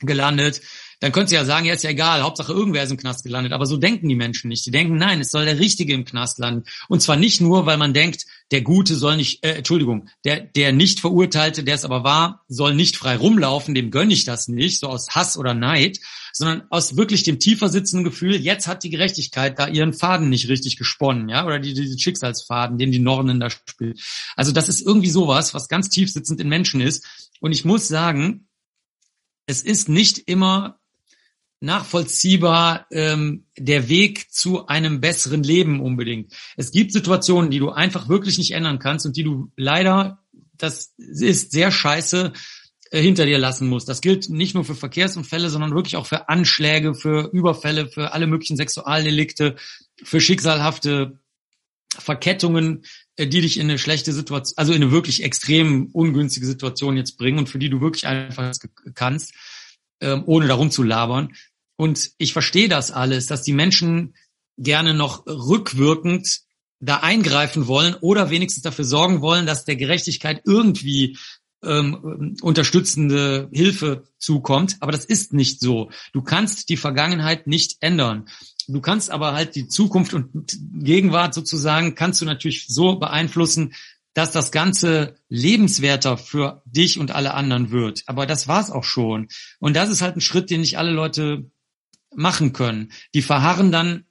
gelandet, 0.00 0.60
dann 1.02 1.10
könntest 1.10 1.32
du 1.32 1.36
ja 1.36 1.44
sagen, 1.44 1.66
ja, 1.66 1.74
ist 1.74 1.82
ja 1.82 1.90
egal, 1.90 2.22
Hauptsache 2.22 2.52
irgendwer 2.52 2.84
ist 2.84 2.92
im 2.92 2.96
Knast 2.96 3.24
gelandet. 3.24 3.52
Aber 3.52 3.66
so 3.66 3.76
denken 3.76 4.08
die 4.08 4.14
Menschen 4.14 4.46
nicht. 4.46 4.64
Die 4.64 4.70
denken, 4.70 4.96
nein, 4.98 5.20
es 5.20 5.32
soll 5.32 5.44
der 5.44 5.58
Richtige 5.58 5.94
im 5.94 6.04
Knast 6.04 6.38
landen. 6.38 6.62
Und 6.88 7.02
zwar 7.02 7.16
nicht 7.16 7.40
nur, 7.40 7.66
weil 7.66 7.76
man 7.76 7.92
denkt, 7.92 8.24
der 8.52 8.62
Gute 8.62 8.94
soll 8.94 9.16
nicht, 9.16 9.44
äh, 9.44 9.54
Entschuldigung, 9.54 10.08
der, 10.24 10.40
der 10.40 10.72
nicht 10.72 11.00
Verurteilte, 11.00 11.64
der 11.64 11.74
es 11.74 11.84
aber 11.84 12.04
war, 12.04 12.44
soll 12.46 12.76
nicht 12.76 12.96
frei 12.96 13.16
rumlaufen, 13.16 13.74
dem 13.74 13.90
gönne 13.90 14.14
ich 14.14 14.24
das 14.24 14.46
nicht, 14.46 14.78
so 14.78 14.86
aus 14.86 15.10
Hass 15.10 15.36
oder 15.36 15.54
Neid, 15.54 15.98
sondern 16.32 16.62
aus 16.70 16.96
wirklich 16.96 17.24
dem 17.24 17.40
tiefer 17.40 17.68
sitzenden 17.68 18.04
Gefühl, 18.04 18.36
jetzt 18.36 18.68
hat 18.68 18.84
die 18.84 18.90
Gerechtigkeit 18.90 19.58
da 19.58 19.66
ihren 19.66 19.94
Faden 19.94 20.28
nicht 20.28 20.48
richtig 20.48 20.76
gesponnen, 20.76 21.28
ja, 21.28 21.44
oder 21.44 21.58
die, 21.58 21.74
die 21.74 21.98
Schicksalsfaden, 21.98 22.78
den 22.78 22.92
die 22.92 23.00
Nornen 23.00 23.40
da 23.40 23.50
spielt. 23.50 24.00
Also 24.36 24.52
das 24.52 24.68
ist 24.68 24.80
irgendwie 24.80 25.10
sowas, 25.10 25.52
was 25.52 25.66
ganz 25.66 25.88
tief 25.88 26.12
sitzend 26.12 26.40
in 26.40 26.48
Menschen 26.48 26.80
ist. 26.80 27.04
Und 27.40 27.50
ich 27.50 27.64
muss 27.64 27.88
sagen, 27.88 28.46
es 29.46 29.62
ist 29.62 29.88
nicht 29.88 30.18
immer 30.18 30.78
nachvollziehbar 31.60 32.86
ähm, 32.90 33.46
der 33.56 33.88
Weg 33.88 34.32
zu 34.32 34.66
einem 34.66 35.00
besseren 35.00 35.44
Leben 35.44 35.80
unbedingt. 35.80 36.32
Es 36.56 36.72
gibt 36.72 36.92
Situationen, 36.92 37.50
die 37.50 37.60
du 37.60 37.70
einfach 37.70 38.08
wirklich 38.08 38.36
nicht 38.36 38.50
ändern 38.50 38.80
kannst 38.80 39.06
und 39.06 39.16
die 39.16 39.22
du 39.22 39.52
leider, 39.56 40.18
das 40.58 40.92
ist 40.98 41.52
sehr 41.52 41.70
scheiße, 41.70 42.32
äh, 42.90 43.00
hinter 43.00 43.26
dir 43.26 43.38
lassen 43.38 43.68
musst. 43.68 43.88
Das 43.88 44.00
gilt 44.00 44.28
nicht 44.28 44.54
nur 44.54 44.64
für 44.64 44.74
Verkehrsunfälle, 44.74 45.50
sondern 45.50 45.74
wirklich 45.74 45.96
auch 45.96 46.06
für 46.06 46.28
Anschläge, 46.28 46.94
für 46.94 47.30
Überfälle, 47.32 47.88
für 47.88 48.12
alle 48.12 48.26
möglichen 48.26 48.56
Sexualdelikte, 48.56 49.54
für 50.02 50.20
schicksalhafte 50.20 51.20
Verkettungen, 51.96 52.84
die 53.18 53.40
dich 53.40 53.58
in 53.58 53.68
eine 53.68 53.78
schlechte 53.78 54.12
Situation, 54.12 54.54
also 54.56 54.72
in 54.72 54.82
eine 54.82 54.92
wirklich 54.92 55.22
extrem 55.22 55.86
ungünstige 55.92 56.46
Situation 56.46 56.96
jetzt 56.96 57.16
bringen 57.18 57.38
und 57.38 57.48
für 57.48 57.58
die 57.58 57.68
du 57.68 57.80
wirklich 57.80 58.06
einfach 58.06 58.52
kannst, 58.94 59.34
ähm, 60.00 60.22
ohne 60.26 60.48
darum 60.48 60.70
zu 60.70 60.82
labern. 60.82 61.34
Und 61.76 62.12
ich 62.18 62.32
verstehe 62.32 62.68
das 62.68 62.90
alles, 62.90 63.26
dass 63.26 63.42
die 63.42 63.52
Menschen 63.52 64.14
gerne 64.56 64.94
noch 64.94 65.26
rückwirkend 65.26 66.40
da 66.80 66.98
eingreifen 66.98 67.66
wollen 67.66 67.94
oder 68.00 68.30
wenigstens 68.30 68.62
dafür 68.62 68.84
sorgen 68.84 69.20
wollen, 69.20 69.46
dass 69.46 69.64
der 69.64 69.76
Gerechtigkeit 69.76 70.42
irgendwie 70.44 71.16
ähm, 71.62 72.36
unterstützende 72.42 73.48
Hilfe 73.52 74.04
zukommt. 74.18 74.76
Aber 74.80 74.92
das 74.92 75.04
ist 75.04 75.32
nicht 75.32 75.60
so. 75.60 75.90
Du 76.12 76.22
kannst 76.22 76.68
die 76.68 76.76
Vergangenheit 76.76 77.46
nicht 77.46 77.76
ändern. 77.80 78.28
Du 78.68 78.80
kannst 78.80 79.10
aber 79.10 79.32
halt 79.32 79.54
die 79.54 79.68
Zukunft 79.68 80.14
und 80.14 80.58
Gegenwart 80.74 81.34
sozusagen, 81.34 81.94
kannst 81.94 82.20
du 82.20 82.24
natürlich 82.24 82.66
so 82.68 82.96
beeinflussen, 82.96 83.74
dass 84.14 84.30
das 84.30 84.52
Ganze 84.52 85.16
lebenswerter 85.28 86.18
für 86.18 86.62
dich 86.66 86.98
und 86.98 87.12
alle 87.12 87.34
anderen 87.34 87.70
wird. 87.70 88.02
Aber 88.06 88.26
das 88.26 88.46
war's 88.46 88.70
auch 88.70 88.84
schon. 88.84 89.28
Und 89.58 89.74
das 89.74 89.88
ist 89.88 90.02
halt 90.02 90.16
ein 90.16 90.20
Schritt, 90.20 90.50
den 90.50 90.60
nicht 90.60 90.78
alle 90.78 90.90
Leute 90.90 91.50
machen 92.14 92.52
können. 92.52 92.92
Die 93.14 93.22
verharren 93.22 93.72
dann 93.72 94.04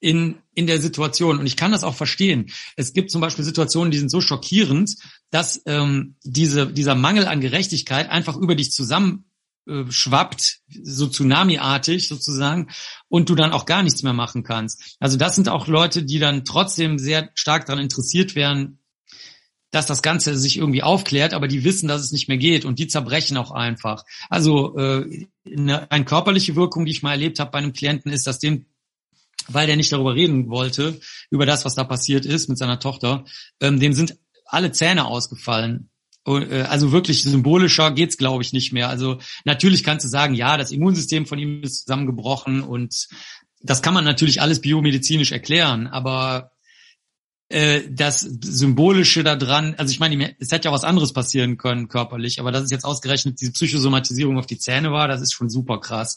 in, 0.00 0.36
in 0.54 0.66
der 0.66 0.80
Situation. 0.80 1.38
Und 1.38 1.46
ich 1.46 1.56
kann 1.56 1.72
das 1.72 1.84
auch 1.84 1.94
verstehen. 1.94 2.50
Es 2.76 2.92
gibt 2.92 3.10
zum 3.10 3.20
Beispiel 3.20 3.44
Situationen, 3.44 3.90
die 3.90 3.98
sind 3.98 4.10
so 4.10 4.20
schockierend, 4.20 4.96
dass 5.30 5.62
ähm, 5.66 6.16
diese, 6.24 6.66
dieser 6.66 6.94
Mangel 6.94 7.26
an 7.26 7.40
Gerechtigkeit 7.40 8.10
einfach 8.10 8.36
über 8.36 8.54
dich 8.54 8.72
zusammen 8.72 9.24
äh, 9.66 9.90
schwappt, 9.90 10.60
so 10.82 11.06
Tsunami-artig 11.06 12.08
sozusagen, 12.08 12.68
und 13.08 13.28
du 13.28 13.34
dann 13.34 13.52
auch 13.52 13.66
gar 13.66 13.82
nichts 13.82 14.02
mehr 14.02 14.12
machen 14.12 14.42
kannst. 14.42 14.96
Also 14.98 15.16
das 15.16 15.34
sind 15.34 15.48
auch 15.48 15.66
Leute, 15.66 16.02
die 16.02 16.18
dann 16.18 16.44
trotzdem 16.44 16.98
sehr 16.98 17.30
stark 17.34 17.66
daran 17.66 17.82
interessiert 17.82 18.34
wären, 18.34 18.78
dass 19.72 19.86
das 19.86 20.02
Ganze 20.02 20.36
sich 20.36 20.58
irgendwie 20.58 20.82
aufklärt, 20.82 21.32
aber 21.32 21.48
die 21.48 21.64
wissen, 21.64 21.88
dass 21.88 22.02
es 22.02 22.12
nicht 22.12 22.28
mehr 22.28 22.36
geht 22.36 22.64
und 22.64 22.78
die 22.78 22.88
zerbrechen 22.88 23.38
auch 23.38 23.50
einfach. 23.50 24.04
Also 24.28 24.76
äh, 24.76 25.26
eine, 25.46 25.90
eine 25.90 26.04
körperliche 26.04 26.54
Wirkung, 26.56 26.84
die 26.84 26.92
ich 26.92 27.02
mal 27.02 27.12
erlebt 27.12 27.38
habe 27.40 27.50
bei 27.50 27.58
einem 27.58 27.72
Klienten, 27.72 28.12
ist, 28.12 28.26
dass 28.26 28.38
dem, 28.38 28.66
weil 29.48 29.66
der 29.66 29.76
nicht 29.76 29.90
darüber 29.90 30.14
reden 30.14 30.50
wollte, 30.50 31.00
über 31.30 31.46
das, 31.46 31.64
was 31.64 31.74
da 31.74 31.84
passiert 31.84 32.26
ist 32.26 32.48
mit 32.48 32.58
seiner 32.58 32.80
Tochter, 32.80 33.24
ähm, 33.60 33.80
dem 33.80 33.94
sind 33.94 34.18
alle 34.44 34.72
Zähne 34.72 35.06
ausgefallen. 35.06 35.88
Äh, 36.26 36.62
also 36.62 36.92
wirklich 36.92 37.22
symbolischer 37.22 37.90
geht's, 37.90 38.16
glaube 38.16 38.42
ich, 38.42 38.52
nicht 38.52 38.72
mehr. 38.72 38.88
Also 38.88 39.18
natürlich 39.44 39.84
kannst 39.84 40.04
du 40.04 40.08
sagen, 40.08 40.34
ja, 40.34 40.56
das 40.56 40.70
Immunsystem 40.70 41.26
von 41.26 41.38
ihm 41.38 41.62
ist 41.62 41.84
zusammengebrochen 41.84 42.62
und 42.62 43.08
das 43.62 43.82
kann 43.82 43.94
man 43.94 44.04
natürlich 44.04 44.40
alles 44.40 44.60
biomedizinisch 44.60 45.32
erklären, 45.32 45.86
aber 45.86 46.50
äh, 47.48 47.82
das 47.90 48.20
Symbolische 48.20 49.22
da 49.22 49.36
dran, 49.36 49.74
also 49.76 49.92
ich 49.92 50.00
meine, 50.00 50.34
es 50.40 50.50
hätte 50.50 50.68
ja 50.68 50.72
was 50.72 50.84
anderes 50.84 51.12
passieren 51.12 51.58
können 51.58 51.88
körperlich, 51.88 52.40
aber 52.40 52.50
dass 52.50 52.64
es 52.64 52.70
jetzt 52.70 52.84
ausgerechnet 52.84 53.40
diese 53.40 53.52
Psychosomatisierung 53.52 54.38
auf 54.38 54.46
die 54.46 54.58
Zähne 54.58 54.90
war, 54.90 55.06
das 55.06 55.20
ist 55.20 55.32
schon 55.32 55.50
super 55.50 55.78
krass 55.78 56.16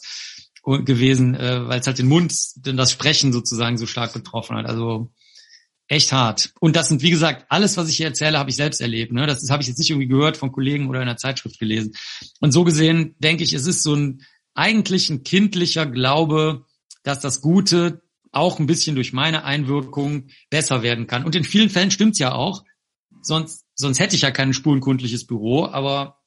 gewesen, 0.64 1.34
äh, 1.36 1.68
weil 1.68 1.78
es 1.78 1.86
halt 1.86 1.98
den 1.98 2.08
Mund, 2.08 2.34
denn 2.56 2.76
das 2.76 2.90
Sprechen 2.90 3.32
sozusagen 3.32 3.78
so 3.78 3.86
stark 3.86 4.12
betroffen 4.12 4.56
hat. 4.56 4.66
Also 4.66 5.12
echt 5.88 6.12
hart. 6.12 6.52
Und 6.60 6.76
das 6.76 6.88
sind, 6.88 7.02
wie 7.02 7.10
gesagt, 7.10 7.46
alles, 7.48 7.76
was 7.76 7.88
ich 7.88 7.96
hier 7.96 8.06
erzähle, 8.06 8.38
habe 8.38 8.50
ich 8.50 8.56
selbst 8.56 8.80
erlebt. 8.80 9.12
Ne? 9.12 9.26
Das 9.26 9.48
habe 9.50 9.62
ich 9.62 9.68
jetzt 9.68 9.78
nicht 9.78 9.90
irgendwie 9.90 10.08
gehört 10.08 10.36
von 10.36 10.52
Kollegen 10.52 10.88
oder 10.88 11.00
in 11.00 11.08
einer 11.08 11.16
Zeitschrift 11.16 11.58
gelesen. 11.58 11.94
Und 12.40 12.52
so 12.52 12.64
gesehen 12.64 13.14
denke 13.18 13.44
ich, 13.44 13.52
es 13.52 13.66
ist 13.66 13.82
so 13.82 13.94
ein 13.94 14.22
eigentlich 14.54 15.10
ein 15.10 15.22
kindlicher 15.22 15.86
Glaube, 15.86 16.64
dass 17.02 17.20
das 17.20 17.40
Gute 17.40 18.02
auch 18.32 18.58
ein 18.58 18.66
bisschen 18.66 18.96
durch 18.96 19.12
meine 19.12 19.44
Einwirkung 19.44 20.28
besser 20.50 20.82
werden 20.82 21.06
kann. 21.06 21.24
Und 21.24 21.34
in 21.34 21.44
vielen 21.44 21.70
Fällen 21.70 21.90
stimmt's 21.90 22.18
ja 22.18 22.32
auch. 22.32 22.64
sonst, 23.22 23.64
sonst 23.74 24.00
hätte 24.00 24.16
ich 24.16 24.22
ja 24.22 24.30
kein 24.30 24.52
spurenkundliches 24.52 25.26
Büro, 25.26 25.66
aber 25.66 26.18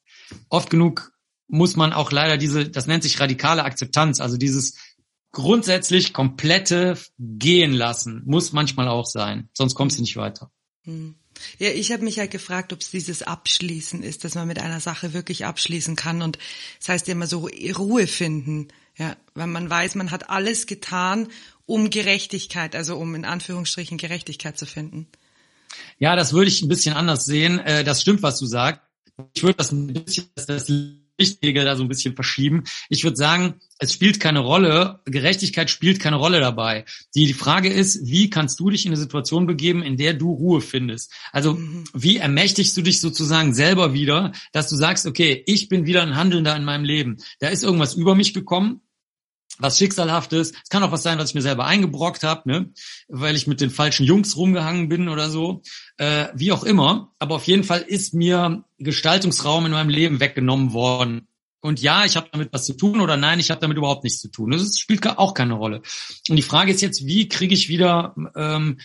oft 0.48 0.70
genug 0.70 1.12
muss 1.48 1.76
man 1.76 1.92
auch 1.92 2.12
leider 2.12 2.36
diese, 2.36 2.68
das 2.68 2.86
nennt 2.86 3.02
sich 3.02 3.20
radikale 3.20 3.64
Akzeptanz, 3.64 4.20
also 4.20 4.36
dieses 4.36 4.76
grundsätzlich 5.32 6.12
komplette 6.12 6.98
gehen 7.18 7.72
lassen, 7.72 8.22
muss 8.26 8.52
manchmal 8.52 8.88
auch 8.88 9.06
sein, 9.06 9.48
sonst 9.52 9.74
kommst 9.74 9.98
du 9.98 10.02
nicht 10.02 10.16
weiter. 10.16 10.50
Hm. 10.84 11.14
Ja, 11.58 11.70
ich 11.70 11.92
habe 11.92 12.04
mich 12.04 12.18
halt 12.18 12.30
gefragt, 12.30 12.72
ob 12.72 12.80
es 12.80 12.90
dieses 12.90 13.22
Abschließen 13.22 14.02
ist, 14.02 14.24
dass 14.24 14.34
man 14.34 14.48
mit 14.48 14.58
einer 14.58 14.80
Sache 14.80 15.12
wirklich 15.12 15.46
abschließen 15.46 15.96
kann. 15.96 16.22
Und 16.22 16.38
das 16.78 16.88
heißt 16.88 17.08
ja 17.08 17.12
immer 17.12 17.26
so 17.26 17.48
Ruhe 17.78 18.06
finden. 18.06 18.68
Ja, 18.96 19.16
weil 19.34 19.46
man 19.46 19.70
weiß, 19.70 19.94
man 19.94 20.10
hat 20.10 20.28
alles 20.28 20.66
getan, 20.66 21.28
um 21.64 21.88
Gerechtigkeit, 21.88 22.76
also 22.76 22.96
um 22.96 23.14
in 23.14 23.24
Anführungsstrichen 23.24 23.96
Gerechtigkeit 23.96 24.58
zu 24.58 24.66
finden. 24.66 25.06
Ja, 25.98 26.16
das 26.16 26.32
würde 26.32 26.50
ich 26.50 26.60
ein 26.62 26.68
bisschen 26.68 26.94
anders 26.94 27.24
sehen. 27.24 27.58
Äh, 27.60 27.84
das 27.84 28.02
stimmt, 28.02 28.22
was 28.22 28.38
du 28.38 28.46
sagst. 28.46 28.82
Ich 29.34 29.42
würde 29.42 29.56
das 29.56 29.72
ein 29.72 29.86
bisschen, 29.86 30.28
das 30.34 30.70
Lichtregel 31.20 31.64
da 31.64 31.76
so 31.76 31.82
ein 31.82 31.88
bisschen 31.88 32.14
verschieben. 32.14 32.64
Ich 32.88 33.04
würde 33.04 33.16
sagen, 33.16 33.54
es 33.78 33.92
spielt 33.92 34.20
keine 34.20 34.40
Rolle, 34.40 35.00
Gerechtigkeit 35.04 35.70
spielt 35.70 36.00
keine 36.00 36.16
Rolle 36.16 36.40
dabei. 36.40 36.84
Die, 37.14 37.26
die 37.26 37.32
Frage 37.34 37.68
ist, 37.70 38.06
wie 38.06 38.28
kannst 38.28 38.58
du 38.60 38.70
dich 38.70 38.84
in 38.84 38.92
eine 38.92 39.00
Situation 39.00 39.46
begeben, 39.46 39.82
in 39.82 39.96
der 39.96 40.14
du 40.14 40.32
Ruhe 40.32 40.60
findest? 40.60 41.12
Also 41.32 41.54
mhm. 41.54 41.84
wie 41.94 42.18
ermächtigst 42.18 42.76
du 42.76 42.82
dich 42.82 43.00
sozusagen 43.00 43.54
selber 43.54 43.94
wieder, 43.94 44.32
dass 44.52 44.68
du 44.68 44.76
sagst, 44.76 45.06
okay, 45.06 45.42
ich 45.46 45.68
bin 45.68 45.86
wieder 45.86 46.02
ein 46.02 46.16
Handelnder 46.16 46.56
in 46.56 46.64
meinem 46.64 46.84
Leben. 46.84 47.18
Da 47.38 47.48
ist 47.48 47.62
irgendwas 47.62 47.94
über 47.94 48.14
mich 48.14 48.34
gekommen, 48.34 48.80
was 49.60 49.78
Schicksalhaftes. 49.78 50.52
Es 50.52 50.68
kann 50.68 50.82
auch 50.82 50.92
was 50.92 51.02
sein, 51.02 51.18
was 51.18 51.30
ich 51.30 51.34
mir 51.34 51.42
selber 51.42 51.66
eingebrockt 51.66 52.22
habe, 52.22 52.48
ne? 52.48 52.70
weil 53.08 53.36
ich 53.36 53.46
mit 53.46 53.60
den 53.60 53.70
falschen 53.70 54.04
Jungs 54.04 54.36
rumgehangen 54.36 54.88
bin 54.88 55.08
oder 55.08 55.30
so. 55.30 55.62
Äh, 55.96 56.28
wie 56.34 56.52
auch 56.52 56.64
immer. 56.64 57.12
Aber 57.18 57.36
auf 57.36 57.44
jeden 57.44 57.64
Fall 57.64 57.80
ist 57.80 58.14
mir 58.14 58.64
Gestaltungsraum 58.78 59.66
in 59.66 59.72
meinem 59.72 59.90
Leben 59.90 60.20
weggenommen 60.20 60.72
worden. 60.72 61.28
Und 61.60 61.80
ja, 61.80 62.04
ich 62.04 62.16
habe 62.16 62.28
damit 62.32 62.52
was 62.52 62.64
zu 62.64 62.72
tun 62.72 63.00
oder 63.00 63.16
nein, 63.16 63.38
ich 63.38 63.50
habe 63.50 63.60
damit 63.60 63.76
überhaupt 63.76 64.04
nichts 64.04 64.20
zu 64.20 64.28
tun. 64.28 64.50
Das 64.50 64.78
spielt 64.78 65.06
auch 65.06 65.34
keine 65.34 65.54
Rolle. 65.54 65.82
Und 66.28 66.36
die 66.36 66.42
Frage 66.42 66.72
ist 66.72 66.80
jetzt, 66.80 67.04
wie 67.06 67.28
kriege 67.28 67.54
ich 67.54 67.68
wieder 67.68 68.14
ähm, 68.34 68.78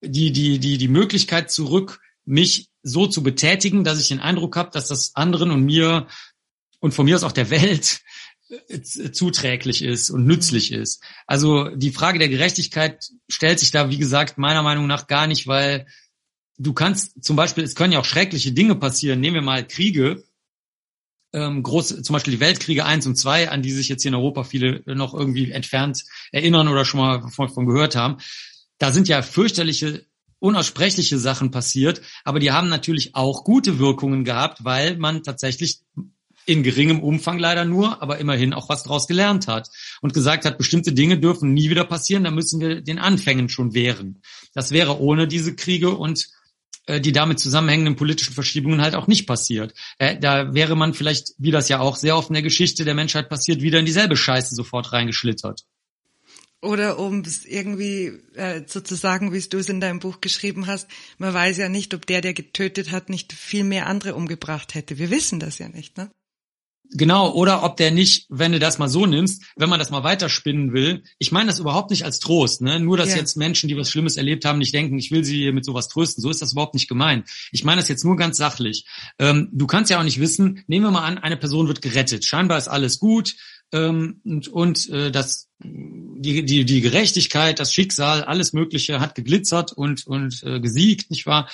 die, 0.00 0.32
die, 0.32 0.58
die, 0.58 0.78
die 0.78 0.88
Möglichkeit 0.88 1.50
zurück, 1.50 2.00
mich 2.24 2.68
so 2.82 3.06
zu 3.06 3.22
betätigen, 3.22 3.84
dass 3.84 4.00
ich 4.00 4.08
den 4.08 4.20
Eindruck 4.20 4.56
habe, 4.56 4.70
dass 4.72 4.88
das 4.88 5.16
anderen 5.16 5.50
und 5.50 5.64
mir 5.64 6.06
und 6.78 6.94
von 6.94 7.04
mir 7.04 7.16
aus 7.16 7.24
auch 7.24 7.32
der 7.32 7.50
Welt 7.50 8.00
zuträglich 9.12 9.82
ist 9.82 10.10
und 10.10 10.26
nützlich 10.26 10.70
mhm. 10.70 10.82
ist. 10.82 11.02
Also 11.26 11.68
die 11.70 11.92
Frage 11.92 12.18
der 12.18 12.28
Gerechtigkeit 12.28 13.08
stellt 13.28 13.58
sich 13.58 13.70
da, 13.70 13.90
wie 13.90 13.98
gesagt, 13.98 14.38
meiner 14.38 14.62
Meinung 14.62 14.86
nach 14.86 15.06
gar 15.06 15.26
nicht, 15.26 15.46
weil 15.46 15.86
du 16.58 16.72
kannst 16.72 17.22
zum 17.24 17.36
Beispiel, 17.36 17.64
es 17.64 17.74
können 17.74 17.92
ja 17.92 18.00
auch 18.00 18.04
schreckliche 18.04 18.52
Dinge 18.52 18.74
passieren. 18.74 19.20
Nehmen 19.20 19.36
wir 19.36 19.42
mal 19.42 19.66
Kriege, 19.66 20.24
ähm, 21.32 21.62
groß, 21.62 22.02
zum 22.02 22.12
Beispiel 22.12 22.34
die 22.34 22.40
Weltkriege 22.40 22.84
eins 22.84 23.06
und 23.06 23.16
zwei, 23.16 23.50
an 23.50 23.62
die 23.62 23.70
sich 23.70 23.88
jetzt 23.88 24.02
hier 24.02 24.10
in 24.10 24.16
Europa 24.16 24.44
viele 24.44 24.82
noch 24.86 25.14
irgendwie 25.14 25.50
entfernt 25.52 26.04
erinnern 26.32 26.68
oder 26.68 26.84
schon 26.84 27.00
mal 27.00 27.28
von, 27.30 27.48
von 27.48 27.66
gehört 27.66 27.94
haben. 27.94 28.18
Da 28.78 28.92
sind 28.92 29.08
ja 29.08 29.22
fürchterliche 29.22 30.06
unaussprechliche 30.40 31.18
Sachen 31.18 31.50
passiert, 31.50 32.00
aber 32.24 32.40
die 32.40 32.50
haben 32.50 32.68
natürlich 32.68 33.14
auch 33.14 33.44
gute 33.44 33.78
Wirkungen 33.78 34.24
gehabt, 34.24 34.64
weil 34.64 34.96
man 34.96 35.22
tatsächlich 35.22 35.80
in 36.46 36.62
geringem 36.62 37.00
Umfang 37.00 37.38
leider 37.38 37.64
nur, 37.64 38.02
aber 38.02 38.18
immerhin 38.18 38.52
auch 38.52 38.68
was 38.68 38.82
daraus 38.82 39.06
gelernt 39.06 39.46
hat 39.46 39.68
und 40.00 40.14
gesagt 40.14 40.44
hat, 40.44 40.58
bestimmte 40.58 40.92
Dinge 40.92 41.18
dürfen 41.18 41.52
nie 41.52 41.70
wieder 41.70 41.84
passieren, 41.84 42.24
da 42.24 42.30
müssen 42.30 42.60
wir 42.60 42.80
den 42.80 42.98
Anfängen 42.98 43.48
schon 43.48 43.74
wehren. 43.74 44.22
Das 44.54 44.70
wäre 44.72 45.00
ohne 45.00 45.28
diese 45.28 45.54
Kriege 45.54 45.90
und 45.90 46.28
äh, 46.86 47.00
die 47.00 47.12
damit 47.12 47.38
zusammenhängenden 47.38 47.96
politischen 47.96 48.34
Verschiebungen 48.34 48.80
halt 48.80 48.94
auch 48.94 49.06
nicht 49.06 49.26
passiert. 49.26 49.74
Äh, 49.98 50.18
da 50.18 50.54
wäre 50.54 50.76
man 50.76 50.94
vielleicht, 50.94 51.34
wie 51.38 51.50
das 51.50 51.68
ja 51.68 51.80
auch 51.80 51.96
sehr 51.96 52.16
oft 52.16 52.30
in 52.30 52.34
der 52.34 52.42
Geschichte 52.42 52.84
der 52.84 52.94
Menschheit 52.94 53.28
passiert, 53.28 53.62
wieder 53.62 53.78
in 53.78 53.86
dieselbe 53.86 54.16
Scheiße 54.16 54.54
sofort 54.54 54.92
reingeschlittert. 54.92 55.64
Oder 56.62 56.98
um 56.98 57.20
es 57.20 57.46
irgendwie 57.46 58.12
äh, 58.34 58.64
sozusagen, 58.66 59.32
wie 59.32 59.40
du 59.40 59.58
es 59.58 59.70
in 59.70 59.80
deinem 59.80 59.98
Buch 59.98 60.20
geschrieben 60.20 60.66
hast, 60.66 60.88
man 61.16 61.32
weiß 61.32 61.56
ja 61.56 61.70
nicht, 61.70 61.94
ob 61.94 62.04
der, 62.04 62.20
der 62.20 62.34
getötet 62.34 62.90
hat, 62.90 63.08
nicht 63.08 63.32
viel 63.32 63.64
mehr 63.64 63.86
andere 63.86 64.14
umgebracht 64.14 64.74
hätte. 64.74 64.98
Wir 64.98 65.10
wissen 65.10 65.40
das 65.40 65.58
ja 65.58 65.68
nicht, 65.68 65.96
ne? 65.96 66.10
Genau, 66.92 67.32
oder 67.32 67.62
ob 67.62 67.76
der 67.76 67.92
nicht, 67.92 68.26
wenn 68.30 68.50
du 68.50 68.58
das 68.58 68.78
mal 68.78 68.88
so 68.88 69.06
nimmst, 69.06 69.44
wenn 69.54 69.68
man 69.68 69.78
das 69.78 69.90
mal 69.90 70.02
weiterspinnen 70.02 70.72
will, 70.72 71.04
ich 71.18 71.30
meine 71.30 71.48
das 71.48 71.60
überhaupt 71.60 71.90
nicht 71.90 72.04
als 72.04 72.18
Trost, 72.18 72.62
ne? 72.62 72.80
Nur, 72.80 72.96
dass 72.96 73.10
ja. 73.10 73.16
jetzt 73.16 73.36
Menschen, 73.36 73.68
die 73.68 73.76
was 73.76 73.90
Schlimmes 73.90 74.16
erlebt 74.16 74.44
haben, 74.44 74.58
nicht 74.58 74.74
denken, 74.74 74.98
ich 74.98 75.12
will 75.12 75.24
sie 75.24 75.52
mit 75.52 75.64
sowas 75.64 75.86
trösten. 75.86 76.20
So 76.20 76.30
ist 76.30 76.42
das 76.42 76.52
überhaupt 76.52 76.74
nicht 76.74 76.88
gemeint. 76.88 77.28
Ich 77.52 77.62
meine 77.62 77.80
das 77.80 77.88
jetzt 77.88 78.04
nur 78.04 78.16
ganz 78.16 78.36
sachlich. 78.38 78.86
Ähm, 79.20 79.48
du 79.52 79.68
kannst 79.68 79.90
ja 79.90 80.00
auch 80.00 80.04
nicht 80.04 80.18
wissen, 80.18 80.64
nehmen 80.66 80.84
wir 80.84 80.90
mal 80.90 81.04
an, 81.04 81.18
eine 81.18 81.36
Person 81.36 81.68
wird 81.68 81.80
gerettet. 81.80 82.24
Scheinbar 82.24 82.58
ist 82.58 82.68
alles 82.68 82.98
gut 82.98 83.36
ähm, 83.72 84.20
und, 84.24 84.48
und 84.48 84.88
äh, 84.90 85.12
das 85.12 85.48
die, 85.62 86.44
die, 86.44 86.64
die 86.64 86.80
Gerechtigkeit, 86.80 87.58
das 87.58 87.72
Schicksal, 87.72 88.24
alles 88.24 88.52
Mögliche 88.52 89.00
hat 89.00 89.14
geglitzert 89.14 89.72
und, 89.72 90.06
und 90.06 90.42
äh, 90.42 90.60
gesiegt, 90.60 91.10
nicht 91.10 91.26
wahr? 91.26 91.48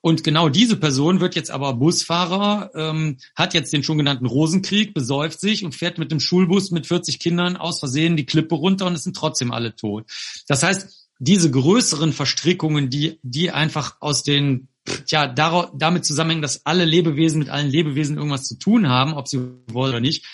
Und 0.00 0.22
genau 0.22 0.48
diese 0.48 0.76
Person 0.76 1.20
wird 1.20 1.34
jetzt 1.34 1.50
aber 1.50 1.74
Busfahrer, 1.74 2.70
ähm, 2.74 3.18
hat 3.34 3.54
jetzt 3.54 3.72
den 3.72 3.82
schon 3.82 3.98
genannten 3.98 4.26
Rosenkrieg, 4.26 4.94
besäuft 4.94 5.40
sich 5.40 5.64
und 5.64 5.74
fährt 5.74 5.98
mit 5.98 6.12
dem 6.12 6.20
Schulbus 6.20 6.70
mit 6.70 6.86
40 6.86 7.18
Kindern 7.18 7.56
aus 7.56 7.80
Versehen 7.80 8.16
die 8.16 8.26
Klippe 8.26 8.54
runter 8.54 8.86
und 8.86 8.94
es 8.94 9.04
sind 9.04 9.16
trotzdem 9.16 9.50
alle 9.52 9.74
tot. 9.74 10.04
Das 10.46 10.62
heißt, 10.62 11.08
diese 11.18 11.50
größeren 11.50 12.12
Verstrickungen, 12.12 12.90
die, 12.90 13.18
die 13.22 13.50
einfach 13.50 13.96
aus 14.00 14.22
den, 14.22 14.68
ja, 15.08 15.26
damit 15.26 16.04
zusammenhängen, 16.04 16.42
dass 16.42 16.64
alle 16.64 16.84
Lebewesen 16.84 17.40
mit 17.40 17.48
allen 17.48 17.68
Lebewesen 17.68 18.16
irgendwas 18.16 18.44
zu 18.44 18.58
tun 18.58 18.88
haben, 18.88 19.14
ob 19.14 19.26
sie 19.26 19.40
wollen 19.66 19.90
oder 19.90 20.00
nicht, 20.00 20.26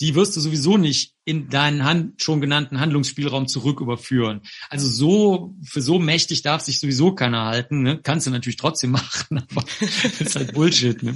die 0.00 0.14
wirst 0.14 0.36
du 0.36 0.40
sowieso 0.40 0.76
nicht 0.76 1.14
in 1.24 1.48
deinen 1.48 1.84
Hand, 1.84 2.22
schon 2.22 2.40
genannten 2.40 2.80
Handlungsspielraum 2.80 3.48
zurück 3.48 3.80
überführen. 3.80 4.40
Also 4.70 4.88
so, 4.88 5.54
für 5.62 5.82
so 5.82 5.98
mächtig 5.98 6.42
darf 6.42 6.62
sich 6.62 6.80
sowieso 6.80 7.12
keiner 7.12 7.46
halten. 7.46 7.82
Ne? 7.82 8.00
Kannst 8.02 8.26
du 8.26 8.30
natürlich 8.30 8.56
trotzdem 8.56 8.90
machen, 8.92 9.44
aber 9.50 9.64
das 9.80 10.20
ist 10.20 10.36
halt 10.36 10.54
Bullshit. 10.54 11.02
Ne? 11.02 11.14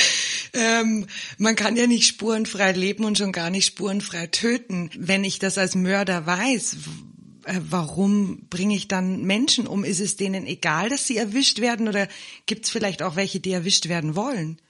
ähm, 0.52 1.06
man 1.38 1.56
kann 1.56 1.76
ja 1.76 1.86
nicht 1.86 2.06
spurenfrei 2.06 2.72
leben 2.72 3.04
und 3.04 3.16
schon 3.16 3.32
gar 3.32 3.50
nicht 3.50 3.66
spurenfrei 3.66 4.26
töten. 4.26 4.90
Wenn 4.96 5.24
ich 5.24 5.38
das 5.38 5.56
als 5.56 5.74
Mörder 5.74 6.26
weiß, 6.26 6.76
äh, 7.44 7.60
warum 7.70 8.46
bringe 8.50 8.74
ich 8.74 8.88
dann 8.88 9.22
Menschen 9.22 9.66
um? 9.66 9.84
Ist 9.84 10.00
es 10.00 10.16
denen 10.16 10.46
egal, 10.46 10.88
dass 10.88 11.06
sie 11.06 11.16
erwischt 11.16 11.60
werden 11.60 11.88
oder 11.88 12.08
gibt 12.46 12.64
es 12.64 12.70
vielleicht 12.70 13.02
auch 13.02 13.16
welche, 13.16 13.40
die 13.40 13.52
erwischt 13.52 13.88
werden 13.88 14.16
wollen? 14.16 14.60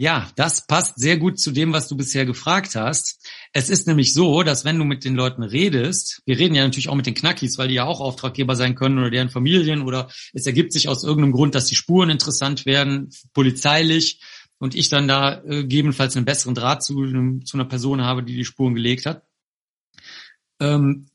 Ja, 0.00 0.30
das 0.36 0.64
passt 0.64 0.96
sehr 0.96 1.16
gut 1.16 1.40
zu 1.40 1.50
dem, 1.50 1.72
was 1.72 1.88
du 1.88 1.96
bisher 1.96 2.24
gefragt 2.24 2.76
hast. 2.76 3.28
Es 3.52 3.68
ist 3.68 3.88
nämlich 3.88 4.14
so, 4.14 4.44
dass 4.44 4.64
wenn 4.64 4.78
du 4.78 4.84
mit 4.84 5.04
den 5.04 5.16
Leuten 5.16 5.42
redest, 5.42 6.22
wir 6.24 6.38
reden 6.38 6.54
ja 6.54 6.62
natürlich 6.62 6.88
auch 6.88 6.94
mit 6.94 7.06
den 7.06 7.16
Knackis, 7.16 7.58
weil 7.58 7.66
die 7.66 7.74
ja 7.74 7.84
auch 7.84 8.00
Auftraggeber 8.00 8.54
sein 8.54 8.76
können 8.76 8.98
oder 8.98 9.10
deren 9.10 9.28
Familien 9.28 9.82
oder 9.82 10.08
es 10.32 10.46
ergibt 10.46 10.72
sich 10.72 10.88
aus 10.88 11.02
irgendeinem 11.02 11.32
Grund, 11.32 11.56
dass 11.56 11.66
die 11.66 11.74
Spuren 11.74 12.10
interessant 12.10 12.64
werden, 12.64 13.10
polizeilich 13.34 14.20
und 14.58 14.76
ich 14.76 14.88
dann 14.88 15.08
da 15.08 15.42
äh, 15.42 15.62
gegebenenfalls 15.62 16.14
einen 16.14 16.26
besseren 16.26 16.54
Draht 16.54 16.84
zu, 16.84 16.94
zu 17.44 17.56
einer 17.56 17.64
Person 17.64 18.00
habe, 18.02 18.22
die 18.22 18.36
die 18.36 18.44
Spuren 18.44 18.76
gelegt 18.76 19.04
hat. 19.04 19.24
Ähm, 20.60 21.06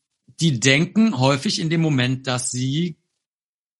die 0.41 0.59
denken 0.59 1.17
häufig 1.19 1.59
in 1.59 1.69
dem 1.69 1.79
Moment, 1.79 2.27
dass 2.27 2.51
sie 2.51 2.97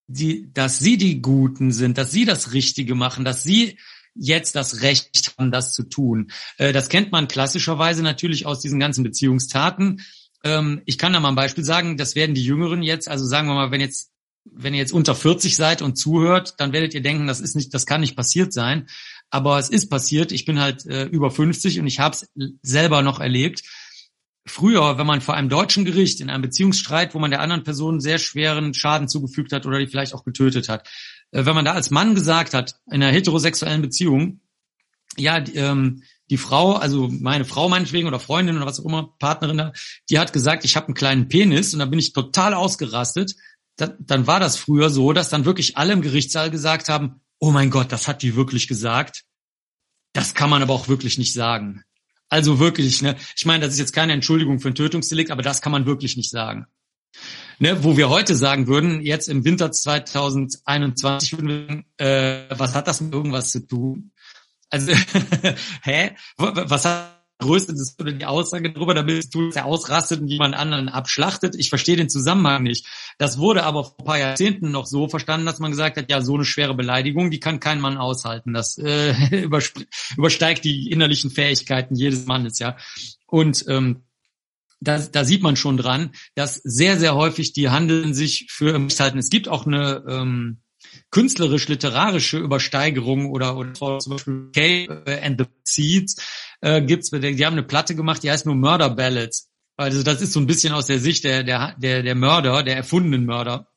die, 0.08 0.50
dass 0.54 0.80
sie 0.80 0.96
die 0.96 1.22
Guten 1.22 1.74
sind, 1.74 1.98
dass 1.98 2.12
sie 2.12 2.24
das 2.24 2.54
Richtige 2.54 2.96
machen, 2.96 3.26
dass 3.26 3.44
sie 3.44 3.78
jetzt 4.16 4.56
das 4.56 4.82
Recht 4.82 5.34
haben, 5.38 5.52
das 5.52 5.74
zu 5.74 5.84
tun. 5.84 6.32
Äh, 6.58 6.74
das 6.74 6.90
kennt 6.90 7.12
man 7.12 7.28
klassischerweise 7.28 8.04
natürlich 8.04 8.46
aus 8.46 8.60
diesen 8.60 8.80
ganzen 8.80 9.04
Beziehungstaten. 9.04 10.02
Ähm, 10.44 10.82
ich 10.86 10.98
kann 10.98 11.14
da 11.14 11.20
mal 11.20 11.30
ein 11.30 11.36
Beispiel 11.36 11.64
sagen, 11.64 11.98
das 11.98 12.16
werden 12.16 12.36
die 12.36 12.44
Jüngeren 12.44 12.84
jetzt, 12.84 13.08
also 13.08 13.26
sagen 13.26 13.48
wir 13.48 13.56
mal, 13.56 13.72
wenn 13.72 13.82
jetzt 13.82 14.14
wenn 14.46 14.74
ihr 14.74 14.80
jetzt 14.80 14.94
unter 14.94 15.16
40 15.16 15.56
seid 15.56 15.82
und 15.82 15.96
zuhört, 15.96 16.56
dann 16.60 16.74
werdet 16.74 16.94
ihr 16.94 17.02
denken, 17.02 17.28
das 17.28 17.40
ist 17.40 17.56
nicht, 17.56 17.74
das 17.74 17.86
kann 17.86 18.02
nicht 18.02 18.16
passiert 18.16 18.54
sein. 18.54 18.88
Aber 19.30 19.58
es 19.58 19.70
ist 19.70 19.90
passiert. 19.90 20.32
Ich 20.32 20.46
bin 20.46 20.60
halt 20.60 20.86
äh, 20.86 21.06
über 21.06 21.32
50 21.32 21.80
und 21.80 21.88
ich 21.88 22.00
habe 22.00 22.16
es 22.16 22.30
selber 22.62 23.02
noch 23.02 23.20
erlebt. 23.20 23.64
Früher, 24.46 24.98
wenn 24.98 25.08
man 25.08 25.22
vor 25.22 25.36
einem 25.36 25.48
deutschen 25.48 25.86
Gericht 25.86 26.20
in 26.20 26.30
einem 26.30 26.42
Beziehungsstreit, 26.42 27.16
wo 27.16 27.20
man 27.20 27.32
der 27.32 27.40
anderen 27.40 27.64
Person 27.64 28.02
sehr 28.02 28.20
schweren 28.20 28.74
Schaden 28.74 29.08
zugefügt 29.08 29.54
hat 29.54 29.66
oder 29.66 29.80
die 29.80 29.88
vielleicht 29.88 30.14
auch 30.14 30.26
getötet 30.26 30.68
hat, 30.68 30.90
wenn 31.34 31.56
man 31.56 31.66
da 31.66 31.74
als 31.74 31.90
Mann 31.90 32.16
gesagt 32.16 32.54
hat, 32.54 32.80
in 32.88 33.02
einer 33.02 33.12
heterosexuellen 33.12 33.82
Beziehung, 33.82 34.42
ja, 35.18 35.40
die, 35.40 35.56
ähm, 35.56 36.04
die 36.30 36.38
Frau, 36.38 36.74
also 36.74 37.10
meine 37.12 37.46
Frau 37.46 37.70
meinetwegen 37.70 38.08
oder 38.08 38.20
Freundin 38.20 38.56
oder 38.56 38.66
was 38.66 38.80
auch 38.80 38.86
immer, 38.86 39.14
Partnerin 39.20 39.58
da, 39.58 39.74
die 40.10 40.20
hat 40.20 40.34
gesagt, 40.34 40.66
ich 40.66 40.76
habe 40.76 40.88
einen 40.88 40.96
kleinen 40.96 41.28
Penis 41.28 41.74
und 41.74 41.80
da 41.80 41.86
bin 41.86 42.00
ich 42.00 42.14
total 42.14 42.54
ausgerastet. 42.54 43.36
Da, 43.76 43.94
dann 44.00 44.28
war 44.28 44.40
das 44.40 44.58
früher 44.58 44.90
so, 44.90 45.14
dass 45.14 45.30
dann 45.30 45.46
wirklich 45.46 45.78
alle 45.78 45.94
im 45.94 46.02
Gerichtssaal 46.02 46.50
gesagt 46.50 46.90
haben, 46.90 47.22
oh 47.40 47.52
mein 47.52 47.70
Gott, 47.70 47.92
das 47.92 48.08
hat 48.08 48.22
die 48.22 48.36
wirklich 48.36 48.68
gesagt. 48.68 49.24
Das 50.14 50.34
kann 50.34 50.50
man 50.50 50.62
aber 50.62 50.74
auch 50.74 50.88
wirklich 50.88 51.18
nicht 51.18 51.34
sagen. 51.34 51.84
Also 52.30 52.60
wirklich, 52.60 53.02
ne? 53.02 53.16
Ich 53.36 53.46
meine, 53.46 53.66
das 53.66 53.74
ist 53.74 53.80
jetzt 53.80 53.94
keine 53.94 54.14
Entschuldigung 54.14 54.60
für 54.60 54.70
ein 54.70 54.76
Tötungsdelikt, 54.76 55.30
aber 55.30 55.42
das 55.42 55.62
kann 55.62 55.72
man 55.72 55.86
wirklich 55.86 56.18
nicht 56.18 56.30
sagen. 56.30 56.68
Ne, 57.60 57.84
wo 57.84 57.96
wir 57.98 58.10
heute 58.10 58.36
sagen 58.36 58.68
würden, 58.68 59.02
jetzt 59.02 59.30
im 59.30 59.46
Winter 59.46 59.72
2021 59.72 61.34
würden 61.34 61.86
wir, 61.98 62.06
äh, 62.06 62.46
was 62.50 62.76
hat 62.76 62.88
das 62.88 63.02
mit 63.02 63.14
irgendwas 63.14 63.52
zu 63.52 63.66
tun? 63.66 64.12
Also, 64.70 64.92
hä? 65.84 66.16
Was 66.38 66.86
hat 66.86 67.24
größte 67.44 67.74
das 67.74 67.96
oder 68.00 68.12
die 68.12 68.26
Aussage 68.26 68.72
darüber, 68.72 68.94
damit 68.94 69.34
du 69.34 69.50
er 69.54 69.66
ausrastet 69.66 70.22
und 70.22 70.28
jemand 70.28 70.56
anderen 70.56 70.90
abschlachtet. 70.90 71.56
Ich 71.56 71.70
verstehe 71.70 71.96
den 71.96 72.10
Zusammenhang 72.10 72.64
nicht. 72.64 72.88
Das 73.18 73.38
wurde 73.38 73.64
aber 73.64 73.84
vor 73.84 73.96
ein 74.00 74.06
paar 74.06 74.18
Jahrzehnten 74.18 74.72
noch 74.72 74.86
so 74.86 75.08
verstanden, 75.08 75.46
dass 75.46 75.60
man 75.60 75.72
gesagt 75.72 75.98
hat, 75.98 76.10
ja, 76.10 76.22
so 76.22 76.36
eine 76.36 76.46
schwere 76.46 76.74
Beleidigung, 76.74 77.32
die 77.32 77.40
kann 77.40 77.60
kein 77.60 77.82
Mann 77.82 77.98
aushalten. 77.98 78.54
Das 78.54 78.78
äh, 78.78 79.14
übersteigt 80.16 80.64
die 80.64 80.90
innerlichen 80.90 81.32
Fähigkeiten 81.32 81.96
jedes 81.96 82.26
Mannes, 82.26 82.60
ja. 82.60 82.78
Und 83.28 83.66
ähm, 83.68 84.04
da, 84.84 85.00
da 85.00 85.24
sieht 85.26 85.42
man 85.42 85.56
schon 85.56 85.78
dran, 85.78 86.12
dass 86.36 86.56
sehr, 86.64 87.00
sehr 87.00 87.16
häufig 87.16 87.54
die 87.54 87.70
Handeln 87.70 88.14
sich 88.14 88.48
für 88.50 88.74
halten. 89.00 89.18
Es 89.18 89.30
gibt 89.30 89.48
auch 89.48 89.66
eine 89.66 90.04
ähm, 90.08 90.62
künstlerisch-literarische 91.12 92.38
Übersteigerung 92.38 93.32
oder, 93.32 93.58
oder 93.58 94.00
zum 94.00 94.14
Beispiel 94.14 94.50
Kay 94.54 94.88
and 94.90 95.40
the 95.40 95.46
Seeds 95.64 96.18
äh, 96.62 96.82
gibt's, 96.82 97.10
die 97.12 97.46
haben 97.46 97.54
eine 97.54 97.64
Platte 97.64 97.96
gemacht, 97.96 98.24
die 98.24 98.32
heißt 98.32 98.46
nur 98.46 98.56
Murder 98.56 98.90
Ballads. 98.90 99.50
Also 99.76 100.04
das 100.04 100.22
ist 100.22 100.34
so 100.34 100.40
ein 100.40 100.48
bisschen 100.48 100.74
aus 100.74 100.86
der 100.86 101.00
Sicht 101.00 101.24
der, 101.24 101.44
der, 101.44 101.76
der, 101.78 102.04
der 102.04 102.16
Mörder, 102.16 102.64
der 102.64 102.76
erfundenen 102.76 103.26
Mörder 103.26 103.68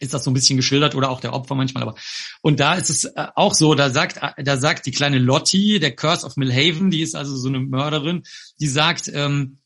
ist 0.00 0.12
das 0.12 0.24
so 0.24 0.30
ein 0.30 0.34
bisschen 0.34 0.56
geschildert 0.56 0.94
oder 0.94 1.10
auch 1.10 1.20
der 1.20 1.32
Opfer 1.32 1.54
manchmal. 1.54 1.82
Aber 1.82 1.94
und 2.42 2.60
da 2.60 2.74
ist 2.74 2.90
es 2.90 3.04
äh, 3.04 3.26
auch 3.34 3.54
so, 3.54 3.74
da 3.74 3.90
sagt, 3.90 4.20
da 4.36 4.56
sagt 4.56 4.86
die 4.86 4.90
kleine 4.90 5.18
Lottie, 5.18 5.78
der 5.78 5.94
Curse 5.94 6.26
of 6.26 6.36
Millhaven, 6.36 6.90
die 6.90 7.02
ist 7.02 7.14
also 7.14 7.36
so 7.36 7.48
eine 7.48 7.60
Mörderin, 7.60 8.24
die 8.60 8.66
sagt, 8.66 9.10
ähm, 9.12 9.58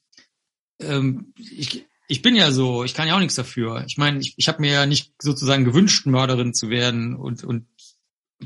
ähm, 0.80 1.32
ich, 1.36 1.86
ich 2.08 2.22
bin 2.22 2.34
ja 2.34 2.50
so, 2.50 2.84
ich 2.84 2.94
kann 2.94 3.06
ja 3.06 3.14
auch 3.14 3.20
nichts 3.20 3.34
dafür. 3.34 3.84
Ich 3.86 3.98
meine, 3.98 4.20
ich, 4.20 4.34
ich 4.36 4.48
habe 4.48 4.60
mir 4.60 4.72
ja 4.72 4.86
nicht 4.86 5.12
sozusagen 5.20 5.64
gewünscht, 5.64 6.06
Mörderin 6.06 6.54
zu 6.54 6.70
werden 6.70 7.14
und, 7.14 7.44
und 7.44 7.66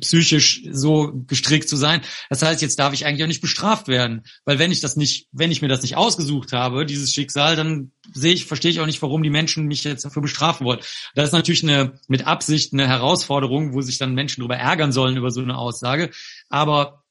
psychisch 0.01 0.63
so 0.71 1.13
gestrickt 1.27 1.69
zu 1.69 1.77
sein. 1.77 2.01
Das 2.31 2.43
heißt, 2.43 2.63
jetzt 2.63 2.79
darf 2.79 2.95
ich 2.95 3.05
eigentlich 3.05 3.23
auch 3.23 3.29
nicht 3.29 3.43
bestraft 3.43 3.89
werden, 3.89 4.23
weil 4.45 4.59
wenn 4.59 4.73
ich 4.73 4.81
das 4.81 4.97
nicht, 4.97 5.29
wenn 5.33 5.53
ich 5.53 5.61
mir 5.61 5.69
das 5.69 5.83
nicht 5.83 5.97
ausgesucht 5.97 6.53
habe, 6.53 6.87
dieses 6.87 7.13
Schicksal, 7.13 7.57
dann 7.57 7.93
sehe 8.13 8.33
ich, 8.33 8.47
verstehe 8.47 8.71
ich 8.71 8.81
auch 8.81 8.87
nicht, 8.87 9.03
warum 9.03 9.23
die 9.23 9.31
Menschen 9.31 9.67
mich 9.67 9.85
jetzt 9.85 10.05
dafür 10.05 10.23
bestrafen 10.23 10.67
wollen. 10.67 10.81
Das 11.15 11.27
ist 11.27 11.33
natürlich 11.33 11.63
eine 11.63 12.01
mit 12.09 12.27
Absicht 12.27 12.73
eine 12.73 12.89
Herausforderung, 12.89 13.75
wo 13.75 13.83
sich 13.83 13.99
dann 13.99 14.15
Menschen 14.15 14.41
darüber 14.41 14.57
ärgern 14.57 14.93
sollen 14.93 15.17
über 15.17 15.31
so 15.31 15.43
eine 15.43 15.59
Aussage. 15.59 16.11
Aber 16.49 17.02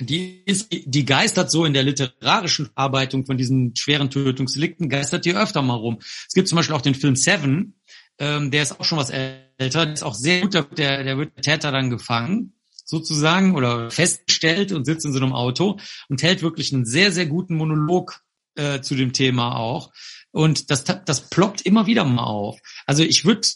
die 0.00 0.42
ist, 0.44 0.68
die 0.70 1.04
geistert 1.04 1.50
so 1.50 1.64
in 1.64 1.72
der 1.72 1.82
literarischen 1.82 2.66
Verarbeitung 2.66 3.26
von 3.26 3.36
diesen 3.36 3.74
schweren 3.76 4.10
Tötungsdelikten, 4.10 4.88
geistert 4.88 5.24
die 5.24 5.34
öfter 5.34 5.62
mal 5.62 5.74
rum. 5.74 5.98
Es 6.00 6.34
gibt 6.34 6.48
zum 6.48 6.56
Beispiel 6.56 6.76
auch 6.76 6.82
den 6.82 6.94
Film 6.94 7.16
Seven, 7.16 7.74
ähm, 8.18 8.50
der 8.50 8.62
ist 8.62 8.78
auch 8.78 8.84
schon 8.84 8.98
was 8.98 9.10
älter, 9.10 9.86
der 9.86 9.94
ist 9.94 10.02
auch 10.02 10.14
sehr 10.14 10.42
gut, 10.42 10.54
der, 10.54 10.64
der 11.04 11.18
wird 11.18 11.36
der 11.36 11.42
Täter 11.42 11.72
dann 11.72 11.90
gefangen, 11.90 12.52
sozusagen, 12.84 13.54
oder 13.54 13.90
festgestellt 13.90 14.72
und 14.72 14.84
sitzt 14.84 15.04
in 15.04 15.12
so 15.12 15.20
einem 15.20 15.32
Auto 15.32 15.78
und 16.08 16.22
hält 16.22 16.42
wirklich 16.42 16.72
einen 16.72 16.86
sehr, 16.86 17.12
sehr 17.12 17.26
guten 17.26 17.56
Monolog 17.56 18.20
äh, 18.56 18.80
zu 18.80 18.94
dem 18.94 19.12
Thema 19.12 19.56
auch. 19.56 19.92
Und 20.30 20.70
das, 20.70 20.84
das 20.84 21.28
ploppt 21.30 21.62
immer 21.62 21.86
wieder 21.86 22.04
mal 22.04 22.24
auf. 22.24 22.58
Also 22.86 23.02
ich 23.02 23.24
würde 23.24 23.48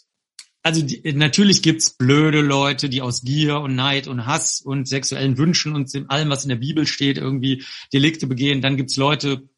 also 0.63 0.83
die, 0.83 1.13
natürlich 1.13 1.63
gibt's 1.63 1.97
blöde 1.97 2.41
Leute, 2.41 2.89
die 2.89 3.03
aus 3.03 3.23
Gier 3.23 3.61
und 3.61 3.75
Neid 3.75 4.07
und 4.07 4.27
Hass 4.27 4.61
und 4.61 4.87
sexuellen 4.87 5.37
Wünschen 5.37 5.75
und 5.75 5.91
allem, 6.09 6.31
was 6.31 6.45
in 6.45 6.51
der 6.51 6.57
Bibel 6.57 6.87
steht, 6.87 7.19
irgendwie 7.19 7.65
Delikte 7.93 8.27
begehen. 8.27 8.63
Dann 8.63 8.77
gibt's 8.77 8.97
Leute, 8.97 9.49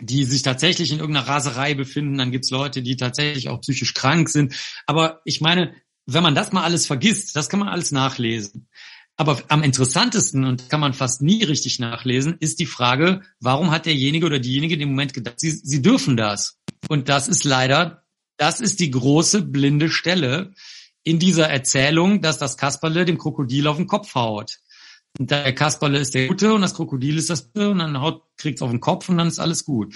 die 0.00 0.24
sich 0.24 0.42
tatsächlich 0.42 0.90
in 0.90 0.98
irgendeiner 0.98 1.28
Raserei 1.28 1.74
befinden. 1.74 2.18
Dann 2.18 2.32
gibt's 2.32 2.50
Leute, 2.50 2.82
die 2.82 2.96
tatsächlich 2.96 3.48
auch 3.48 3.60
psychisch 3.60 3.94
krank 3.94 4.28
sind. 4.28 4.54
Aber 4.86 5.20
ich 5.24 5.40
meine, 5.40 5.74
wenn 6.06 6.22
man 6.22 6.34
das 6.34 6.52
mal 6.52 6.64
alles 6.64 6.86
vergisst, 6.86 7.36
das 7.36 7.48
kann 7.48 7.60
man 7.60 7.68
alles 7.68 7.92
nachlesen. 7.92 8.68
Aber 9.16 9.42
am 9.48 9.62
interessantesten, 9.62 10.44
und 10.44 10.68
kann 10.70 10.80
man 10.80 10.92
fast 10.92 11.22
nie 11.22 11.44
richtig 11.44 11.78
nachlesen, 11.78 12.36
ist 12.40 12.58
die 12.58 12.66
Frage, 12.66 13.22
warum 13.38 13.70
hat 13.70 13.86
derjenige 13.86 14.26
oder 14.26 14.40
diejenige 14.40 14.74
in 14.74 14.80
dem 14.80 14.88
Moment 14.90 15.14
gedacht, 15.14 15.38
sie, 15.38 15.50
sie 15.50 15.82
dürfen 15.82 16.16
das? 16.16 16.58
Und 16.88 17.08
das 17.08 17.28
ist 17.28 17.44
leider 17.44 18.03
das 18.36 18.60
ist 18.60 18.80
die 18.80 18.90
große 18.90 19.42
blinde 19.42 19.90
Stelle 19.90 20.52
in 21.02 21.18
dieser 21.18 21.48
Erzählung, 21.48 22.20
dass 22.20 22.38
das 22.38 22.56
Kasperle 22.56 23.04
dem 23.04 23.18
Krokodil 23.18 23.66
auf 23.66 23.76
den 23.76 23.86
Kopf 23.86 24.14
haut. 24.14 24.58
Und 25.18 25.30
der 25.30 25.54
Kasperle 25.54 25.98
ist 25.98 26.14
der 26.14 26.26
Gute 26.26 26.54
und 26.54 26.62
das 26.62 26.74
Krokodil 26.74 27.18
ist 27.18 27.30
das 27.30 27.52
Gute 27.52 27.70
und 27.70 27.78
dann 27.78 28.00
haut, 28.00 28.22
kriegt's 28.36 28.62
auf 28.62 28.70
den 28.70 28.80
Kopf 28.80 29.08
und 29.08 29.18
dann 29.18 29.28
ist 29.28 29.38
alles 29.38 29.64
gut. 29.64 29.94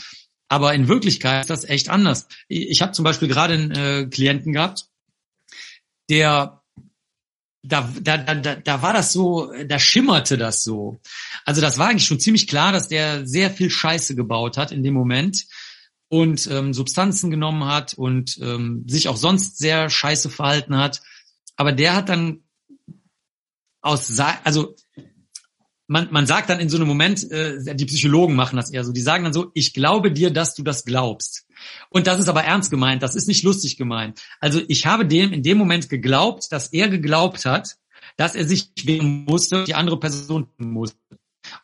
Aber 0.49 0.75
in 0.75 0.89
Wirklichkeit 0.89 1.43
ist 1.43 1.51
das 1.51 1.65
echt 1.65 1.89
anders. 1.89 2.29
Ich 2.47 2.81
habe 2.81 2.93
zum 2.93 3.05
Beispiel 3.05 3.29
gerade 3.29 3.55
einen 3.55 3.71
äh, 3.73 4.07
Klienten 4.07 4.53
gehabt, 4.53 4.87
der 6.09 6.63
da, 7.65 7.93
da, 8.01 8.17
da, 8.17 8.55
da 8.55 8.83
war 8.83 8.93
das 8.93 9.13
so, 9.13 9.53
da 9.67 9.79
schimmerte 9.79 10.39
das 10.39 10.63
so. 10.63 11.01
Also 11.45 11.61
das 11.61 11.77
war 11.77 11.89
eigentlich 11.89 12.07
schon 12.07 12.21
ziemlich 12.21 12.47
klar, 12.47 12.73
dass 12.73 12.89
der 12.89 13.27
sehr 13.27 13.51
viel 13.51 13.69
Scheiße 13.69 14.15
gebaut 14.15 14.57
hat 14.57 14.73
in 14.73 14.83
dem 14.83 14.95
Moment 14.95 15.47
und 16.09 16.49
ähm, 16.51 16.73
Substanzen 16.73 17.31
genommen 17.31 17.65
hat 17.65 17.95
und 17.95 18.39
ähm, 18.43 18.85
sich 18.87 19.09
auch 19.09 19.17
sonst 19.17 19.59
sehr 19.59 19.91
scheiße 19.91 20.31
verhalten 20.31 20.77
hat. 20.77 21.03
Aber 21.57 21.73
der 21.73 21.95
hat 21.95 22.09
dann 22.09 22.45
aus, 23.81 24.19
also 24.45 24.75
man, 25.87 26.09
man 26.11 26.27
sagt 26.27 26.51
dann 26.51 26.61
in 26.61 26.69
so 26.69 26.77
einem 26.77 26.87
Moment, 26.87 27.31
äh, 27.31 27.75
die 27.75 27.87
Psychologen 27.87 28.37
machen 28.37 28.57
das 28.57 28.71
eher 28.71 28.85
so, 28.85 28.93
die 28.93 29.01
sagen 29.01 29.25
dann 29.25 29.33
so, 29.33 29.51
ich 29.55 29.73
glaube 29.73 30.13
dir, 30.13 30.31
dass 30.31 30.55
du 30.55 30.63
das 30.63 30.85
glaubst. 30.85 31.47
Und 31.89 32.07
das 32.07 32.21
ist 32.21 32.29
aber 32.29 32.45
ernst 32.45 32.71
gemeint, 32.71 33.03
das 33.03 33.15
ist 33.15 33.27
nicht 33.27 33.43
lustig 33.43 33.77
gemeint. 33.77 34.21
Also 34.41 34.61
ich 34.69 34.87
habe 34.87 35.07
dem 35.07 35.33
in 35.33 35.43
dem 35.43 35.59
Moment 35.59 35.89
geglaubt, 35.89 36.53
dass 36.53 36.73
er 36.73 36.89
geglaubt 36.89 37.45
hat, 37.47 37.77
dass 38.17 38.35
er 38.35 38.47
sich 38.47 38.71
wehren 38.85 39.25
musste, 39.25 39.65
die 39.65 39.75
andere 39.75 39.99
Person 39.99 40.49
musste. 40.59 40.99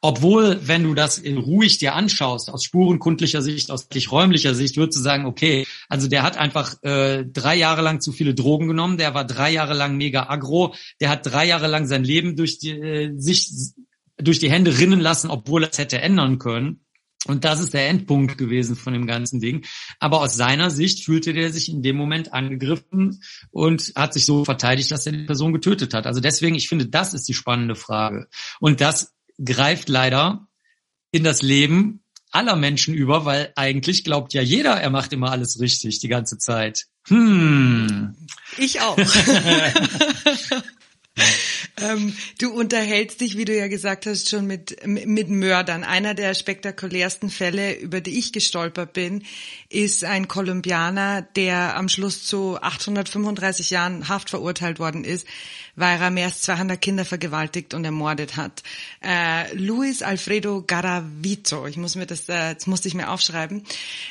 Obwohl, 0.00 0.60
wenn 0.66 0.82
du 0.82 0.94
das 0.94 1.22
ruhig 1.24 1.78
dir 1.78 1.94
anschaust, 1.94 2.50
aus 2.50 2.64
spurenkundlicher 2.64 3.42
Sicht, 3.42 3.70
aus 3.70 3.88
räumlicher 4.10 4.54
Sicht, 4.54 4.76
würdest 4.76 4.98
du 4.98 5.02
sagen, 5.02 5.26
okay, 5.26 5.66
also 5.88 6.08
der 6.08 6.22
hat 6.22 6.36
einfach 6.36 6.82
äh, 6.82 7.24
drei 7.24 7.56
Jahre 7.56 7.82
lang 7.82 8.00
zu 8.00 8.12
viele 8.12 8.34
Drogen 8.34 8.68
genommen, 8.68 8.98
der 8.98 9.14
war 9.14 9.24
drei 9.24 9.50
Jahre 9.50 9.74
lang 9.74 9.96
mega 9.96 10.28
aggro, 10.28 10.74
der 11.00 11.10
hat 11.10 11.26
drei 11.26 11.46
Jahre 11.46 11.66
lang 11.66 11.86
sein 11.86 12.04
Leben 12.04 12.36
durch 12.36 12.58
die, 12.58 12.70
äh, 12.70 13.12
sich 13.16 13.50
durch 14.16 14.38
die 14.38 14.50
Hände 14.50 14.78
rinnen 14.78 15.00
lassen, 15.00 15.30
obwohl 15.30 15.64
er 15.64 15.70
es 15.70 15.78
hätte 15.78 16.00
ändern 16.00 16.38
können. 16.38 16.84
Und 17.26 17.44
das 17.44 17.60
ist 17.60 17.72
der 17.72 17.88
Endpunkt 17.88 18.36
gewesen 18.36 18.76
von 18.76 18.92
dem 18.92 19.06
ganzen 19.06 19.40
Ding. 19.40 19.64
Aber 19.98 20.20
aus 20.20 20.36
seiner 20.36 20.70
Sicht 20.70 21.04
fühlte 21.04 21.32
der 21.32 21.52
sich 21.52 21.70
in 21.70 21.82
dem 21.82 21.96
Moment 21.96 22.32
angegriffen 22.32 23.22
und 23.50 23.92
hat 23.96 24.12
sich 24.12 24.26
so 24.26 24.44
verteidigt, 24.44 24.90
dass 24.90 25.06
er 25.06 25.12
die 25.12 25.24
Person 25.24 25.52
getötet 25.52 25.94
hat. 25.94 26.06
Also 26.06 26.20
deswegen, 26.20 26.54
ich 26.54 26.68
finde, 26.68 26.86
das 26.86 27.14
ist 27.14 27.26
die 27.26 27.34
spannende 27.34 27.76
Frage. 27.76 28.28
Und 28.60 28.80
das 28.80 29.13
greift 29.42 29.88
leider 29.88 30.48
in 31.10 31.24
das 31.24 31.42
Leben 31.42 32.02
aller 32.30 32.56
Menschen 32.56 32.94
über, 32.94 33.24
weil 33.24 33.52
eigentlich 33.54 34.04
glaubt 34.04 34.34
ja 34.34 34.42
jeder, 34.42 34.72
er 34.72 34.90
macht 34.90 35.12
immer 35.12 35.30
alles 35.30 35.60
richtig 35.60 36.00
die 36.00 36.08
ganze 36.08 36.38
Zeit. 36.38 36.86
Hm. 37.06 38.16
Ich 38.58 38.80
auch. 38.80 38.96
ähm, 41.76 42.16
du 42.38 42.52
unterhältst 42.52 43.20
dich, 43.20 43.36
wie 43.36 43.44
du 43.44 43.56
ja 43.56 43.66
gesagt 43.66 44.06
hast, 44.06 44.28
schon 44.28 44.46
mit, 44.46 44.86
mit 44.86 45.28
Mördern. 45.28 45.82
Einer 45.82 46.14
der 46.14 46.34
spektakulärsten 46.34 47.30
Fälle, 47.30 47.74
über 47.74 48.00
die 48.00 48.16
ich 48.16 48.32
gestolpert 48.32 48.92
bin, 48.92 49.24
ist 49.70 50.04
ein 50.04 50.28
Kolumbianer, 50.28 51.22
der 51.22 51.76
am 51.76 51.88
Schluss 51.88 52.24
zu 52.24 52.60
835 52.62 53.70
Jahren 53.70 54.08
Haft 54.08 54.30
verurteilt 54.30 54.78
worden 54.78 55.02
ist, 55.02 55.26
weil 55.74 56.00
er 56.00 56.10
mehr 56.10 56.26
als 56.26 56.42
200 56.42 56.80
Kinder 56.80 57.04
vergewaltigt 57.04 57.74
und 57.74 57.84
ermordet 57.84 58.36
hat. 58.36 58.62
Äh, 59.02 59.52
Luis 59.56 60.02
Alfredo 60.02 60.62
Garavito, 60.64 61.66
ich 61.66 61.76
muss 61.76 61.96
mir 61.96 62.06
das, 62.06 62.28
äh, 62.28 62.54
das 62.54 62.68
musste 62.68 62.86
ich 62.86 62.94
mir 62.94 63.10
aufschreiben. 63.10 63.64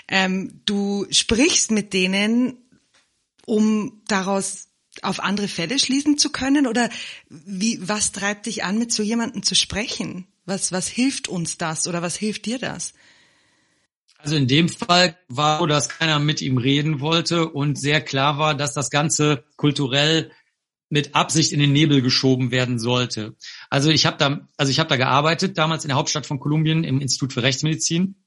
Ähm, 0.10 0.60
du 0.66 1.06
sprichst 1.12 1.72
mit 1.72 1.94
denen, 1.94 2.58
um 3.46 4.02
daraus 4.08 4.68
auf 5.06 5.20
andere 5.20 5.48
Fälle 5.48 5.80
schließen 5.80 6.18
zu 6.18 6.32
können? 6.32 6.68
Oder 6.68 6.90
wie, 7.30 7.80
was 7.82 8.12
treibt 8.12 8.46
dich 8.46 8.64
an, 8.64 8.78
mit 8.78 8.92
so 8.92 9.04
jemandem 9.04 9.44
zu 9.44 9.56
sprechen? 9.56 10.28
Was, 10.46 10.72
was 10.72 10.88
hilft 10.88 11.28
uns 11.28 11.58
das 11.58 11.88
oder 11.88 12.02
was 12.02 12.16
hilft 12.16 12.46
dir 12.46 12.60
das? 12.60 12.94
Also 14.18 14.38
in 14.38 14.48
dem 14.48 14.70
Fall 14.70 15.18
war 15.28 15.60
so, 15.60 15.66
dass 15.66 15.90
keiner 15.90 16.20
mit 16.20 16.42
ihm 16.42 16.58
reden 16.58 17.02
wollte 17.02 17.50
und 17.50 17.78
sehr 17.78 18.00
klar 18.00 18.38
war, 18.38 18.56
dass 18.56 18.74
das 18.74 18.90
Ganze 18.90 19.44
kulturell 19.58 20.32
mit 20.90 21.16
Absicht 21.16 21.52
in 21.52 21.60
den 21.60 21.74
Nebel 21.74 22.02
geschoben 22.02 22.52
werden 22.52 22.80
sollte. 22.80 23.36
Also 23.70 23.90
ich 23.90 24.06
habe 24.06 24.18
da, 24.18 24.48
also 24.58 24.70
ich 24.70 24.80
habe 24.80 24.90
da 24.90 24.96
gearbeitet 24.96 25.58
damals 25.58 25.84
in 25.84 25.90
der 25.90 25.98
Hauptstadt 25.98 26.26
von 26.26 26.40
Kolumbien 26.40 26.84
im 26.84 27.02
Institut 27.02 27.34
für 27.34 27.44
Rechtsmedizin 27.44 28.23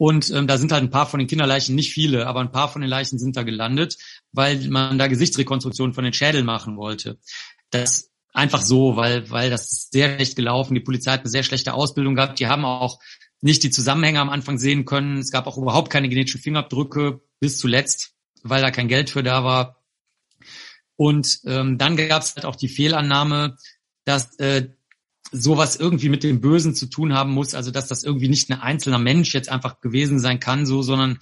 und 0.00 0.30
ähm, 0.30 0.46
da 0.46 0.56
sind 0.56 0.72
halt 0.72 0.82
ein 0.82 0.88
paar 0.88 1.04
von 1.04 1.18
den 1.18 1.28
Kinderleichen, 1.28 1.74
nicht 1.74 1.92
viele, 1.92 2.26
aber 2.26 2.40
ein 2.40 2.50
paar 2.50 2.72
von 2.72 2.80
den 2.80 2.88
Leichen 2.88 3.18
sind 3.18 3.36
da 3.36 3.42
gelandet, 3.42 3.98
weil 4.32 4.66
man 4.70 4.96
da 4.96 5.08
Gesichtsrekonstruktionen 5.08 5.92
von 5.92 6.04
den 6.04 6.14
Schädeln 6.14 6.46
machen 6.46 6.78
wollte. 6.78 7.18
Das 7.68 8.10
einfach 8.32 8.62
so, 8.62 8.96
weil, 8.96 9.30
weil 9.30 9.50
das 9.50 9.70
ist 9.70 9.92
sehr 9.92 10.14
schlecht 10.14 10.36
gelaufen. 10.36 10.72
Die 10.72 10.80
Polizei 10.80 11.12
hat 11.12 11.20
eine 11.20 11.28
sehr 11.28 11.42
schlechte 11.42 11.74
Ausbildung 11.74 12.14
gehabt. 12.14 12.40
Die 12.40 12.46
haben 12.46 12.64
auch 12.64 12.98
nicht 13.42 13.62
die 13.62 13.68
Zusammenhänge 13.70 14.20
am 14.20 14.30
Anfang 14.30 14.56
sehen 14.56 14.86
können. 14.86 15.18
Es 15.18 15.32
gab 15.32 15.46
auch 15.46 15.58
überhaupt 15.58 15.90
keine 15.90 16.08
genetischen 16.08 16.40
Fingerabdrücke 16.40 17.20
bis 17.38 17.58
zuletzt. 17.58 18.14
weil 18.42 18.62
da 18.62 18.70
kein 18.70 18.88
Geld 18.88 19.10
für 19.10 19.22
da 19.22 19.44
war. 19.44 19.82
Und 20.96 21.40
ähm, 21.44 21.76
dann 21.76 21.98
gab 21.98 22.22
es 22.22 22.36
halt 22.36 22.46
auch 22.46 22.56
die 22.56 22.68
Fehlannahme, 22.68 23.58
dass 24.06 24.38
äh, 24.38 24.70
sowas 25.32 25.76
irgendwie 25.76 26.08
mit 26.08 26.22
dem 26.22 26.40
Bösen 26.40 26.74
zu 26.74 26.86
tun 26.86 27.14
haben 27.14 27.32
muss, 27.32 27.54
also 27.54 27.70
dass 27.70 27.88
das 27.88 28.04
irgendwie 28.04 28.28
nicht 28.28 28.50
ein 28.50 28.60
einzelner 28.60 28.98
Mensch 28.98 29.32
jetzt 29.34 29.48
einfach 29.48 29.80
gewesen 29.80 30.18
sein 30.18 30.40
kann, 30.40 30.66
so, 30.66 30.82
sondern 30.82 31.18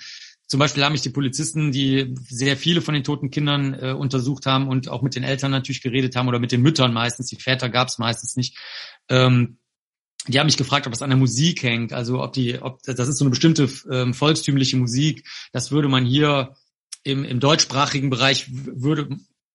zum 0.46 0.60
Beispiel 0.60 0.82
haben 0.82 0.92
mich 0.92 1.02
die 1.02 1.10
Polizisten, 1.10 1.72
die 1.72 2.14
sehr 2.26 2.56
viele 2.56 2.80
von 2.80 2.94
den 2.94 3.04
toten 3.04 3.30
Kindern 3.30 3.74
äh, 3.74 3.92
untersucht 3.92 4.46
haben 4.46 4.66
und 4.66 4.88
auch 4.88 5.02
mit 5.02 5.14
den 5.14 5.22
Eltern 5.22 5.50
natürlich 5.50 5.82
geredet 5.82 6.16
haben 6.16 6.26
oder 6.26 6.38
mit 6.38 6.52
den 6.52 6.62
Müttern 6.62 6.94
meistens, 6.94 7.26
die 7.26 7.36
Väter 7.36 7.68
gab 7.68 7.88
es 7.88 7.98
meistens 7.98 8.34
nicht, 8.34 8.56
ähm, 9.10 9.58
die 10.26 10.38
haben 10.38 10.46
mich 10.46 10.56
gefragt, 10.56 10.86
ob 10.86 10.92
das 10.92 11.02
an 11.02 11.10
der 11.10 11.18
Musik 11.18 11.62
hängt, 11.62 11.92
also 11.92 12.22
ob 12.22 12.32
die, 12.32 12.60
ob 12.60 12.82
das 12.82 13.08
ist 13.08 13.18
so 13.18 13.24
eine 13.24 13.30
bestimmte 13.30 13.68
ähm, 13.90 14.14
volkstümliche 14.14 14.76
Musik, 14.78 15.26
das 15.52 15.70
würde 15.70 15.88
man 15.88 16.06
hier 16.06 16.54
im, 17.04 17.24
im 17.24 17.40
deutschsprachigen 17.40 18.10
Bereich 18.10 18.46
würde 18.48 19.08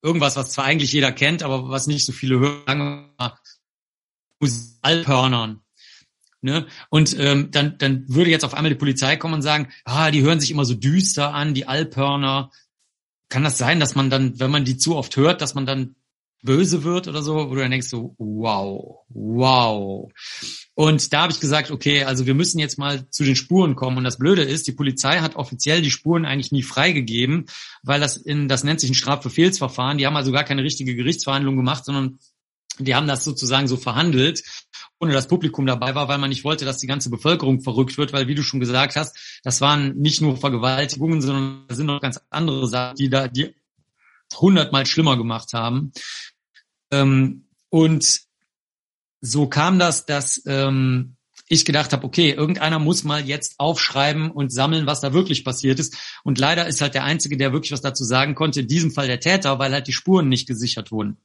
irgendwas, 0.04 0.36
was 0.36 0.52
zwar 0.52 0.66
eigentlich 0.66 0.94
jeder 0.94 1.12
kennt, 1.12 1.42
aber 1.42 1.70
was 1.70 1.88
nicht 1.88 2.06
so 2.06 2.12
viele 2.12 2.40
hören, 2.40 3.10
Alphörnern. 4.82 5.62
Ne? 6.42 6.68
Und 6.90 7.18
ähm, 7.18 7.52
dann, 7.52 7.78
dann 7.78 8.04
würde 8.10 8.30
jetzt 8.30 8.44
auf 8.44 8.54
einmal 8.54 8.72
die 8.72 8.78
Polizei 8.78 9.16
kommen 9.16 9.36
und 9.36 9.42
sagen, 9.42 9.70
ah, 9.86 10.12
die 10.12 10.24
hören 10.24 10.42
sich 10.42 10.52
immer 10.52 10.66
so 10.66 10.74
düster 10.74 11.34
an, 11.34 11.54
die 11.54 11.68
Alphörner. 11.68 12.52
Kann 13.30 13.46
das 13.46 13.58
sein, 13.58 13.80
dass 13.80 13.96
man 13.96 14.10
dann, 14.10 14.40
wenn 14.40 14.52
man 14.52 14.66
die 14.66 14.78
zu 14.78 14.98
oft 14.98 15.16
hört, 15.16 15.42
dass 15.42 15.56
man 15.56 15.66
dann 15.66 15.96
böse 16.44 16.84
wird 16.84 17.08
oder 17.08 17.22
so, 17.22 17.50
wo 17.50 17.56
du 17.56 17.62
dann 17.62 17.72
denkst 17.72 17.88
so, 17.88 18.14
wow, 18.18 19.00
wow. 19.08 20.12
Und 20.76 21.14
da 21.14 21.22
habe 21.22 21.32
ich 21.32 21.40
gesagt, 21.40 21.72
okay, 21.72 22.04
also 22.04 22.26
wir 22.26 22.34
müssen 22.34 22.60
jetzt 22.60 22.78
mal 22.78 23.10
zu 23.10 23.24
den 23.24 23.36
Spuren 23.36 23.76
kommen. 23.76 23.98
Und 23.98 24.04
das 24.04 24.18
Blöde 24.18 24.44
ist, 24.44 24.68
die 24.68 24.74
Polizei 24.74 25.20
hat 25.20 25.36
offiziell 25.36 25.82
die 25.82 25.92
Spuren 25.92 26.26
eigentlich 26.26 26.52
nie 26.52 26.64
freigegeben, 26.64 27.46
weil 27.84 28.02
das 28.02 28.18
in, 28.18 28.50
das 28.50 28.64
nennt 28.64 28.82
sich 28.82 28.90
ein 28.90 28.96
Strafbefehlsverfahren. 28.96 29.98
Die 29.98 30.06
haben 30.06 30.18
also 30.18 30.32
gar 30.32 30.44
keine 30.44 30.64
richtige 30.64 30.96
Gerichtsverhandlung 30.96 31.56
gemacht, 31.56 31.86
sondern 31.86 32.20
die 32.80 32.96
haben 32.96 33.08
das 33.08 33.24
sozusagen 33.24 33.68
so 33.68 33.78
verhandelt, 33.78 34.44
ohne 35.00 35.14
dass 35.14 35.28
Publikum 35.28 35.66
dabei 35.66 35.96
war, 35.96 36.08
weil 36.08 36.18
man 36.18 36.30
nicht 36.30 36.44
wollte, 36.44 36.66
dass 36.66 36.78
die 36.78 36.88
ganze 36.88 37.10
Bevölkerung 37.10 37.62
verrückt 37.62 37.98
wird, 37.98 38.14
weil 38.14 38.28
wie 38.28 38.36
du 38.36 38.44
schon 38.44 38.60
gesagt 38.60 38.96
hast, 38.96 39.40
das 39.44 39.62
waren 39.62 39.96
nicht 39.98 40.22
nur 40.22 40.38
Vergewaltigungen, 40.38 41.22
sondern 41.22 41.66
da 41.68 41.76
sind 41.76 41.88
noch 41.88 42.02
ganz 42.02 42.20
andere 42.30 42.68
Sachen, 42.68 42.96
die 42.96 43.10
da 43.10 43.28
die 43.28 43.54
hundertmal 44.36 44.86
schlimmer 44.86 45.18
gemacht 45.18 45.54
haben. 45.54 45.92
Ähm, 46.92 47.48
und 47.70 48.22
so 49.22 49.48
kam 49.48 49.80
das, 49.80 50.06
dass 50.06 50.42
ähm, 50.46 51.16
ich 51.48 51.66
gedacht 51.66 51.94
habe, 51.94 52.06
okay, 52.06 52.32
irgendeiner 52.32 52.80
muss 52.80 53.04
mal 53.04 53.26
jetzt 53.26 53.56
aufschreiben 53.60 54.32
und 54.32 54.52
sammeln, 54.52 54.86
was 54.86 55.02
da 55.02 55.14
wirklich 55.14 55.44
passiert 55.44 55.80
ist. 55.80 55.98
Und 56.24 56.40
leider 56.40 56.68
ist 56.68 56.82
halt 56.82 56.94
der 56.94 57.04
Einzige, 57.04 57.38
der 57.38 57.54
wirklich 57.54 57.72
was 57.72 57.82
dazu 57.82 58.04
sagen 58.04 58.36
konnte, 58.36 58.62
in 58.62 58.68
diesem 58.68 58.92
Fall 58.92 59.08
der 59.08 59.20
Täter, 59.20 59.60
weil 59.60 59.74
halt 59.74 59.88
die 59.88 59.94
Spuren 59.94 60.30
nicht 60.30 60.48
gesichert 60.48 60.92
wurden. 60.92 61.18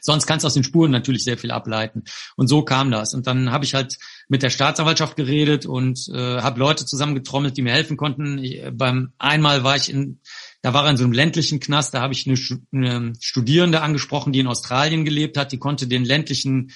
Sonst 0.00 0.26
kannst 0.26 0.44
du 0.44 0.46
aus 0.46 0.54
den 0.54 0.64
Spuren 0.64 0.90
natürlich 0.90 1.24
sehr 1.24 1.38
viel 1.38 1.50
ableiten. 1.50 2.04
Und 2.36 2.48
so 2.48 2.62
kam 2.62 2.90
das. 2.90 3.14
Und 3.14 3.26
dann 3.26 3.50
habe 3.50 3.64
ich 3.64 3.74
halt 3.74 3.98
mit 4.28 4.42
der 4.42 4.50
Staatsanwaltschaft 4.50 5.16
geredet 5.16 5.66
und 5.66 6.08
äh, 6.08 6.40
habe 6.40 6.58
Leute 6.58 6.86
zusammengetrommelt, 6.86 7.56
die 7.56 7.62
mir 7.62 7.72
helfen 7.72 7.96
konnten. 7.96 8.38
Ich, 8.38 8.62
äh, 8.62 8.70
beim 8.70 9.12
einmal 9.18 9.64
war 9.64 9.76
ich 9.76 9.90
in, 9.90 10.20
da 10.62 10.72
war 10.74 10.84
er 10.84 10.90
in 10.90 10.96
so 10.96 11.04
einem 11.04 11.12
ländlichen 11.12 11.60
Knast, 11.60 11.94
da 11.94 12.00
habe 12.00 12.12
ich 12.12 12.26
eine, 12.26 12.38
eine 12.72 13.12
Studierende 13.20 13.82
angesprochen, 13.82 14.32
die 14.32 14.40
in 14.40 14.46
Australien 14.46 15.04
gelebt 15.04 15.36
hat, 15.36 15.52
die 15.52 15.58
konnte 15.58 15.86
den 15.86 16.04
ländlichen 16.04 16.72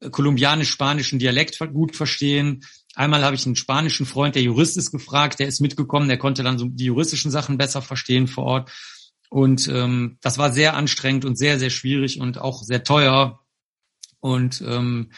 äh, 0.00 0.10
kolumbianisch-spanischen 0.10 1.18
Dialekt 1.18 1.58
gut 1.72 1.96
verstehen. 1.96 2.64
Einmal 2.94 3.24
habe 3.24 3.34
ich 3.36 3.46
einen 3.46 3.56
spanischen 3.56 4.04
Freund, 4.04 4.34
der 4.34 4.42
Jurist 4.42 4.76
ist, 4.76 4.90
gefragt, 4.90 5.40
der 5.40 5.48
ist 5.48 5.60
mitgekommen, 5.60 6.08
der 6.08 6.18
konnte 6.18 6.42
dann 6.42 6.58
so 6.58 6.66
die 6.66 6.84
juristischen 6.84 7.30
Sachen 7.30 7.56
besser 7.56 7.80
verstehen 7.80 8.26
vor 8.26 8.44
Ort. 8.44 8.70
Und 9.32 9.66
ähm, 9.68 10.18
das 10.20 10.36
war 10.36 10.52
sehr 10.52 10.76
anstrengend 10.76 11.24
und 11.24 11.38
sehr, 11.38 11.58
sehr 11.58 11.70
schwierig 11.70 12.20
und 12.20 12.36
auch 12.36 12.62
sehr 12.62 12.84
teuer. 12.84 13.40
Und 14.20 14.60
ähm, 14.60 15.10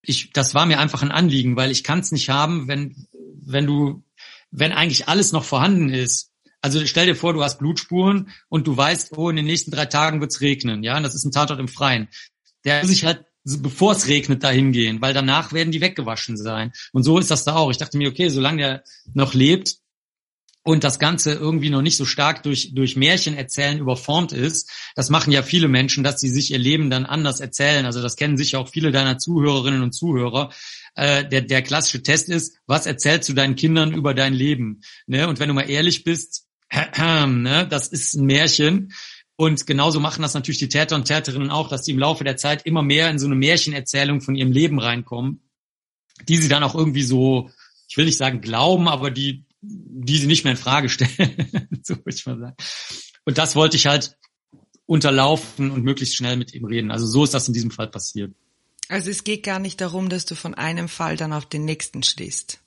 ich, 0.00 0.32
das 0.32 0.54
war 0.54 0.64
mir 0.64 0.80
einfach 0.80 1.02
ein 1.02 1.10
Anliegen, 1.10 1.54
weil 1.54 1.70
ich 1.70 1.84
kann 1.84 1.98
es 1.98 2.12
nicht 2.12 2.30
haben, 2.30 2.66
wenn, 2.66 3.06
wenn 3.12 3.66
du, 3.66 4.04
wenn 4.50 4.72
eigentlich 4.72 5.06
alles 5.06 5.32
noch 5.32 5.44
vorhanden 5.44 5.90
ist. 5.90 6.30
Also 6.62 6.86
stell 6.86 7.04
dir 7.04 7.14
vor, 7.14 7.34
du 7.34 7.44
hast 7.44 7.58
Blutspuren 7.58 8.30
und 8.48 8.66
du 8.66 8.74
weißt, 8.74 9.18
oh, 9.18 9.28
in 9.28 9.36
den 9.36 9.44
nächsten 9.44 9.70
drei 9.70 9.84
Tagen 9.84 10.22
wird's 10.22 10.40
regnen, 10.40 10.82
ja, 10.82 10.96
und 10.96 11.02
das 11.02 11.14
ist 11.14 11.26
ein 11.26 11.32
Tatort 11.32 11.60
im 11.60 11.68
Freien. 11.68 12.08
Der 12.64 12.80
muss 12.80 12.88
sich 12.88 13.04
halt 13.04 13.26
bevor 13.44 13.92
es 13.92 14.08
regnet, 14.08 14.44
dahin 14.44 14.72
gehen, 14.72 15.02
weil 15.02 15.12
danach 15.12 15.52
werden 15.52 15.72
die 15.72 15.82
weggewaschen 15.82 16.38
sein. 16.38 16.72
Und 16.92 17.02
so 17.02 17.18
ist 17.18 17.30
das 17.30 17.44
da 17.44 17.56
auch. 17.56 17.70
Ich 17.70 17.76
dachte 17.76 17.98
mir, 17.98 18.08
okay, 18.08 18.28
solange 18.28 18.56
der 18.56 18.84
noch 19.12 19.34
lebt, 19.34 19.81
und 20.64 20.84
das 20.84 20.98
Ganze 20.98 21.32
irgendwie 21.32 21.70
noch 21.70 21.82
nicht 21.82 21.96
so 21.96 22.04
stark 22.04 22.42
durch, 22.44 22.72
durch 22.74 22.96
Märchen 22.96 23.36
erzählen 23.36 23.78
überformt 23.78 24.32
ist. 24.32 24.70
Das 24.94 25.10
machen 25.10 25.32
ja 25.32 25.42
viele 25.42 25.68
Menschen, 25.68 26.04
dass 26.04 26.20
sie 26.20 26.28
sich 26.28 26.52
ihr 26.52 26.58
Leben 26.58 26.88
dann 26.88 27.04
anders 27.04 27.40
erzählen. 27.40 27.84
Also 27.84 28.00
das 28.00 28.16
kennen 28.16 28.36
sicher 28.36 28.60
auch 28.60 28.68
viele 28.68 28.92
deiner 28.92 29.18
Zuhörerinnen 29.18 29.82
und 29.82 29.92
Zuhörer. 29.92 30.52
Äh, 30.94 31.28
der, 31.28 31.42
der 31.42 31.62
klassische 31.62 32.02
Test 32.02 32.28
ist, 32.28 32.58
was 32.66 32.86
erzählst 32.86 33.28
du 33.28 33.32
deinen 33.32 33.56
Kindern 33.56 33.92
über 33.92 34.14
dein 34.14 34.34
Leben? 34.34 34.82
Ne? 35.06 35.26
Und 35.26 35.40
wenn 35.40 35.48
du 35.48 35.54
mal 35.54 35.68
ehrlich 35.68 36.04
bist, 36.04 36.46
ne? 36.98 37.66
das 37.68 37.88
ist 37.88 38.14
ein 38.14 38.26
Märchen. 38.26 38.92
Und 39.34 39.66
genauso 39.66 39.98
machen 39.98 40.22
das 40.22 40.34
natürlich 40.34 40.58
die 40.58 40.68
Täter 40.68 40.94
und 40.94 41.06
Täterinnen 41.06 41.50
auch, 41.50 41.68
dass 41.68 41.82
die 41.82 41.92
im 41.92 41.98
Laufe 41.98 42.22
der 42.22 42.36
Zeit 42.36 42.64
immer 42.66 42.82
mehr 42.82 43.10
in 43.10 43.18
so 43.18 43.26
eine 43.26 43.34
Märchenerzählung 43.34 44.20
von 44.20 44.36
ihrem 44.36 44.52
Leben 44.52 44.78
reinkommen, 44.78 45.40
die 46.28 46.36
sie 46.36 46.48
dann 46.48 46.62
auch 46.62 46.76
irgendwie 46.76 47.02
so, 47.02 47.50
ich 47.88 47.96
will 47.96 48.04
nicht 48.04 48.18
sagen 48.18 48.40
glauben, 48.40 48.86
aber 48.86 49.10
die 49.10 49.44
die 49.62 50.18
sie 50.18 50.26
nicht 50.26 50.44
mehr 50.44 50.52
in 50.52 50.58
Frage 50.58 50.88
stellen. 50.88 51.70
so 51.82 51.96
würde 51.96 52.14
ich 52.14 52.26
mal 52.26 52.38
sagen. 52.38 52.56
Und 53.24 53.38
das 53.38 53.54
wollte 53.54 53.76
ich 53.76 53.86
halt 53.86 54.16
unterlaufen 54.86 55.70
und 55.70 55.84
möglichst 55.84 56.16
schnell 56.16 56.36
mit 56.36 56.52
ihm 56.52 56.64
reden. 56.64 56.90
Also 56.90 57.06
so 57.06 57.24
ist 57.24 57.32
das 57.32 57.48
in 57.48 57.54
diesem 57.54 57.70
Fall 57.70 57.88
passiert. 57.88 58.34
Also 58.88 59.10
es 59.10 59.24
geht 59.24 59.44
gar 59.44 59.58
nicht 59.58 59.80
darum, 59.80 60.08
dass 60.08 60.26
du 60.26 60.34
von 60.34 60.54
einem 60.54 60.88
Fall 60.88 61.16
dann 61.16 61.32
auf 61.32 61.46
den 61.46 61.64
nächsten 61.64 62.02
stehst. 62.02 62.61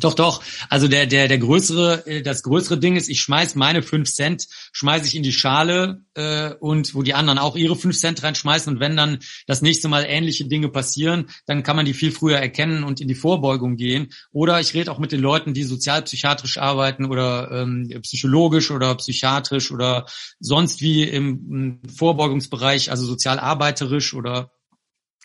Doch, 0.00 0.14
doch. 0.14 0.42
Also 0.68 0.86
der, 0.86 1.06
der, 1.06 1.28
der 1.28 1.38
größere, 1.38 2.06
äh, 2.06 2.22
das 2.22 2.42
größere 2.42 2.78
Ding 2.78 2.96
ist, 2.96 3.08
ich 3.08 3.20
schmeiß 3.20 3.54
meine 3.56 3.82
fünf 3.82 4.10
Cent, 4.10 4.46
schmeiße 4.72 5.06
ich 5.06 5.16
in 5.16 5.22
die 5.22 5.32
Schale 5.32 6.02
äh, 6.14 6.54
und 6.54 6.94
wo 6.94 7.02
die 7.02 7.14
anderen 7.14 7.38
auch 7.38 7.56
ihre 7.56 7.76
fünf 7.76 7.98
Cent 7.98 8.22
reinschmeißen. 8.22 8.74
Und 8.74 8.80
wenn 8.80 8.96
dann 8.96 9.18
das 9.46 9.62
nächste 9.62 9.88
Mal 9.88 10.04
ähnliche 10.06 10.46
Dinge 10.46 10.68
passieren, 10.68 11.26
dann 11.46 11.62
kann 11.62 11.76
man 11.76 11.84
die 11.84 11.94
viel 11.94 12.12
früher 12.12 12.38
erkennen 12.38 12.84
und 12.84 13.00
in 13.00 13.08
die 13.08 13.14
Vorbeugung 13.14 13.76
gehen. 13.76 14.08
Oder 14.30 14.60
ich 14.60 14.74
rede 14.74 14.92
auch 14.92 14.98
mit 14.98 15.12
den 15.12 15.20
Leuten, 15.20 15.52
die 15.54 15.64
sozialpsychiatrisch 15.64 16.58
arbeiten 16.58 17.06
oder 17.06 17.50
ähm, 17.50 17.88
psychologisch 18.02 18.70
oder 18.70 18.94
psychiatrisch 18.94 19.72
oder 19.72 20.06
sonst 20.38 20.80
wie 20.80 21.02
im, 21.02 21.80
im 21.82 21.90
Vorbeugungsbereich, 21.90 22.90
also 22.90 23.04
sozialarbeiterisch 23.04 24.14
oder 24.14 24.52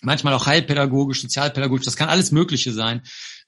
manchmal 0.02 0.34
auch 0.34 0.48
heilpädagogisch, 0.48 1.22
sozialpädagogisch, 1.22 1.86
das 1.86 1.96
kann 1.96 2.10
alles 2.10 2.32
Mögliche 2.32 2.74
sein 2.74 3.04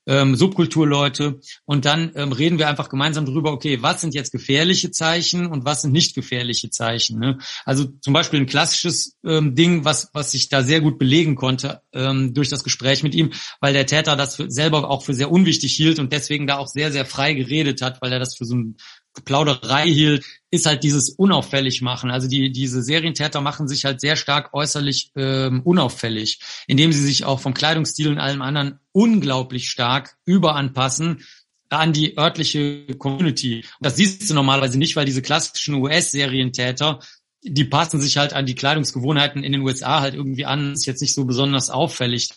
ähm, 0.08 0.36
Subkulturleute 0.36 1.40
und 1.66 1.86
dann 1.86 2.12
ähm, 2.16 2.32
reden 2.32 2.60
wir 2.60 2.68
einfach 2.68 2.90
gemeinsam 2.90 3.26
drüber, 3.26 3.52
okay, 3.52 3.82
was 3.82 4.02
sind 4.02 4.14
jetzt 4.14 4.32
gefährliche 4.32 4.92
Zeichen 4.92 5.48
und 5.48 5.66
was 5.66 5.82
sind 5.82 5.92
nicht 5.92 6.16
gefährliche 6.16 6.70
Zeichen. 6.70 7.20
Ne? 7.20 7.40
Also 7.66 7.86
zum 8.02 8.14
Beispiel 8.14 8.40
ein 8.40 8.46
klassisches 8.46 9.18
ähm, 9.26 9.56
Ding, 9.56 9.86
was, 9.86 10.10
was 10.14 10.34
ich 10.34 10.50
da 10.50 10.64
sehr 10.64 10.82
gut 10.82 11.00
belegen 11.00 11.36
konnte 11.36 11.82
ähm, 11.94 12.34
durch 12.34 12.50
das 12.50 12.64
Gespräch 12.64 13.04
mit 13.04 13.16
ihm, 13.16 13.32
weil 13.60 13.74
der 13.74 13.86
Täter 13.86 14.16
das 14.16 14.36
für, 14.36 14.50
selber 14.50 14.90
auch 14.90 15.04
für 15.04 15.14
sehr 15.14 15.32
unwichtig 15.32 15.74
hielt 15.74 16.00
und 16.00 16.14
deswegen 16.14 16.48
da 16.48 16.58
auch 16.58 16.68
sehr, 16.68 16.92
sehr 16.92 17.06
frei 17.06 17.34
geredet 17.34 17.82
hat, 17.82 18.02
weil 18.02 18.12
er 18.12 18.20
das 18.20 18.36
für 18.36 18.46
so 18.46 18.56
ein 18.56 18.78
Plauderei 19.24 19.88
hielt, 19.88 20.26
ist 20.52 20.66
halt 20.66 20.84
dieses 20.84 21.10
unauffällig 21.10 21.82
machen. 21.82 22.12
Also 22.12 22.28
die 22.28 22.52
diese 22.52 22.82
Serientäter 22.82 23.42
machen 23.42 23.68
sich 23.68 23.86
halt 23.86 24.02
sehr 24.02 24.16
stark 24.16 24.54
äußerlich 24.54 25.12
ähm, 25.16 25.62
unauffällig, 25.64 26.40
indem 26.68 26.92
sie 26.92 27.02
sich 27.02 27.26
auch 27.26 27.40
vom 27.40 27.54
Kleidungsstil 27.54 28.10
und 28.10 28.20
allem 28.20 28.42
anderen 28.42 28.80
unglaublich 28.92 29.70
stark 29.70 30.16
überanpassen 30.26 31.24
an 31.70 31.94
die 31.94 32.18
örtliche 32.18 32.86
Community. 32.98 33.58
Und 33.58 33.86
das 33.86 33.96
siehst 33.96 34.30
du 34.30 34.34
normalerweise 34.34 34.78
nicht, 34.78 34.96
weil 34.96 35.06
diese 35.06 35.22
klassischen 35.22 35.76
US-Serientäter, 35.76 37.00
die 37.44 37.66
passen 37.66 38.02
sich 38.02 38.18
halt 38.18 38.34
an 38.34 38.46
die 38.46 38.56
Kleidungsgewohnheiten 38.56 39.44
in 39.44 39.52
den 39.52 39.62
USA 39.62 40.02
halt 40.02 40.16
irgendwie 40.16 40.46
an, 40.46 40.74
ist 40.74 40.86
jetzt 40.86 41.02
nicht 41.02 41.14
so 41.14 41.26
besonders 41.26 41.70
auffällig. 41.70 42.30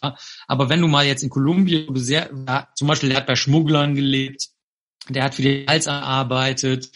Aber 0.47 0.69
wenn 0.69 0.81
du 0.81 0.89
mal 0.89 1.07
jetzt 1.07 1.23
in 1.23 1.31
Kolumbien, 1.31 1.95
sehr, 1.97 2.31
zum 2.75 2.89
Beispiel, 2.89 3.11
der 3.11 3.19
hat 3.19 3.27
bei 3.27 3.37
Schmugglern 3.37 3.95
gelebt, 3.95 4.49
der 5.09 5.25
hat 5.25 5.35
für 5.35 5.43
die 5.43 5.67
Hals 5.69 5.87
erarbeitet, 5.87 6.91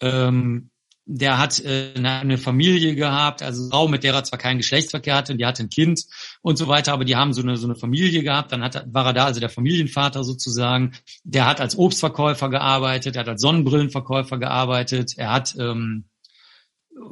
ähm, 0.00 0.70
der 1.10 1.38
hat 1.38 1.58
äh, 1.64 1.94
eine 1.94 2.36
Familie 2.36 2.94
gehabt, 2.94 3.42
also 3.42 3.70
Frau, 3.70 3.88
mit 3.88 4.04
der 4.04 4.12
er 4.12 4.24
zwar 4.24 4.38
keinen 4.38 4.58
Geschlechtsverkehr 4.58 5.16
hatte, 5.16 5.34
die 5.34 5.46
hatte 5.46 5.62
ein 5.62 5.70
Kind 5.70 6.04
und 6.42 6.58
so 6.58 6.68
weiter, 6.68 6.92
aber 6.92 7.06
die 7.06 7.16
haben 7.16 7.32
so 7.32 7.40
eine 7.40 7.56
so 7.56 7.66
eine 7.66 7.76
Familie 7.76 8.22
gehabt. 8.22 8.52
Dann 8.52 8.62
hat, 8.62 8.84
war 8.92 9.06
er 9.06 9.12
da, 9.14 9.24
also 9.24 9.40
der 9.40 9.48
Familienvater 9.48 10.22
sozusagen. 10.22 10.92
Der 11.24 11.46
hat 11.46 11.62
als 11.62 11.78
Obstverkäufer 11.78 12.50
gearbeitet, 12.50 13.16
er 13.16 13.20
hat 13.20 13.28
als 13.28 13.40
Sonnenbrillenverkäufer 13.40 14.36
gearbeitet, 14.36 15.14
er 15.16 15.32
hat 15.32 15.56
ähm, 15.58 16.04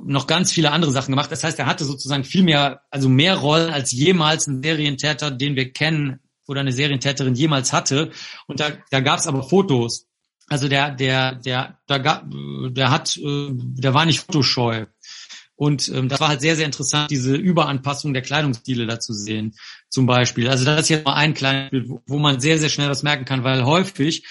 noch 0.04 0.26
ganz 0.26 0.52
viele 0.52 0.72
andere 0.72 0.92
Sachen 0.92 1.12
gemacht. 1.12 1.32
Das 1.32 1.42
heißt, 1.42 1.58
er 1.58 1.66
hatte 1.66 1.86
sozusagen 1.86 2.24
viel 2.24 2.42
mehr, 2.42 2.82
also 2.90 3.08
mehr 3.08 3.36
Rollen 3.36 3.70
als 3.70 3.92
jemals 3.92 4.46
ein 4.46 4.62
Serientäter, 4.62 5.30
den 5.30 5.56
wir 5.56 5.72
kennen 5.72 6.20
oder 6.46 6.60
eine 6.60 6.72
Serientäterin 6.72 7.34
jemals 7.34 7.72
hatte. 7.72 8.10
Und 8.46 8.60
da, 8.60 8.72
da 8.90 9.00
gab 9.00 9.20
es 9.20 9.26
aber 9.26 9.42
Fotos 9.42 10.06
Also 10.48 10.68
der, 10.68 10.92
der, 10.92 11.34
der, 11.34 11.78
der, 11.88 12.24
der 12.70 12.90
hat, 12.90 13.16
äh, 13.16 13.48
der 13.50 13.94
war 13.94 14.06
nicht 14.06 14.20
fotoscheu. 14.20 14.86
Und 15.56 15.88
ähm, 15.88 16.08
das 16.08 16.20
war 16.20 16.28
halt 16.28 16.42
sehr, 16.42 16.54
sehr 16.54 16.66
interessant, 16.66 17.10
diese 17.10 17.34
Überanpassung 17.34 18.12
der 18.12 18.22
Kleidungsstile 18.22 18.86
da 18.86 19.00
zu 19.00 19.14
sehen, 19.14 19.54
zum 19.88 20.06
Beispiel. 20.06 20.48
Also 20.48 20.66
das 20.66 20.82
ist 20.82 20.88
jetzt 20.90 21.06
mal 21.06 21.14
ein 21.14 21.32
kleines 21.32 21.70
Bild, 21.70 21.88
wo, 22.06 22.18
man 22.18 22.40
sehr, 22.40 22.58
sehr 22.58 22.68
schnell 22.68 22.90
was 22.90 23.02
merken 23.02 23.24
kann, 23.24 23.42
weil 23.42 23.64
häufig 23.64 24.24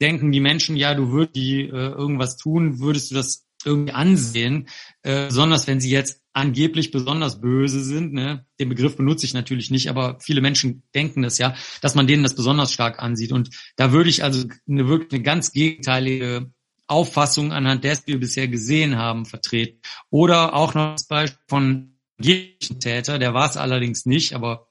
denken 0.00 0.30
die 0.30 0.40
Menschen, 0.40 0.76
ja, 0.76 0.94
du 0.94 1.10
würdest 1.10 1.34
die 1.34 1.62
äh, 1.62 1.68
irgendwas 1.68 2.36
tun, 2.36 2.78
würdest 2.78 3.10
du 3.10 3.16
das 3.16 3.47
irgendwie 3.64 3.92
ansehen, 3.92 4.68
äh, 5.02 5.26
besonders 5.26 5.66
wenn 5.66 5.80
sie 5.80 5.90
jetzt 5.90 6.22
angeblich 6.32 6.92
besonders 6.92 7.40
böse 7.40 7.82
sind. 7.82 8.12
Ne? 8.12 8.46
Den 8.60 8.68
Begriff 8.68 8.96
benutze 8.96 9.26
ich 9.26 9.34
natürlich 9.34 9.70
nicht, 9.70 9.88
aber 9.88 10.18
viele 10.20 10.40
Menschen 10.40 10.84
denken 10.94 11.22
das 11.22 11.38
ja, 11.38 11.56
dass 11.80 11.96
man 11.96 12.06
denen 12.06 12.22
das 12.22 12.36
besonders 12.36 12.72
stark 12.72 13.02
ansieht. 13.02 13.32
Und 13.32 13.50
da 13.76 13.92
würde 13.92 14.10
ich 14.10 14.22
also 14.22 14.46
eine 14.68 14.88
wirklich 14.88 15.12
eine 15.12 15.22
ganz 15.22 15.52
gegenteilige 15.52 16.52
Auffassung 16.86 17.52
anhand 17.52 17.84
dessen 17.84 18.06
wir 18.06 18.18
bisher 18.18 18.48
gesehen 18.48 18.96
haben, 18.96 19.26
vertreten. 19.26 19.80
Oder 20.10 20.54
auch 20.54 20.74
noch 20.74 20.92
das 20.92 21.06
Beispiel 21.06 21.38
von 21.46 21.98
Täter, 22.20 23.18
der 23.18 23.34
war 23.34 23.48
es 23.48 23.56
allerdings 23.56 24.06
nicht, 24.06 24.32
aber 24.32 24.68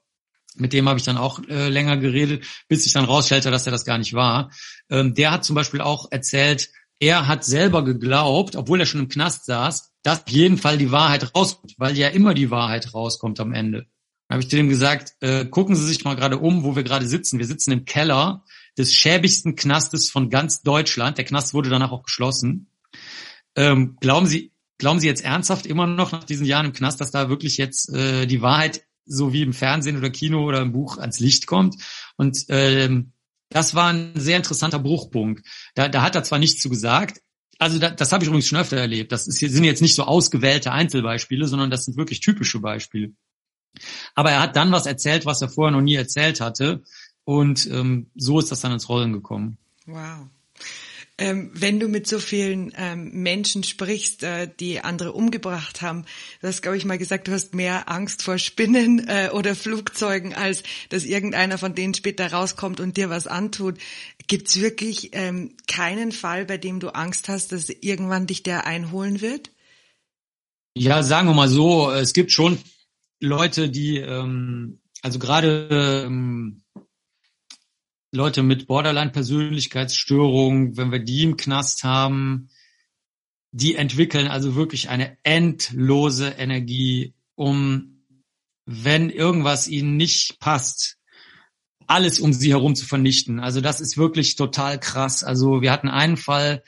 mit 0.56 0.72
dem 0.72 0.88
habe 0.88 0.98
ich 0.98 1.04
dann 1.04 1.16
auch 1.16 1.40
äh, 1.48 1.68
länger 1.68 1.96
geredet, 1.96 2.44
bis 2.66 2.84
ich 2.84 2.92
dann 2.92 3.04
rausstellte, 3.04 3.50
dass 3.50 3.66
er 3.66 3.72
das 3.72 3.84
gar 3.84 3.98
nicht 3.98 4.14
war. 4.14 4.50
Ähm, 4.90 5.14
der 5.14 5.30
hat 5.30 5.44
zum 5.44 5.54
Beispiel 5.54 5.80
auch 5.80 6.10
erzählt, 6.10 6.70
er 7.00 7.28
hat 7.28 7.44
selber 7.44 7.84
geglaubt, 7.84 8.56
obwohl 8.56 8.80
er 8.80 8.86
schon 8.86 9.00
im 9.00 9.08
Knast 9.08 9.46
saß, 9.46 9.92
dass 10.02 10.22
auf 10.22 10.28
jeden 10.28 10.58
Fall 10.58 10.78
die 10.78 10.90
Wahrheit 10.90 11.34
rauskommt, 11.34 11.74
weil 11.78 11.96
ja 11.96 12.08
immer 12.08 12.34
die 12.34 12.50
Wahrheit 12.50 12.94
rauskommt 12.94 13.40
am 13.40 13.52
Ende. 13.52 13.86
Dann 14.28 14.36
habe 14.36 14.42
ich 14.42 14.48
dem 14.48 14.68
gesagt, 14.68 15.14
äh, 15.20 15.46
gucken 15.46 15.74
Sie 15.74 15.86
sich 15.86 16.04
mal 16.04 16.14
gerade 16.14 16.38
um, 16.38 16.64
wo 16.64 16.76
wir 16.76 16.82
gerade 16.82 17.08
sitzen. 17.08 17.38
Wir 17.38 17.46
sitzen 17.46 17.72
im 17.72 17.84
Keller 17.84 18.44
des 18.76 18.92
schäbigsten 18.92 19.56
Knastes 19.56 20.10
von 20.10 20.28
ganz 20.28 20.62
Deutschland. 20.62 21.18
Der 21.18 21.24
Knast 21.24 21.54
wurde 21.54 21.70
danach 21.70 21.92
auch 21.92 22.02
geschlossen. 22.02 22.70
Ähm, 23.56 23.96
glauben 24.00 24.26
Sie, 24.26 24.52
glauben 24.76 25.00
Sie 25.00 25.06
jetzt 25.06 25.24
ernsthaft 25.24 25.66
immer 25.66 25.86
noch 25.86 26.12
nach 26.12 26.24
diesen 26.24 26.46
Jahren 26.46 26.66
im 26.66 26.72
Knast, 26.72 27.00
dass 27.00 27.10
da 27.10 27.28
wirklich 27.30 27.56
jetzt 27.56 27.88
äh, 27.94 28.26
die 28.26 28.42
Wahrheit 28.42 28.82
so 29.06 29.32
wie 29.32 29.42
im 29.42 29.54
Fernsehen 29.54 29.96
oder 29.96 30.10
Kino 30.10 30.44
oder 30.44 30.60
im 30.60 30.72
Buch 30.72 30.98
ans 30.98 31.20
Licht 31.20 31.46
kommt? 31.46 31.76
Und 32.16 32.44
ähm, 32.48 33.12
das 33.50 33.74
war 33.74 33.92
ein 33.92 34.12
sehr 34.14 34.36
interessanter 34.36 34.78
Bruchpunkt. 34.78 35.46
Da, 35.74 35.88
da 35.88 36.02
hat 36.02 36.14
er 36.14 36.22
zwar 36.22 36.38
nichts 36.38 36.60
zu 36.60 36.68
gesagt, 36.68 37.20
also 37.58 37.78
da, 37.78 37.90
das 37.90 38.12
habe 38.12 38.22
ich 38.22 38.28
übrigens 38.28 38.46
schon 38.46 38.58
öfter 38.58 38.76
erlebt. 38.76 39.10
Das 39.10 39.26
ist, 39.26 39.38
sind 39.38 39.64
jetzt 39.64 39.82
nicht 39.82 39.94
so 39.94 40.04
ausgewählte 40.04 40.72
Einzelbeispiele, 40.72 41.46
sondern 41.46 41.70
das 41.70 41.84
sind 41.84 41.96
wirklich 41.96 42.20
typische 42.20 42.60
Beispiele. 42.60 43.12
Aber 44.14 44.30
er 44.30 44.40
hat 44.40 44.56
dann 44.56 44.72
was 44.72 44.86
erzählt, 44.86 45.26
was 45.26 45.42
er 45.42 45.48
vorher 45.48 45.72
noch 45.72 45.82
nie 45.82 45.94
erzählt 45.94 46.40
hatte. 46.40 46.82
Und 47.24 47.66
ähm, 47.66 48.10
so 48.14 48.38
ist 48.38 48.50
das 48.50 48.60
dann 48.60 48.72
ins 48.72 48.88
Rollen 48.88 49.12
gekommen. 49.12 49.58
Wow. 49.86 50.28
Ähm, 51.20 51.50
wenn 51.52 51.80
du 51.80 51.88
mit 51.88 52.06
so 52.06 52.20
vielen 52.20 52.72
ähm, 52.76 53.10
Menschen 53.10 53.64
sprichst, 53.64 54.22
äh, 54.22 54.48
die 54.60 54.80
andere 54.80 55.12
umgebracht 55.12 55.82
haben, 55.82 56.04
du 56.40 56.46
hast, 56.46 56.62
glaube 56.62 56.76
ich, 56.76 56.84
mal 56.84 56.96
gesagt, 56.96 57.26
du 57.26 57.32
hast 57.32 57.56
mehr 57.56 57.90
Angst 57.90 58.22
vor 58.22 58.38
Spinnen 58.38 59.08
äh, 59.08 59.30
oder 59.32 59.56
Flugzeugen, 59.56 60.32
als 60.32 60.62
dass 60.90 61.04
irgendeiner 61.04 61.58
von 61.58 61.74
denen 61.74 61.94
später 61.94 62.32
rauskommt 62.32 62.78
und 62.78 62.96
dir 62.96 63.10
was 63.10 63.26
antut. 63.26 63.78
Gibt's 64.28 64.60
wirklich 64.60 65.10
ähm, 65.12 65.56
keinen 65.66 66.12
Fall, 66.12 66.44
bei 66.44 66.56
dem 66.56 66.78
du 66.78 66.90
Angst 66.90 67.28
hast, 67.28 67.50
dass 67.50 67.68
irgendwann 67.68 68.28
dich 68.28 68.44
der 68.44 68.66
einholen 68.66 69.20
wird? 69.20 69.50
Ja, 70.76 71.02
sagen 71.02 71.26
wir 71.26 71.34
mal 71.34 71.48
so, 71.48 71.90
es 71.90 72.12
gibt 72.12 72.30
schon 72.30 72.58
Leute, 73.18 73.68
die, 73.68 73.98
ähm, 73.98 74.78
also 75.02 75.18
gerade 75.18 76.04
ähm, 76.06 76.62
Leute 78.10 78.42
mit 78.42 78.66
Borderline-Persönlichkeitsstörungen, 78.66 80.76
wenn 80.76 80.90
wir 80.90 81.00
die 81.00 81.24
im 81.24 81.36
Knast 81.36 81.84
haben, 81.84 82.48
die 83.50 83.76
entwickeln 83.76 84.28
also 84.28 84.54
wirklich 84.54 84.88
eine 84.88 85.18
endlose 85.24 86.28
Energie, 86.28 87.14
um, 87.34 88.04
wenn 88.64 89.10
irgendwas 89.10 89.68
ihnen 89.68 89.96
nicht 89.96 90.38
passt, 90.40 90.98
alles 91.86 92.20
um 92.20 92.32
sie 92.32 92.50
herum 92.50 92.74
zu 92.74 92.86
vernichten. 92.86 93.40
Also 93.40 93.60
das 93.60 93.80
ist 93.80 93.96
wirklich 93.96 94.36
total 94.36 94.78
krass. 94.78 95.24
Also 95.24 95.62
wir 95.62 95.72
hatten 95.72 95.88
einen 95.88 96.16
Fall, 96.16 96.62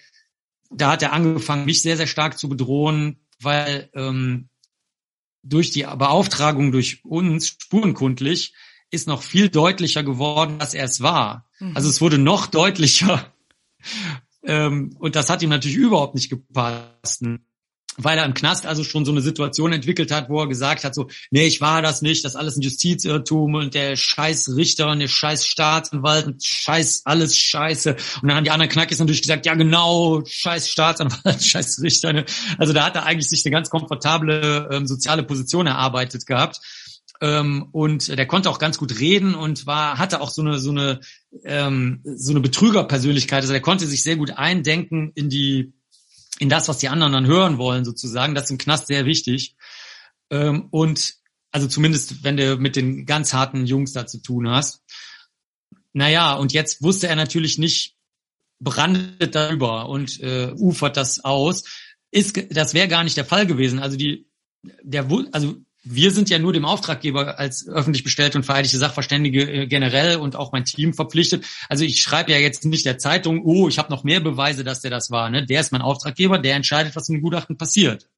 da 0.71 0.93
hat 0.93 1.03
er 1.03 1.13
angefangen, 1.13 1.67
mich 1.67 1.83
sehr, 1.83 1.97
sehr 1.97 2.07
stark 2.07 2.39
zu 2.39 2.49
bedrohen, 2.49 3.21
weil 3.41 3.91
ähm, 3.95 4.49
durch 5.43 5.71
die 5.71 5.83
Beauftragung 5.83 6.73
durch 6.73 7.05
uns 7.05 7.49
spurenkundlich 7.49 8.55
ist 8.91 9.07
noch 9.07 9.23
viel 9.23 9.49
deutlicher 9.49 10.03
geworden, 10.03 10.59
dass 10.59 10.75
er 10.75 10.85
es 10.85 11.01
war. 11.01 11.49
Mhm. 11.59 11.77
Also 11.77 11.89
es 11.89 12.01
wurde 12.01 12.19
noch 12.19 12.47
deutlicher. 12.47 13.33
Ähm, 14.43 14.97
und 14.99 15.17
das 15.17 15.29
hat 15.29 15.43
ihm 15.43 15.51
natürlich 15.51 15.77
überhaupt 15.77 16.15
nicht 16.15 16.31
gepasst 16.31 17.23
weil 17.97 18.19
er 18.19 18.25
im 18.25 18.35
Knast 18.35 18.67
also 18.67 18.85
schon 18.85 19.05
so 19.05 19.13
eine 19.13 19.21
Situation 19.21 19.73
entwickelt 19.73 20.11
hat, 20.11 20.29
wo 20.29 20.41
er 20.41 20.49
gesagt 20.49 20.85
hat, 20.85 20.95
so, 20.95 21.09
nee, 21.31 21.47
ich 21.47 21.61
war 21.61 21.83
das 21.83 22.03
nicht, 22.03 22.25
das 22.25 22.33
ist 22.33 22.37
alles 22.37 22.57
ein 22.57 22.63
Justizirrtum 22.63 23.55
und 23.55 23.75
der 23.75 23.97
scheiß 23.97 24.55
Richter 24.57 24.91
und 24.91 25.01
der 25.01 25.09
scheiß 25.09 25.47
Staatsanwalt 25.47 26.27
und 26.27 26.45
scheiß 26.45 27.03
alles 27.05 27.37
scheiße. 27.37 27.97
Und 28.23 28.29
dann 28.29 28.37
haben 28.37 28.45
die 28.45 28.51
anderen 28.51 28.71
Knackis 28.71 28.99
natürlich 28.99 29.23
gesagt, 29.23 29.47
ja 29.47 29.55
genau, 29.55 30.23
scheiß 30.25 30.69
Staatsanwalt, 30.69 31.43
scheiß 31.45 31.81
Richter. 31.83 32.13
Ne? 32.13 32.25
Also 32.59 32.73
da 32.73 32.85
hat 32.85 32.97
er 32.97 33.07
eigentlich 33.07 33.29
sich 33.29 33.45
eine 33.45 33.53
ganz 33.53 33.71
komfortable 33.71 34.69
ähm, 34.71 34.87
soziale 34.87 35.23
Position 35.23 35.67
erarbeitet 35.67 36.27
gehabt. 36.27 36.61
Ähm, 37.21 37.69
und 37.73 38.09
der 38.09 38.27
konnte 38.27 38.49
auch 38.49 38.59
ganz 38.59 38.79
gut 38.79 38.99
reden 38.99 39.35
und 39.35 39.67
war 39.67 39.99
hatte 39.99 40.21
auch 40.21 40.31
so 40.31 40.41
eine 40.43 40.59
so 40.59 40.71
eine 40.71 41.01
ähm, 41.45 42.01
so 42.05 42.33
eine 42.33 42.41
Betrügerpersönlichkeit. 42.41 43.43
Also 43.43 43.53
der 43.53 43.63
konnte 43.63 43.87
sich 43.87 44.03
sehr 44.03 44.17
gut 44.17 44.31
eindenken 44.33 45.13
in 45.15 45.29
die 45.29 45.73
in 46.39 46.49
das, 46.49 46.69
was 46.69 46.79
die 46.79 46.89
anderen 46.89 47.13
dann 47.13 47.27
hören 47.27 47.59
wollen, 47.59 47.85
sozusagen. 47.85 48.35
Das 48.35 48.45
ist 48.45 48.51
im 48.51 48.59
Knast 48.59 48.87
sehr 48.87 49.05
wichtig. 49.05 49.55
Ähm, 50.31 50.69
und 50.71 51.15
also 51.51 51.67
zumindest, 51.69 52.25
wenn 52.25 52.37
du 52.37 52.57
mit 52.57 52.77
den 52.77 53.05
ganz 53.05 53.33
harten 53.35 53.67
Jungs 53.67 53.93
da 53.93 54.07
zu 54.07 54.19
tun 54.19 54.49
hast. 54.49 54.83
Naja, 55.93 56.35
und 56.35 56.53
jetzt 56.53 56.83
wusste 56.83 57.09
er 57.09 57.17
natürlich 57.17 57.59
nicht, 57.59 57.97
brandet 58.61 59.35
darüber 59.35 59.89
und 59.89 60.21
äh, 60.21 60.53
ufert 60.57 60.97
das 60.97 61.25
aus. 61.25 61.65
Ist, 62.11 62.41
das 62.51 62.75
wäre 62.75 62.89
gar 62.89 63.05
nicht 63.05 63.17
der 63.17 63.25
Fall 63.25 63.47
gewesen. 63.47 63.79
Also 63.79 63.97
die, 63.97 64.27
der, 64.83 65.09
also 65.33 65.57
wir 65.83 66.11
sind 66.11 66.29
ja 66.29 66.39
nur 66.39 66.53
dem 66.53 66.65
Auftraggeber 66.65 67.39
als 67.39 67.67
öffentlich 67.67 68.05
bestellte 68.05 68.37
und 68.37 68.45
vereidigte 68.45 68.77
Sachverständige 68.77 69.51
äh, 69.51 69.67
generell 69.67 70.17
und 70.17 70.37
auch 70.37 70.53
mein 70.53 70.65
Team 70.65 70.93
verpflichtet. 70.93 71.47
Also 71.69 71.85
ich 71.85 72.03
schreibe 72.03 72.33
ja 72.33 72.39
jetzt 72.39 72.65
nicht 72.65 72.85
der 72.85 72.99
Zeitung, 72.99 73.43
oh, 73.45 73.69
ich 73.69 73.79
habe 73.79 73.91
noch 73.91 74.05
mehr 74.05 74.21
Beweise, 74.21 74.63
dass 74.63 74.81
der 74.81 74.91
das 74.91 75.11
war. 75.11 75.31
Ne? 75.31 75.47
Der 75.47 75.61
ist 75.61 75.73
mein 75.73 75.83
Auftraggeber, 75.83 76.39
der 76.39 76.57
entscheidet, 76.57 76.97
was 76.97 77.09
in 77.09 77.17
dem 77.17 77.23
Gutachten 77.23 77.57
passiert. 77.57 78.09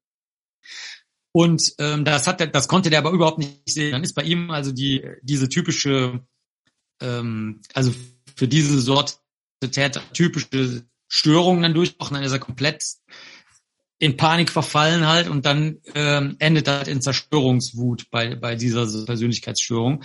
Und 1.31 1.73
ähm, 1.79 2.05
das 2.05 2.27
hat, 2.27 2.53
das 2.53 2.67
konnte 2.67 2.89
der 2.89 2.99
aber 2.99 3.11
überhaupt 3.11 3.39
nicht 3.39 3.61
sehen. 3.65 3.91
Dann 3.91 4.03
ist 4.03 4.13
bei 4.13 4.23
ihm 4.23 4.51
also 4.51 4.71
die 4.71 5.03
diese 5.21 5.49
typische, 5.49 6.21
ähm, 7.01 7.61
also 7.73 7.93
für 8.35 8.47
diese 8.47 8.79
Sorte 8.79 9.15
Täter 9.71 10.01
typische 10.13 10.85
Störung 11.07 11.61
dann 11.61 11.73
durchbrochen. 11.73 12.15
Dann 12.15 12.23
ist 12.23 12.33
er 12.33 12.39
komplett 12.39 12.83
in 13.99 14.17
Panik 14.17 14.49
verfallen 14.49 15.07
halt 15.07 15.27
und 15.29 15.45
dann 15.45 15.77
ähm, 15.95 16.35
endet 16.39 16.67
halt 16.67 16.87
in 16.87 17.01
Zerstörungswut 17.01 18.09
bei, 18.11 18.35
bei 18.35 18.55
dieser 18.55 18.85
Persönlichkeitsstörung. 19.05 20.03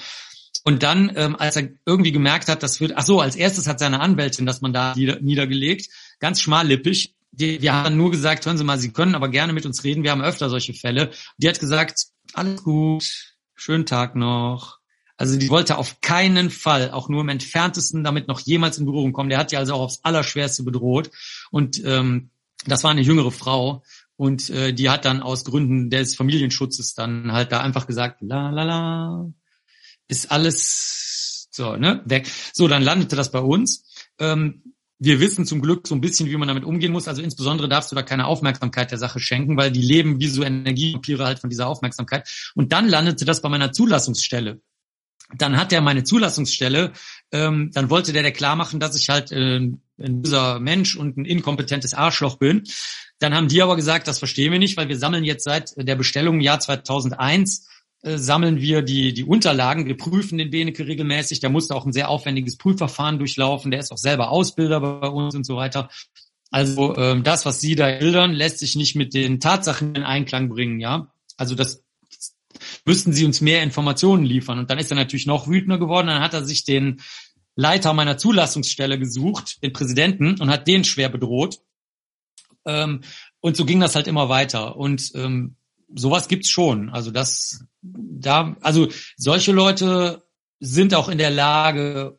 Und 0.64 0.82
dann, 0.82 1.12
ähm, 1.16 1.36
als 1.36 1.57
er 1.57 1.68
irgendwie 1.86 2.12
gemerkt 2.12 2.49
hat, 2.49 2.62
das 2.62 2.80
wird, 2.80 2.93
ach 2.97 3.05
so, 3.05 3.20
als 3.20 3.36
erstes 3.36 3.66
hat 3.66 3.78
seine 3.78 4.01
Anwältin 4.01 4.47
das 4.47 4.61
Mandat 4.61 4.97
nieder, 4.97 5.18
niedergelegt, 5.20 5.89
ganz 6.18 6.41
schmallippig. 6.41 7.14
Die, 7.30 7.62
wir 7.62 7.72
haben 7.72 7.97
nur 7.97 8.11
gesagt, 8.11 8.47
hören 8.47 8.59
Sie 8.59 8.64
mal, 8.64 8.78
Sie 8.78 8.93
können 8.93 9.14
aber 9.14 9.28
gerne 9.28 9.53
mit 9.53 9.64
uns 9.66 9.84
reden, 9.84 10.03
wir 10.03 10.11
haben 10.11 10.22
öfter 10.22 10.51
solche 10.51 10.74
Fälle. 10.74 11.11
Die 11.39 11.49
hat 11.49 11.61
gesagt, 11.61 12.07
alles 12.34 12.62
gut, 12.62 13.34
schönen 13.55 13.86
Tag 13.86 14.16
noch. 14.16 14.78
Also 15.16 15.36
die 15.36 15.49
wollte 15.49 15.78
auf 15.78 16.01
keinen 16.01 16.49
Fall, 16.49 16.93
auch 16.93 17.09
nur 17.09 17.22
im 17.22 17.28
entferntesten, 17.28 18.05
damit 18.05 18.28
noch 18.28 18.41
jemals 18.41 18.78
in 18.78 18.86
Berührung 18.86 19.12
kommen. 19.12 19.30
Der 19.30 19.39
hat 19.39 19.51
die 19.51 19.57
also 19.57 19.74
auch 19.74 19.80
aufs 19.80 20.01
Allerschwerste 20.05 20.62
bedroht. 20.62 21.11
Und 21.51 21.82
ähm, 21.84 22.30
das 22.68 22.84
war 22.84 22.90
eine 22.90 23.02
jüngere 23.02 23.32
Frau 23.32 23.82
und 24.16 24.50
äh, 24.50 24.72
die 24.72 24.90
hat 24.90 25.04
dann 25.04 25.22
aus 25.22 25.44
Gründen 25.44 25.90
des 25.90 26.14
Familienschutzes 26.14 26.94
dann 26.94 27.32
halt 27.32 27.52
da 27.52 27.60
einfach 27.60 27.86
gesagt, 27.86 28.20
la 28.20 28.50
la 28.50 28.64
la, 28.64 29.30
ist 30.08 30.30
alles 30.30 31.48
so, 31.50 31.76
ne, 31.76 32.02
weg. 32.04 32.30
So, 32.52 32.68
dann 32.68 32.82
landete 32.82 33.16
das 33.16 33.30
bei 33.30 33.40
uns. 33.40 33.84
Ähm, 34.18 34.62
wir 35.00 35.20
wissen 35.20 35.46
zum 35.46 35.60
Glück 35.60 35.86
so 35.86 35.94
ein 35.94 36.00
bisschen, 36.00 36.28
wie 36.28 36.36
man 36.36 36.48
damit 36.48 36.64
umgehen 36.64 36.92
muss. 36.92 37.06
Also 37.08 37.22
insbesondere 37.22 37.68
darfst 37.68 37.92
du 37.92 37.96
da 37.96 38.02
keine 38.02 38.26
Aufmerksamkeit 38.26 38.90
der 38.90 38.98
Sache 38.98 39.20
schenken, 39.20 39.56
weil 39.56 39.70
die 39.70 39.82
leben 39.82 40.20
wie 40.20 40.28
so 40.28 40.42
Energiepapiere 40.42 41.24
halt 41.24 41.38
von 41.38 41.50
dieser 41.50 41.68
Aufmerksamkeit. 41.68 42.28
Und 42.54 42.72
dann 42.72 42.88
landete 42.88 43.24
das 43.24 43.42
bei 43.42 43.48
meiner 43.48 43.72
Zulassungsstelle. 43.72 44.60
Dann 45.36 45.56
hat 45.58 45.72
er 45.72 45.82
meine 45.82 46.04
Zulassungsstelle, 46.04 46.92
ähm, 47.32 47.70
dann 47.74 47.90
wollte 47.90 48.12
der 48.12 48.22
der 48.22 48.32
klar 48.32 48.56
machen, 48.56 48.80
dass 48.80 48.96
ich 48.96 49.08
halt 49.10 49.30
äh, 49.30 49.58
ein 49.58 49.82
böser 49.96 50.58
Mensch 50.58 50.96
und 50.96 51.16
ein 51.18 51.24
inkompetentes 51.24 51.92
Arschloch 51.92 52.36
bin. 52.38 52.64
Dann 53.18 53.34
haben 53.34 53.48
die 53.48 53.60
aber 53.60 53.76
gesagt, 53.76 54.08
das 54.08 54.18
verstehen 54.18 54.52
wir 54.52 54.58
nicht, 54.58 54.76
weil 54.76 54.88
wir 54.88 54.98
sammeln 54.98 55.24
jetzt 55.24 55.44
seit 55.44 55.74
der 55.76 55.96
Bestellung 55.96 56.36
im 56.36 56.40
Jahr 56.40 56.60
2001 56.60 57.68
äh, 58.02 58.16
sammeln 58.16 58.60
wir 58.60 58.82
die, 58.82 59.12
die 59.12 59.24
Unterlagen. 59.24 59.86
Wir 59.86 59.96
prüfen 59.96 60.38
den 60.38 60.50
Beneke 60.50 60.86
regelmäßig. 60.86 61.40
Der 61.40 61.50
musste 61.50 61.74
auch 61.74 61.84
ein 61.84 61.92
sehr 61.92 62.08
aufwendiges 62.08 62.56
Prüfverfahren 62.56 63.18
durchlaufen. 63.18 63.70
Der 63.70 63.80
ist 63.80 63.90
auch 63.90 63.98
selber 63.98 64.30
Ausbilder 64.30 64.80
bei 64.80 65.08
uns 65.08 65.34
und 65.34 65.44
so 65.44 65.56
weiter. 65.56 65.88
Also 66.50 66.96
ähm, 66.96 67.24
das, 67.24 67.44
was 67.44 67.60
Sie 67.60 67.74
da 67.74 67.90
bildern, 67.98 68.32
lässt 68.32 68.60
sich 68.60 68.76
nicht 68.76 68.94
mit 68.94 69.14
den 69.14 69.40
Tatsachen 69.40 69.94
in 69.94 70.04
Einklang 70.04 70.48
bringen, 70.48 70.80
ja. 70.80 71.12
Also 71.36 71.54
das 71.54 71.82
müssten 72.89 73.12
Sie 73.12 73.26
uns 73.26 73.43
mehr 73.43 73.62
Informationen 73.62 74.24
liefern. 74.24 74.59
Und 74.59 74.70
dann 74.70 74.78
ist 74.78 74.91
er 74.91 74.97
natürlich 74.97 75.26
noch 75.26 75.47
wütender 75.47 75.78
geworden. 75.78 76.07
Dann 76.07 76.22
hat 76.22 76.32
er 76.32 76.43
sich 76.43 76.64
den 76.64 77.03
Leiter 77.55 77.93
meiner 77.93 78.16
Zulassungsstelle 78.16 78.99
gesucht, 78.99 79.62
den 79.62 79.74
Präsidenten, 79.74 80.41
und 80.41 80.49
hat 80.49 80.66
den 80.66 80.84
schwer 80.84 81.11
bedroht. 81.11 81.59
Ähm, 82.64 83.03
und 83.41 83.59
so 83.59 83.66
ging 83.66 83.78
das 83.78 83.95
halt 83.95 84.07
immer 84.07 84.30
weiter. 84.30 84.76
Und 84.76 85.12
ähm, 85.14 85.57
sowas 85.95 86.28
gibt's 86.28 86.49
schon. 86.49 86.89
Also 86.89 87.11
das, 87.11 87.66
da, 87.82 88.57
also 88.62 88.89
solche 89.18 89.53
Leute 89.53 90.22
sind 90.59 90.95
auch 90.95 91.11
in 91.11 91.18
der 91.18 91.30
Lage, 91.30 92.18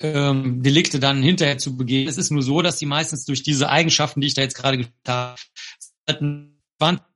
ähm, 0.00 0.62
Delikte 0.62 1.00
dann 1.00 1.22
hinterher 1.22 1.56
zu 1.56 1.78
begehen. 1.78 2.08
Es 2.08 2.18
ist 2.18 2.30
nur 2.30 2.42
so, 2.42 2.60
dass 2.60 2.78
sie 2.78 2.86
meistens 2.86 3.24
durch 3.24 3.42
diese 3.42 3.70
Eigenschaften, 3.70 4.20
die 4.20 4.26
ich 4.26 4.34
da 4.34 4.42
jetzt 4.42 4.56
gerade 4.56 4.76
gesagt 4.76 5.08
habe, 5.08 5.40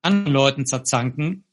anderen 0.01 0.33
Leuten 0.33 0.65
zerzanken 0.65 1.45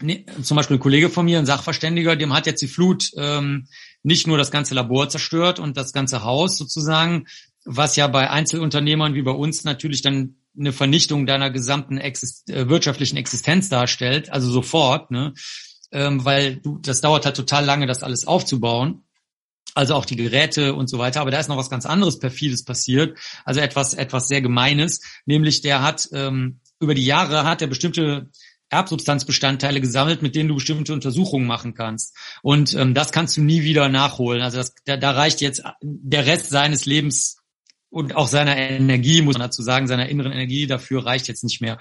ne, 0.00 0.24
zum 0.42 0.56
Beispiel 0.56 0.76
ein 0.76 0.80
Kollege 0.80 1.10
von 1.10 1.24
mir, 1.24 1.38
ein 1.38 1.46
Sachverständiger, 1.46 2.16
dem 2.16 2.32
hat 2.32 2.46
jetzt 2.46 2.62
die 2.62 2.68
Flut 2.68 3.10
ähm, 3.16 3.68
nicht 4.02 4.26
nur 4.26 4.38
das 4.38 4.50
ganze 4.50 4.74
Labor 4.74 5.08
zerstört 5.08 5.58
und 5.58 5.76
das 5.76 5.92
ganze 5.92 6.24
Haus 6.24 6.56
sozusagen, 6.56 7.26
was 7.64 7.96
ja 7.96 8.08
bei 8.08 8.30
Einzelunternehmern 8.30 9.14
wie 9.14 9.22
bei 9.22 9.32
uns 9.32 9.64
natürlich 9.64 10.02
dann 10.02 10.36
eine 10.58 10.72
Vernichtung 10.72 11.26
deiner 11.26 11.50
gesamten 11.50 11.98
Exist 11.98 12.50
äh, 12.50 12.68
wirtschaftlichen 12.68 13.16
Existenz 13.16 13.68
darstellt, 13.68 14.30
also 14.30 14.50
sofort, 14.50 15.10
ne? 15.10 15.34
ähm, 15.92 16.24
weil 16.24 16.56
du, 16.56 16.78
das 16.78 17.00
dauert 17.00 17.24
halt 17.24 17.36
total 17.36 17.64
lange, 17.64 17.86
das 17.86 18.02
alles 18.02 18.26
aufzubauen. 18.26 19.04
Also 19.74 19.94
auch 19.94 20.04
die 20.04 20.16
Geräte 20.16 20.74
und 20.74 20.90
so 20.90 20.98
weiter. 20.98 21.22
Aber 21.22 21.30
da 21.30 21.40
ist 21.40 21.48
noch 21.48 21.56
was 21.56 21.70
ganz 21.70 21.86
anderes 21.86 22.18
perfides 22.18 22.62
passiert. 22.62 23.16
Also 23.46 23.60
etwas, 23.60 23.94
etwas 23.94 24.28
sehr 24.28 24.42
Gemeines. 24.42 25.00
Nämlich 25.24 25.62
der 25.62 25.80
hat 25.80 26.10
ähm, 26.12 26.60
über 26.78 26.94
die 26.94 27.06
Jahre 27.06 27.44
hat 27.44 27.62
er 27.62 27.68
bestimmte 27.68 28.28
Erbsubstanzbestandteile 28.68 29.80
gesammelt, 29.80 30.22
mit 30.22 30.34
denen 30.34 30.48
du 30.48 30.56
bestimmte 30.56 30.92
Untersuchungen 30.92 31.46
machen 31.46 31.74
kannst. 31.74 32.16
Und 32.42 32.74
ähm, 32.74 32.94
das 32.94 33.12
kannst 33.12 33.36
du 33.36 33.42
nie 33.42 33.62
wieder 33.62 33.88
nachholen. 33.88 34.42
Also 34.42 34.58
das, 34.58 34.74
da, 34.84 34.96
da 34.96 35.12
reicht 35.12 35.40
jetzt 35.40 35.62
der 35.82 36.26
Rest 36.26 36.50
seines 36.50 36.84
Lebens 36.86 37.41
und 37.92 38.16
auch 38.16 38.26
seiner 38.26 38.56
Energie, 38.56 39.20
muss 39.20 39.34
man 39.34 39.46
dazu 39.46 39.62
sagen, 39.62 39.86
seiner 39.86 40.08
inneren 40.08 40.32
Energie 40.32 40.66
dafür 40.66 41.04
reicht 41.04 41.28
jetzt 41.28 41.44
nicht 41.44 41.60
mehr. 41.60 41.78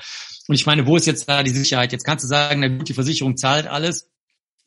Und 0.47 0.55
ich 0.55 0.65
meine, 0.65 0.85
wo 0.85 0.97
ist 0.97 1.07
jetzt 1.07 1.27
da 1.29 1.41
die 1.41 1.51
Sicherheit? 1.51 1.93
Jetzt 1.93 2.03
kannst 2.03 2.23
du 2.25 2.27
sagen, 2.27 2.59
na 2.59 2.67
gut, 2.67 2.89
die 2.89 2.93
Versicherung 2.93 3.37
zahlt 3.37 3.65
alles. 3.65 4.09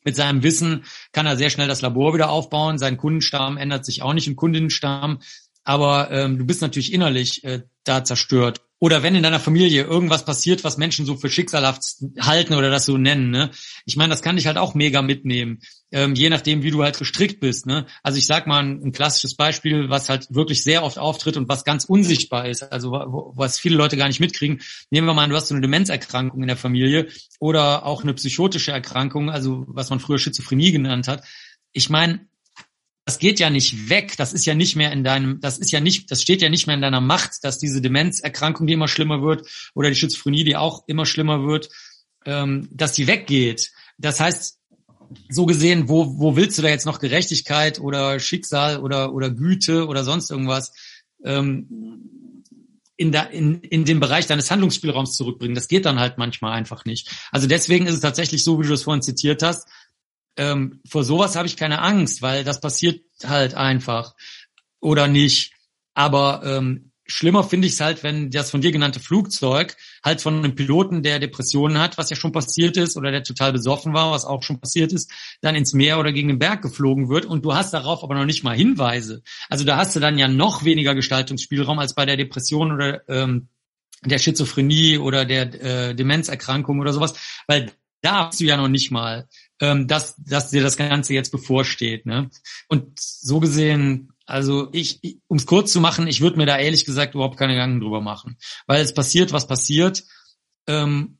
Mit 0.03 0.15
seinem 0.15 0.41
Wissen 0.41 0.85
kann 1.11 1.27
er 1.27 1.37
sehr 1.37 1.51
schnell 1.51 1.67
das 1.67 1.81
Labor 1.81 2.15
wieder 2.15 2.31
aufbauen. 2.31 2.79
Sein 2.79 2.97
Kundenstamm 2.97 3.57
ändert 3.57 3.85
sich 3.85 4.01
auch 4.01 4.13
nicht 4.13 4.27
im 4.27 4.35
Kundinnenstamm. 4.35 5.19
Aber 5.63 6.09
ähm, 6.11 6.39
du 6.39 6.45
bist 6.45 6.61
natürlich 6.61 6.91
innerlich 6.91 7.43
äh, 7.43 7.61
da 7.83 8.03
zerstört 8.03 8.61
oder 8.79 9.03
wenn 9.03 9.15
in 9.15 9.23
deiner 9.23 9.39
Familie 9.39 9.83
irgendwas 9.83 10.25
passiert, 10.25 10.63
was 10.63 10.77
Menschen 10.77 11.05
so 11.05 11.15
für 11.15 11.29
schicksalhaft 11.29 11.81
halten 12.19 12.53
oder 12.53 12.69
das 12.69 12.85
so 12.85 12.97
nennen, 12.97 13.29
ne? 13.29 13.51
Ich 13.85 13.95
meine, 13.95 14.09
das 14.09 14.21
kann 14.21 14.35
dich 14.35 14.47
halt 14.47 14.57
auch 14.57 14.73
mega 14.73 15.01
mitnehmen, 15.01 15.61
ähm, 15.91 16.13
je 16.13 16.29
nachdem, 16.29 16.61
wie 16.61 16.71
du 16.71 16.83
halt 16.83 16.99
gestrickt 16.99 17.39
bist, 17.39 17.65
ne? 17.65 17.85
Also 18.03 18.17
ich 18.17 18.25
sag 18.25 18.47
mal 18.47 18.61
ein, 18.61 18.83
ein, 18.83 18.91
klassisches 18.91 19.35
Beispiel, 19.35 19.89
was 19.89 20.09
halt 20.09 20.27
wirklich 20.29 20.63
sehr 20.63 20.83
oft 20.83 20.97
auftritt 20.97 21.37
und 21.37 21.47
was 21.47 21.63
ganz 21.63 21.85
unsichtbar 21.85 22.49
ist, 22.49 22.63
also 22.63 22.91
was 23.35 23.57
viele 23.59 23.77
Leute 23.77 23.95
gar 23.95 24.07
nicht 24.07 24.19
mitkriegen. 24.19 24.61
Nehmen 24.89 25.07
wir 25.07 25.13
mal 25.13 25.23
an, 25.23 25.29
du 25.29 25.37
hast 25.37 25.47
so 25.47 25.55
eine 25.55 25.61
Demenzerkrankung 25.61 26.41
in 26.41 26.47
der 26.47 26.57
Familie 26.57 27.07
oder 27.39 27.85
auch 27.85 28.03
eine 28.03 28.13
psychotische 28.13 28.71
Erkrankung, 28.71 29.29
also 29.29 29.63
was 29.67 29.89
man 29.89 30.01
früher 30.01 30.19
Schizophrenie 30.19 30.71
genannt 30.71 31.07
hat. 31.07 31.23
Ich 31.71 31.89
meine, 31.89 32.27
das 33.05 33.19
geht 33.19 33.39
ja 33.39 33.49
nicht 33.51 33.89
weg. 33.89 34.17
Das 34.17 34.33
ist 34.33 34.45
ja 34.45 34.55
nicht 34.55 34.75
mehr 34.75 34.91
in 34.91 35.03
deinem, 35.03 35.39
das 35.39 35.59
ist 35.59 35.71
ja 35.71 35.79
nicht, 35.79 36.09
das 36.11 36.21
steht 36.21 36.41
ja 36.41 36.49
nicht 36.49 36.65
mehr 36.65 36.75
in 36.75 36.81
deiner 36.81 37.01
Macht, 37.01 37.43
dass 37.43 37.59
diese 37.59 37.81
Demenzerkrankung, 37.81 38.65
die 38.65 38.73
immer 38.73 38.87
schlimmer 38.87 39.21
wird, 39.21 39.47
oder 39.75 39.89
die 39.89 39.95
Schizophrenie, 39.95 40.43
die 40.43 40.55
auch 40.55 40.83
immer 40.87 41.05
schlimmer 41.05 41.45
wird, 41.45 41.69
ähm, 42.25 42.67
dass 42.71 42.93
die 42.93 43.07
weggeht. 43.07 43.71
Das 43.99 44.19
heißt, 44.19 44.59
so 45.29 45.45
gesehen, 45.45 45.87
wo, 45.87 46.17
wo 46.17 46.35
willst 46.35 46.57
du 46.57 46.63
da 46.63 46.69
jetzt 46.69 46.87
noch 46.87 46.99
Gerechtigkeit 46.99 47.79
oder 47.79 48.19
Schicksal 48.19 48.79
oder, 48.79 49.13
oder 49.13 49.29
Güte 49.29 49.87
oder 49.87 50.03
sonst 50.03 50.31
irgendwas 50.31 50.73
ähm, 51.23 52.43
in, 52.97 53.11
da, 53.11 53.23
in, 53.23 53.61
in 53.61 53.85
den 53.85 53.99
Bereich 53.99 54.25
deines 54.25 54.49
Handlungsspielraums 54.49 55.15
zurückbringen? 55.15 55.53
Das 55.53 55.67
geht 55.67 55.85
dann 55.85 55.99
halt 55.99 56.17
manchmal 56.17 56.53
einfach 56.53 56.85
nicht. 56.85 57.11
Also 57.31 57.45
deswegen 57.47 57.85
ist 57.85 57.93
es 57.93 57.99
tatsächlich 57.99 58.43
so, 58.43 58.59
wie 58.59 58.63
du 58.63 58.69
das 58.69 58.81
vorhin 58.81 59.03
zitiert 59.03 59.43
hast, 59.43 59.67
ähm, 60.37 60.81
vor 60.87 61.03
sowas 61.03 61.35
habe 61.35 61.47
ich 61.47 61.57
keine 61.57 61.81
Angst, 61.81 62.21
weil 62.21 62.43
das 62.43 62.61
passiert 62.61 63.01
halt 63.23 63.53
einfach 63.55 64.15
oder 64.79 65.07
nicht. 65.07 65.53
Aber 65.93 66.41
ähm, 66.45 66.91
schlimmer 67.07 67.43
finde 67.43 67.67
ich 67.67 67.73
es 67.73 67.79
halt, 67.79 68.03
wenn 68.03 68.31
das 68.31 68.51
von 68.51 68.61
dir 68.61 68.71
genannte 68.71 68.99
Flugzeug 68.99 69.77
halt 70.03 70.21
von 70.21 70.37
einem 70.37 70.55
Piloten, 70.55 71.03
der 71.03 71.19
Depressionen 71.19 71.79
hat, 71.79 71.97
was 71.97 72.09
ja 72.09 72.15
schon 72.15 72.31
passiert 72.31 72.77
ist, 72.77 72.97
oder 72.97 73.11
der 73.11 73.23
total 73.23 73.53
besoffen 73.53 73.93
war, 73.93 74.11
was 74.11 74.25
auch 74.25 74.43
schon 74.43 74.59
passiert 74.59 74.91
ist, 74.91 75.11
dann 75.41 75.55
ins 75.55 75.73
Meer 75.73 75.99
oder 75.99 76.11
gegen 76.11 76.29
den 76.29 76.39
Berg 76.39 76.61
geflogen 76.61 77.09
wird 77.09 77.25
und 77.25 77.45
du 77.45 77.53
hast 77.53 77.73
darauf 77.73 78.03
aber 78.03 78.15
noch 78.15 78.25
nicht 78.25 78.43
mal 78.43 78.55
Hinweise. 78.55 79.21
Also 79.49 79.63
da 79.63 79.77
hast 79.77 79.95
du 79.95 79.99
dann 79.99 80.17
ja 80.17 80.27
noch 80.27 80.63
weniger 80.63 80.95
Gestaltungsspielraum 80.95 81.79
als 81.79 81.93
bei 81.93 82.05
der 82.05 82.17
Depression 82.17 82.71
oder 82.71 83.07
ähm, 83.07 83.49
der 84.03 84.19
Schizophrenie 84.19 84.97
oder 84.97 85.25
der 85.25 85.89
äh, 85.89 85.95
Demenzerkrankung 85.95 86.79
oder 86.79 86.93
sowas, 86.93 87.13
weil 87.47 87.71
da 88.01 88.27
hast 88.27 88.39
du 88.39 88.43
ja 88.45 88.57
noch 88.57 88.67
nicht 88.67 88.91
mal 88.91 89.27
ähm, 89.61 89.87
dass, 89.87 90.15
dass 90.17 90.49
dir 90.49 90.61
das 90.61 90.77
Ganze 90.77 91.13
jetzt 91.13 91.31
bevorsteht. 91.31 92.05
Ne? 92.05 92.29
Und 92.67 92.99
so 92.99 93.39
gesehen, 93.39 94.11
also 94.25 94.69
ich, 94.71 94.99
ich 95.01 95.19
um 95.27 95.37
es 95.37 95.45
kurz 95.45 95.71
zu 95.71 95.79
machen, 95.79 96.07
ich 96.07 96.21
würde 96.21 96.37
mir 96.37 96.45
da 96.45 96.57
ehrlich 96.57 96.85
gesagt 96.85 97.15
überhaupt 97.15 97.37
keine 97.37 97.53
Gedanken 97.53 97.79
drüber 97.79 98.01
machen. 98.01 98.37
Weil 98.67 98.81
es 98.81 98.93
passiert, 98.93 99.31
was 99.31 99.47
passiert. 99.47 100.03
Ähm, 100.67 101.19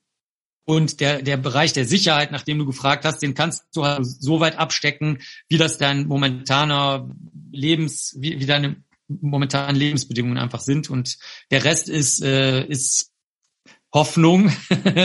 und 0.65 0.99
der, 0.99 1.21
der 1.21 1.37
Bereich 1.37 1.73
der 1.73 1.85
Sicherheit, 1.85 2.31
nach 2.31 2.41
dem 2.41 2.57
du 2.57 2.65
gefragt 2.65 3.05
hast, 3.05 3.19
den 3.19 3.35
kannst 3.35 3.65
du 3.75 3.85
halt 3.85 4.05
so 4.05 4.39
weit 4.39 4.57
abstecken, 4.57 5.19
wie 5.47 5.57
das 5.57 5.77
dein 5.77 6.07
momentaner 6.07 7.07
Lebens, 7.51 8.15
wie, 8.17 8.39
wie 8.39 8.47
deine 8.47 8.83
momentanen 9.07 9.75
Lebensbedingungen 9.75 10.39
einfach 10.39 10.61
sind. 10.61 10.89
Und 10.89 11.19
der 11.51 11.63
Rest 11.63 11.87
ist, 11.87 12.23
äh, 12.23 12.65
ist 12.65 13.11
Hoffnung. 13.93 14.51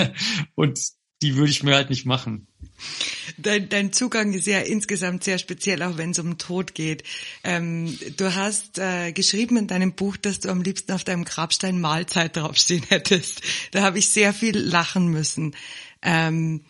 und 0.54 0.80
die 1.20 1.36
würde 1.36 1.50
ich 1.50 1.62
mir 1.62 1.74
halt 1.74 1.90
nicht 1.90 2.06
machen. 2.06 2.48
Dein, 3.38 3.68
dein 3.68 3.92
Zugang 3.92 4.32
ist 4.32 4.46
ja 4.46 4.60
insgesamt 4.60 5.24
sehr 5.24 5.38
speziell, 5.38 5.82
auch 5.82 5.96
wenn 5.96 6.10
es 6.10 6.18
um 6.18 6.38
Tod 6.38 6.74
geht. 6.74 7.04
Ähm, 7.44 7.96
du 8.16 8.34
hast 8.34 8.78
äh, 8.78 9.12
geschrieben 9.12 9.56
in 9.56 9.66
deinem 9.66 9.92
Buch, 9.92 10.16
dass 10.16 10.40
du 10.40 10.48
am 10.48 10.62
liebsten 10.62 10.92
auf 10.92 11.04
deinem 11.04 11.24
Grabstein 11.24 11.80
Mahlzeit 11.80 12.36
draufstehen 12.36 12.84
hättest. 12.88 13.42
Da 13.70 13.82
habe 13.82 13.98
ich 13.98 14.08
sehr 14.08 14.32
viel 14.32 14.58
lachen 14.58 15.08
müssen. 15.08 15.54
Ähm, 16.02 16.62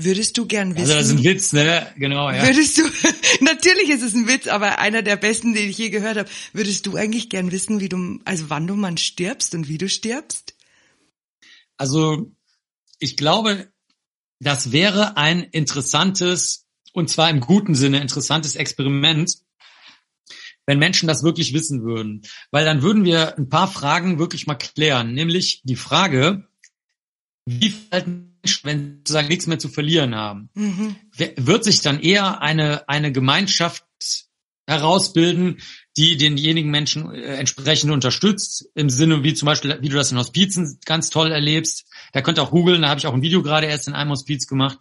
Würdest 0.00 0.38
du 0.38 0.46
gern 0.46 0.76
wissen? 0.76 0.82
Also 0.82 0.94
das 0.94 1.06
ist 1.08 1.12
ein 1.12 1.24
Witz, 1.24 1.52
ne? 1.52 1.92
Genau, 1.96 2.30
ja. 2.30 2.46
Würdest 2.46 2.78
du, 2.78 2.82
natürlich 3.40 3.90
ist 3.90 4.02
es 4.02 4.14
ein 4.14 4.28
Witz, 4.28 4.46
aber 4.46 4.78
einer 4.78 5.02
der 5.02 5.16
besten, 5.16 5.54
den 5.54 5.68
ich 5.68 5.76
je 5.76 5.90
gehört 5.90 6.16
habe. 6.16 6.30
Würdest 6.52 6.86
du 6.86 6.94
eigentlich 6.94 7.28
gern 7.28 7.50
wissen, 7.50 7.80
wie 7.80 7.88
du, 7.88 8.20
also 8.24 8.48
wann 8.48 8.68
du 8.68 8.76
mal 8.76 8.96
stirbst 8.96 9.56
und 9.56 9.68
wie 9.68 9.76
du 9.76 9.88
stirbst? 9.88 10.54
Also 11.76 12.30
ich 13.00 13.16
glaube, 13.16 13.72
das 14.40 14.72
wäre 14.72 15.16
ein 15.16 15.42
interessantes, 15.42 16.66
und 16.92 17.10
zwar 17.10 17.30
im 17.30 17.40
guten 17.40 17.74
Sinne, 17.74 18.00
interessantes 18.00 18.56
Experiment, 18.56 19.32
wenn 20.66 20.78
Menschen 20.78 21.08
das 21.08 21.22
wirklich 21.22 21.54
wissen 21.54 21.82
würden. 21.82 22.22
Weil 22.50 22.64
dann 22.64 22.82
würden 22.82 23.04
wir 23.04 23.36
ein 23.38 23.48
paar 23.48 23.68
Fragen 23.68 24.18
wirklich 24.18 24.46
mal 24.46 24.54
klären. 24.54 25.14
Nämlich 25.14 25.62
die 25.64 25.76
Frage, 25.76 26.46
wie 27.46 27.70
verhalten 27.70 28.38
Menschen, 28.42 28.64
wenn 28.64 28.78
sie 28.78 28.96
sozusagen 28.98 29.28
nichts 29.28 29.46
mehr 29.46 29.58
zu 29.58 29.68
verlieren 29.68 30.14
haben? 30.14 30.50
Mhm. 30.54 30.96
Wird 31.36 31.64
sich 31.64 31.80
dann 31.80 32.00
eher 32.00 32.42
eine, 32.42 32.88
eine 32.88 33.12
Gemeinschaft 33.12 33.84
herausbilden, 34.66 35.62
die 35.98 36.16
denjenigen 36.16 36.70
Menschen 36.70 37.12
äh, 37.12 37.34
entsprechend 37.34 37.90
unterstützt, 37.90 38.70
im 38.74 38.88
Sinne 38.88 39.24
wie 39.24 39.34
zum 39.34 39.46
Beispiel, 39.46 39.78
wie 39.80 39.88
du 39.88 39.96
das 39.96 40.12
in 40.12 40.18
Hospizen 40.18 40.78
ganz 40.84 41.10
toll 41.10 41.32
erlebst. 41.32 41.86
Da 42.12 42.22
könnt 42.22 42.38
ihr 42.38 42.42
auch 42.42 42.52
googeln, 42.52 42.82
da 42.82 42.88
habe 42.88 43.00
ich 43.00 43.06
auch 43.06 43.14
ein 43.14 43.22
Video 43.22 43.42
gerade 43.42 43.66
erst 43.66 43.88
in 43.88 43.94
einem 43.94 44.12
Hospiz 44.12 44.46
gemacht, 44.46 44.78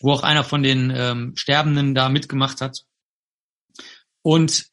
wo 0.00 0.12
auch 0.12 0.24
einer 0.24 0.42
von 0.42 0.64
den 0.64 0.92
ähm, 0.94 1.32
Sterbenden 1.36 1.94
da 1.94 2.08
mitgemacht 2.08 2.60
hat. 2.60 2.84
Und 4.22 4.66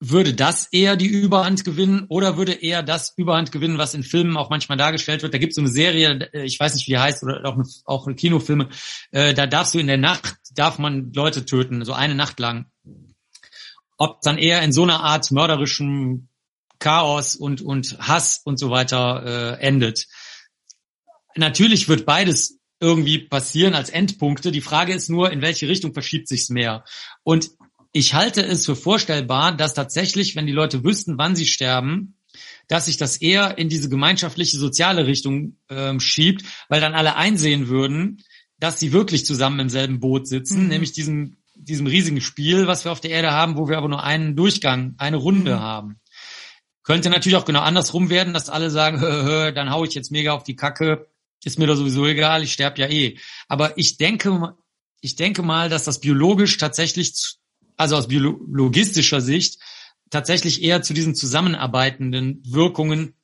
würde 0.00 0.34
das 0.34 0.66
eher 0.72 0.96
die 0.96 1.06
Überhand 1.06 1.64
gewinnen 1.64 2.06
oder 2.08 2.36
würde 2.36 2.54
eher 2.54 2.82
das 2.82 3.14
Überhand 3.16 3.52
gewinnen, 3.52 3.78
was 3.78 3.94
in 3.94 4.02
Filmen 4.02 4.36
auch 4.36 4.50
manchmal 4.50 4.76
dargestellt 4.76 5.22
wird? 5.22 5.32
Da 5.32 5.38
gibt 5.38 5.52
es 5.52 5.54
so 5.54 5.60
eine 5.60 5.70
Serie, 5.70 6.28
äh, 6.32 6.42
ich 6.42 6.58
weiß 6.58 6.74
nicht, 6.74 6.88
wie 6.88 6.92
die 6.92 6.98
heißt, 6.98 7.22
oder 7.22 7.44
auch, 7.44 7.56
auch 7.84 8.08
Kinofilme, 8.16 8.68
äh, 9.12 9.34
da 9.34 9.46
darfst 9.46 9.74
du 9.74 9.78
in 9.78 9.86
der 9.86 9.98
Nacht, 9.98 10.34
darf 10.56 10.80
man 10.80 11.12
Leute 11.12 11.44
töten, 11.44 11.84
so 11.84 11.92
eine 11.92 12.16
Nacht 12.16 12.40
lang. 12.40 12.71
Ob 13.98 14.20
dann 14.22 14.38
eher 14.38 14.62
in 14.62 14.72
so 14.72 14.82
einer 14.82 15.00
Art 15.00 15.30
mörderischem 15.30 16.28
Chaos 16.78 17.36
und, 17.36 17.62
und 17.62 17.96
Hass 18.00 18.40
und 18.44 18.58
so 18.58 18.70
weiter 18.70 19.58
äh, 19.60 19.64
endet. 19.64 20.08
Natürlich 21.36 21.88
wird 21.88 22.04
beides 22.04 22.58
irgendwie 22.80 23.18
passieren 23.18 23.74
als 23.74 23.88
Endpunkte. 23.88 24.50
Die 24.50 24.60
Frage 24.60 24.92
ist 24.92 25.08
nur, 25.08 25.30
in 25.30 25.40
welche 25.40 25.68
Richtung 25.68 25.92
verschiebt 25.92 26.26
sich's 26.26 26.48
mehr? 26.48 26.84
Und 27.22 27.50
ich 27.92 28.14
halte 28.14 28.42
es 28.42 28.66
für 28.66 28.74
vorstellbar, 28.74 29.56
dass 29.56 29.74
tatsächlich, 29.74 30.34
wenn 30.34 30.46
die 30.46 30.52
Leute 30.52 30.82
wüssten, 30.82 31.18
wann 31.18 31.36
sie 31.36 31.46
sterben, 31.46 32.16
dass 32.66 32.86
sich 32.86 32.96
das 32.96 33.18
eher 33.18 33.58
in 33.58 33.68
diese 33.68 33.88
gemeinschaftliche 33.88 34.58
soziale 34.58 35.06
Richtung 35.06 35.58
ähm, 35.68 36.00
schiebt, 36.00 36.44
weil 36.68 36.80
dann 36.80 36.94
alle 36.94 37.16
einsehen 37.16 37.68
würden, 37.68 38.22
dass 38.58 38.80
sie 38.80 38.92
wirklich 38.92 39.26
zusammen 39.26 39.60
im 39.60 39.68
selben 39.68 40.00
Boot 40.00 40.26
sitzen, 40.26 40.64
mhm. 40.64 40.68
nämlich 40.68 40.92
diesem, 40.92 41.36
diesem 41.64 41.86
riesigen 41.86 42.20
Spiel, 42.20 42.66
was 42.66 42.84
wir 42.84 42.92
auf 42.92 43.00
der 43.00 43.10
Erde 43.10 43.32
haben, 43.32 43.56
wo 43.56 43.68
wir 43.68 43.78
aber 43.78 43.88
nur 43.88 44.02
einen 44.02 44.36
Durchgang, 44.36 44.94
eine 44.98 45.16
Runde 45.16 45.56
mhm. 45.56 45.60
haben. 45.60 46.00
Könnte 46.82 47.10
natürlich 47.10 47.36
auch 47.36 47.44
genau 47.44 47.60
andersrum 47.60 48.10
werden, 48.10 48.34
dass 48.34 48.48
alle 48.48 48.70
sagen, 48.70 49.00
hö, 49.00 49.24
hö, 49.24 49.52
dann 49.52 49.70
hau 49.70 49.84
ich 49.84 49.94
jetzt 49.94 50.10
mega 50.10 50.32
auf 50.32 50.44
die 50.44 50.56
Kacke, 50.56 51.08
ist 51.44 51.58
mir 51.58 51.66
doch 51.66 51.76
sowieso 51.76 52.06
egal, 52.06 52.42
ich 52.42 52.52
sterbe 52.52 52.80
ja 52.80 52.88
eh. 52.88 53.18
Aber 53.48 53.76
ich 53.78 53.96
denke, 53.96 54.54
ich 55.00 55.16
denke 55.16 55.42
mal, 55.42 55.68
dass 55.68 55.84
das 55.84 56.00
biologisch 56.00 56.56
tatsächlich 56.58 57.38
also 57.76 57.96
aus 57.96 58.08
biologistischer 58.08 59.20
Sicht, 59.20 59.58
tatsächlich 60.10 60.62
eher 60.62 60.82
zu 60.82 60.94
diesen 60.94 61.14
zusammenarbeitenden 61.14 62.42
Wirkungen 62.46 63.14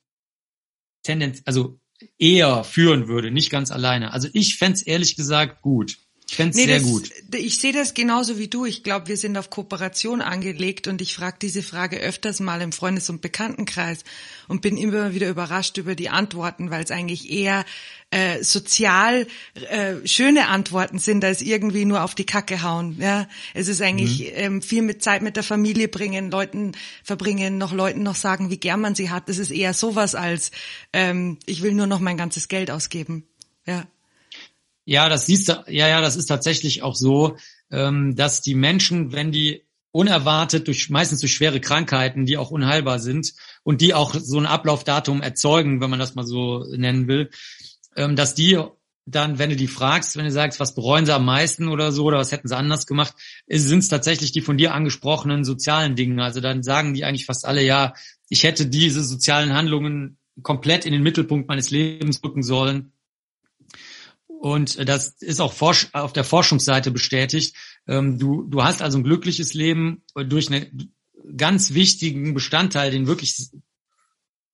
tendenz, 1.03 1.41
also 1.45 1.79
eher 2.17 2.63
führen 2.63 3.07
würde, 3.07 3.31
nicht 3.31 3.49
ganz 3.49 3.71
alleine. 3.71 4.11
Also 4.11 4.27
ich 4.33 4.57
fände 4.57 4.81
ehrlich 4.85 5.15
gesagt 5.15 5.61
gut. 5.61 5.97
Ich 6.29 6.35
fände 6.35 6.55
nee, 6.55 6.65
sehr 6.65 6.79
das, 6.79 6.87
gut. 6.87 7.11
Ich 7.33 7.57
sehe 7.57 7.73
das 7.73 7.95
genauso 7.95 8.37
wie 8.37 8.47
du. 8.47 8.63
Ich 8.63 8.83
glaube, 8.83 9.07
wir 9.07 9.17
sind 9.17 9.35
auf 9.35 9.49
Kooperation 9.49 10.21
angelegt 10.21 10.87
und 10.87 11.01
ich 11.01 11.15
frage 11.15 11.37
diese 11.41 11.63
Frage 11.63 11.97
öfters 11.97 12.39
mal 12.39 12.61
im 12.61 12.71
Freundes- 12.71 13.09
und 13.09 13.21
Bekanntenkreis 13.21 14.03
und 14.47 14.61
bin 14.61 14.77
immer 14.77 15.15
wieder 15.15 15.27
überrascht 15.27 15.77
über 15.77 15.95
die 15.95 16.09
Antworten, 16.09 16.69
weil 16.69 16.83
es 16.83 16.91
eigentlich 16.91 17.31
eher 17.31 17.65
äh, 18.11 18.43
sozial 18.43 19.25
äh, 19.55 19.95
schöne 20.05 20.49
Antworten 20.49 20.99
sind, 20.99 21.25
als 21.25 21.41
irgendwie 21.41 21.85
nur 21.85 22.03
auf 22.03 22.13
die 22.13 22.27
Kacke 22.27 22.61
hauen. 22.61 22.97
Ja, 22.99 23.27
es 23.55 23.67
ist 23.67 23.81
eigentlich 23.81 24.19
mhm. 24.19 24.31
ähm, 24.35 24.61
viel 24.61 24.83
mit 24.83 25.01
Zeit 25.01 25.23
mit 25.23 25.35
der 25.35 25.43
Familie 25.43 25.87
bringen, 25.87 26.29
Leuten 26.29 26.73
verbringen, 27.03 27.57
noch 27.57 27.73
Leuten 27.73 28.03
noch 28.03 28.15
sagen, 28.15 28.51
wie 28.51 28.57
gern 28.57 28.81
man 28.81 28.93
sie 28.93 29.09
hat. 29.09 29.29
Das 29.29 29.39
ist 29.39 29.49
eher 29.49 29.73
sowas 29.73 30.13
als 30.13 30.51
ähm, 30.93 31.39
ich 31.47 31.63
will 31.63 31.73
nur 31.73 31.87
noch 31.87 31.99
mein 31.99 32.17
ganzes 32.17 32.49
Geld 32.49 32.69
ausgeben. 32.69 33.23
Ja. 33.65 33.87
Ja, 34.89 35.07
das 35.07 35.27
siehst 35.27 35.49
du, 35.49 35.63
ja, 35.67 35.87
ja, 35.87 36.01
das 36.01 36.15
ist 36.15 36.25
tatsächlich 36.25 36.81
auch 36.81 36.95
so, 36.95 37.37
ähm, 37.69 38.15
dass 38.15 38.41
die 38.41 38.55
Menschen, 38.55 39.11
wenn 39.11 39.31
die 39.31 39.67
unerwartet 39.91 40.67
durch 40.67 40.89
meistens 40.89 41.19
durch 41.19 41.31
schwere 41.31 41.59
Krankheiten, 41.59 42.25
die 42.25 42.37
auch 42.37 42.49
unheilbar 42.49 42.97
sind 42.97 43.35
und 43.61 43.81
die 43.81 43.93
auch 43.93 44.15
so 44.15 44.39
ein 44.39 44.47
Ablaufdatum 44.47 45.21
erzeugen, 45.21 45.79
wenn 45.79 45.91
man 45.91 45.99
das 45.99 46.15
mal 46.15 46.25
so 46.25 46.65
nennen 46.75 47.07
will, 47.07 47.29
ähm, 47.95 48.15
dass 48.15 48.33
die 48.33 48.59
dann, 49.05 49.37
wenn 49.37 49.51
du 49.51 49.55
die 49.55 49.67
fragst, 49.67 50.17
wenn 50.17 50.25
du 50.25 50.31
sagst, 50.31 50.59
was 50.59 50.73
bereuen 50.73 51.05
sie 51.05 51.13
am 51.13 51.25
meisten 51.25 51.67
oder 51.67 51.91
so, 51.91 52.05
oder 52.05 52.17
was 52.17 52.31
hätten 52.31 52.47
sie 52.47 52.57
anders 52.57 52.87
gemacht, 52.87 53.13
sind 53.47 53.79
es 53.79 53.89
tatsächlich 53.89 54.31
die 54.31 54.41
von 54.41 54.57
dir 54.57 54.73
angesprochenen 54.73 55.43
sozialen 55.43 55.95
Dinge. 55.95 56.23
Also 56.23 56.41
dann 56.41 56.63
sagen 56.63 56.95
die 56.95 57.05
eigentlich 57.05 57.27
fast 57.27 57.45
alle, 57.45 57.61
ja, 57.63 57.93
ich 58.27 58.41
hätte 58.41 58.65
diese 58.65 59.03
sozialen 59.03 59.53
Handlungen 59.53 60.17
komplett 60.41 60.85
in 60.85 60.93
den 60.93 61.03
Mittelpunkt 61.03 61.47
meines 61.47 61.69
Lebens 61.69 62.23
rücken 62.23 62.41
sollen. 62.41 62.93
Und 64.39 64.87
das 64.87 65.17
ist 65.19 65.41
auch 65.41 65.53
auf 65.91 66.13
der 66.13 66.23
Forschungsseite 66.23 66.91
bestätigt. 66.91 67.57
Ähm, 67.87 68.17
du, 68.17 68.43
du 68.43 68.63
hast 68.63 68.81
also 68.81 68.97
ein 68.97 69.03
glückliches 69.03 69.53
Leben 69.53 70.03
durch 70.15 70.49
einen 70.49 70.93
ganz 71.35 71.73
wichtigen 71.73 72.33
Bestandteil, 72.33 72.89
den 72.89 73.05
wirklich 73.05 73.49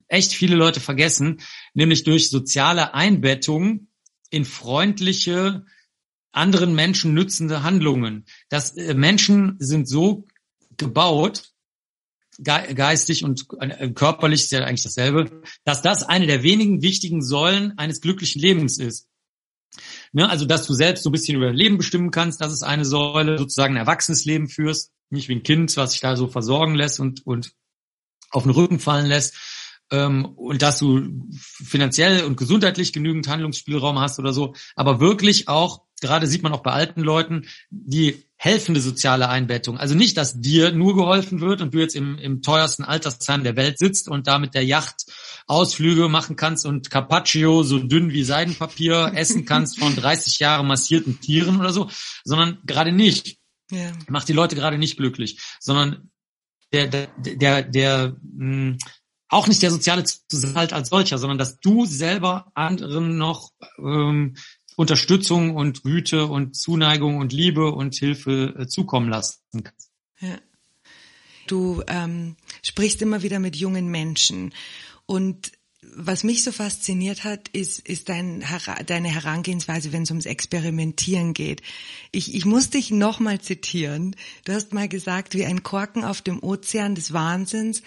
echt 0.07 0.33
viele 0.33 0.55
Leute 0.55 0.79
vergessen, 0.79 1.39
nämlich 1.75 2.03
durch 2.03 2.31
soziale 2.31 2.95
Einbettung 2.95 3.88
in 4.31 4.43
freundliche, 4.43 5.67
anderen 6.31 6.73
Menschen 6.73 7.13
nützende 7.13 7.61
Handlungen. 7.61 8.25
Das 8.49 8.75
äh, 8.75 8.95
Menschen 8.95 9.55
sind 9.59 9.88
so 9.88 10.27
gebaut, 10.77 11.53
geistig 12.41 13.23
und 13.23 13.45
äh, 13.59 13.91
körperlich 13.91 14.45
ist 14.45 14.51
ja 14.51 14.61
eigentlich 14.61 14.83
dasselbe, 14.83 15.43
dass 15.63 15.83
das 15.83 16.01
eine 16.01 16.25
der 16.25 16.41
wenigen 16.41 16.81
wichtigen 16.81 17.21
Säulen 17.21 17.77
eines 17.77 18.01
glücklichen 18.01 18.41
Lebens 18.41 18.79
ist. 18.79 19.07
Ne, 20.11 20.29
also, 20.29 20.45
dass 20.45 20.65
du 20.65 20.73
selbst 20.73 21.03
so 21.03 21.09
ein 21.09 21.11
bisschen 21.11 21.37
über 21.37 21.47
dein 21.47 21.55
Leben 21.55 21.77
bestimmen 21.77 22.11
kannst, 22.11 22.41
das 22.41 22.53
ist 22.53 22.63
eine 22.63 22.85
Säule, 22.85 23.37
sozusagen 23.37 23.75
ein 23.75 23.81
erwachsenes 23.81 24.25
Leben 24.25 24.47
führst, 24.47 24.91
nicht 25.09 25.29
wie 25.29 25.35
ein 25.35 25.43
Kind, 25.43 25.75
was 25.77 25.91
sich 25.91 26.01
da 26.01 26.15
so 26.15 26.27
versorgen 26.27 26.75
lässt 26.75 26.99
und, 26.99 27.25
und 27.25 27.53
auf 28.31 28.43
den 28.43 28.51
Rücken 28.51 28.79
fallen 28.79 29.07
lässt. 29.07 29.35
Ähm, 29.91 30.25
und 30.25 30.61
dass 30.61 30.79
du 30.79 31.29
finanziell 31.39 32.23
und 32.23 32.37
gesundheitlich 32.37 32.91
genügend 32.91 33.27
Handlungsspielraum 33.27 33.99
hast 33.99 34.17
oder 34.19 34.33
so, 34.33 34.55
aber 34.75 34.99
wirklich 34.99 35.47
auch, 35.47 35.83
gerade 36.05 36.27
sieht 36.27 36.43
man 36.43 36.53
auch 36.53 36.63
bei 36.63 36.71
alten 36.71 37.01
Leuten, 37.01 37.47
die 37.69 38.25
helfende 38.37 38.79
soziale 38.81 39.29
Einbettung. 39.29 39.77
Also 39.77 39.95
nicht, 39.95 40.17
dass 40.17 40.39
dir 40.39 40.71
nur 40.71 40.95
geholfen 40.95 41.41
wird 41.41 41.61
und 41.61 41.73
du 41.73 41.79
jetzt 41.79 41.95
im, 41.95 42.17
im 42.17 42.41
teuersten 42.41 42.83
Altersheim 42.83 43.43
der 43.43 43.55
Welt 43.55 43.79
sitzt 43.79 44.07
und 44.07 44.27
da 44.27 44.39
mit 44.39 44.53
der 44.53 44.65
Yacht 44.65 45.05
Ausflüge 45.47 46.09
machen 46.09 46.35
kannst 46.35 46.65
und 46.65 46.89
Carpaccio 46.89 47.63
so 47.63 47.79
dünn 47.79 48.11
wie 48.11 48.23
Seidenpapier 48.23 49.11
essen 49.15 49.45
kannst 49.45 49.79
von 49.79 49.95
30 49.95 50.39
Jahre 50.39 50.63
massierten 50.63 51.19
Tieren 51.21 51.59
oder 51.59 51.73
so, 51.73 51.89
sondern 52.23 52.59
gerade 52.65 52.91
nicht. 52.91 53.37
Ja. 53.71 53.91
Macht 54.07 54.27
die 54.27 54.33
Leute 54.33 54.55
gerade 54.55 54.77
nicht 54.77 54.97
glücklich, 54.97 55.39
sondern 55.59 56.11
der, 56.71 56.87
der, 56.87 57.07
der, 57.17 57.63
der 57.63 58.15
mh, 58.21 58.39
hm, 58.39 58.77
auch 59.29 59.47
nicht 59.47 59.61
der 59.61 59.71
soziale 59.71 60.03
Zusammenhalt 60.03 60.71
als 60.71 60.89
solcher, 60.89 61.17
sondern 61.17 61.37
dass 61.37 61.59
du 61.59 61.85
selber 61.85 62.51
anderen 62.53 63.17
noch 63.17 63.49
ähm, 63.79 64.35
Unterstützung 64.76 65.55
und 65.55 65.84
Güte 65.84 66.28
und 66.28 66.55
Zuneigung 66.55 67.17
und 67.17 67.34
Liebe 67.34 67.71
und 67.71 67.95
Hilfe 67.95 68.53
äh, 68.57 68.67
zukommen 68.67 69.09
lassen 69.09 69.63
kannst. 69.63 69.91
Ja. 70.19 70.38
Du 71.47 71.84
ähm, 71.88 72.36
sprichst 72.63 73.01
immer 73.01 73.21
wieder 73.21 73.39
mit 73.39 73.55
jungen 73.55 73.89
Menschen 73.89 74.53
und 75.05 75.51
was 75.93 76.23
mich 76.23 76.43
so 76.43 76.51
fasziniert 76.51 77.23
hat, 77.23 77.47
ist, 77.49 77.80
ist 77.80 78.09
dein, 78.09 78.43
deine 78.88 79.09
Herangehensweise, 79.09 79.93
wenn 79.93 80.03
es 80.03 80.09
ums 80.09 80.26
Experimentieren 80.26 81.34
geht. 81.34 81.61
Ich, 82.11 82.34
ich 82.34 82.45
muss 82.45 82.69
dich 82.69 82.91
nochmal 82.91 83.39
zitieren. 83.39 84.15
Du 84.45 84.53
hast 84.53 84.73
mal 84.73 84.89
gesagt, 84.89 85.36
wie 85.36 85.45
ein 85.45 85.63
Korken 85.63 86.03
auf 86.03 86.21
dem 86.21 86.41
Ozean 86.41 86.95
des 86.95 87.13
Wahnsinns. 87.13 87.82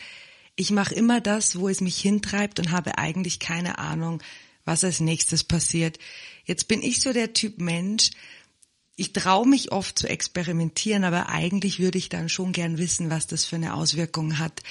Ich 0.56 0.70
mache 0.70 0.94
immer 0.94 1.20
das, 1.20 1.58
wo 1.58 1.68
es 1.68 1.80
mich 1.80 1.98
hintreibt 2.00 2.58
und 2.58 2.70
habe 2.70 2.98
eigentlich 2.98 3.40
keine 3.40 3.78
Ahnung, 3.78 4.22
was 4.68 4.84
als 4.84 5.00
nächstes 5.00 5.42
passiert. 5.42 5.98
Jetzt 6.44 6.68
bin 6.68 6.82
ich 6.82 7.00
so 7.00 7.12
der 7.12 7.32
Typ 7.32 7.58
Mensch, 7.58 8.10
ich 9.00 9.12
traue 9.12 9.46
mich 9.46 9.70
oft 9.72 9.98
zu 9.98 10.08
experimentieren, 10.08 11.04
aber 11.04 11.28
eigentlich 11.28 11.78
würde 11.78 11.98
ich 11.98 12.08
dann 12.08 12.28
schon 12.28 12.52
gern 12.52 12.78
wissen, 12.78 13.10
was 13.10 13.28
das 13.28 13.44
für 13.44 13.56
eine 13.56 13.74
Auswirkung 13.74 14.38
hat. 14.38 14.62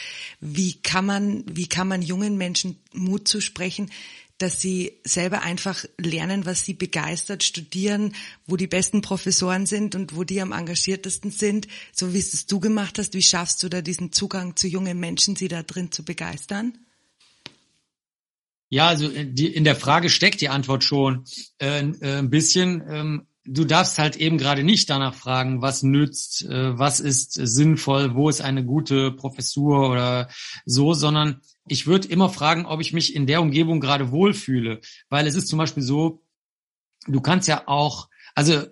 Wie 0.42 0.74
kann 0.82 1.06
man, 1.06 1.46
wie 1.48 1.68
kann 1.68 1.88
man 1.88 2.02
jungen 2.02 2.38
Menschen 2.38 2.78
Mut 2.94 3.28
zusprechen, 3.28 3.90
dass 4.38 4.62
sie 4.62 5.00
selber 5.04 5.42
einfach 5.42 5.86
lernen, 5.98 6.46
was 6.46 6.64
sie 6.64 6.74
begeistert, 6.74 7.42
studieren, 7.42 8.14
wo 8.46 8.58
die 8.58 8.68
besten 8.68 9.02
Professoren 9.02 9.66
sind 9.66 9.96
und 9.96 10.16
wo 10.16 10.26
die 10.26 10.42
am 10.42 10.52
engagiertesten 10.52 11.32
sind, 11.32 11.68
so 11.92 12.14
wie 12.14 12.20
es 12.20 12.46
du 12.46 12.60
gemacht 12.60 13.00
hast. 13.00 13.14
Wie 13.14 13.24
schaffst 13.24 13.64
du 13.64 13.70
da 13.70 13.82
diesen 13.82 14.12
Zugang 14.12 14.56
zu 14.56 14.68
jungen 14.68 15.00
Menschen, 15.00 15.36
sie 15.36 15.48
da 15.48 15.64
drin 15.64 15.92
zu 15.92 16.04
begeistern? 16.04 16.78
Ja, 18.70 18.88
also 18.88 19.10
äh, 19.10 19.24
in 19.24 19.64
der 19.64 19.76
Frage 19.76 20.10
steckt 20.10 20.42
die 20.42 20.50
Antwort 20.50 20.84
schon 20.84 21.26
äh, 21.60 21.80
äh, 21.80 22.18
ein 22.20 22.30
bisschen. 22.30 22.84
Ähm, 22.90 23.28
du 23.46 23.64
darfst 23.64 23.98
halt 23.98 24.18
eben 24.18 24.38
gerade 24.38 24.64
nicht 24.64 24.90
danach 24.90 25.16
fragen, 25.16 25.62
was 25.62 25.84
nützt, 25.84 26.46
äh, 26.46 26.78
was 26.78 27.00
ist 27.00 27.34
sinnvoll, 27.34 28.14
wo 28.14 28.30
ist 28.30 28.42
eine 28.42 28.66
gute 28.66 29.12
Professur 29.12 29.90
oder 29.90 30.30
so, 30.66 30.94
sondern 30.94 31.42
ich 31.68 31.88
würde 31.88 32.08
immer 32.10 32.30
fragen, 32.30 32.66
ob 32.66 32.82
ich 32.82 32.94
mich 32.94 33.16
in 33.16 33.26
der 33.26 33.42
Umgebung 33.42 33.80
gerade 33.80 34.12
wohlfühle. 34.12 34.82
Weil 35.10 35.28
es 35.28 35.36
ist 35.36 35.48
zum 35.48 35.60
Beispiel 35.60 35.84
so, 35.84 36.22
du 37.08 37.22
kannst 37.22 37.48
ja 37.48 37.64
auch, 37.68 38.10
also 38.36 38.64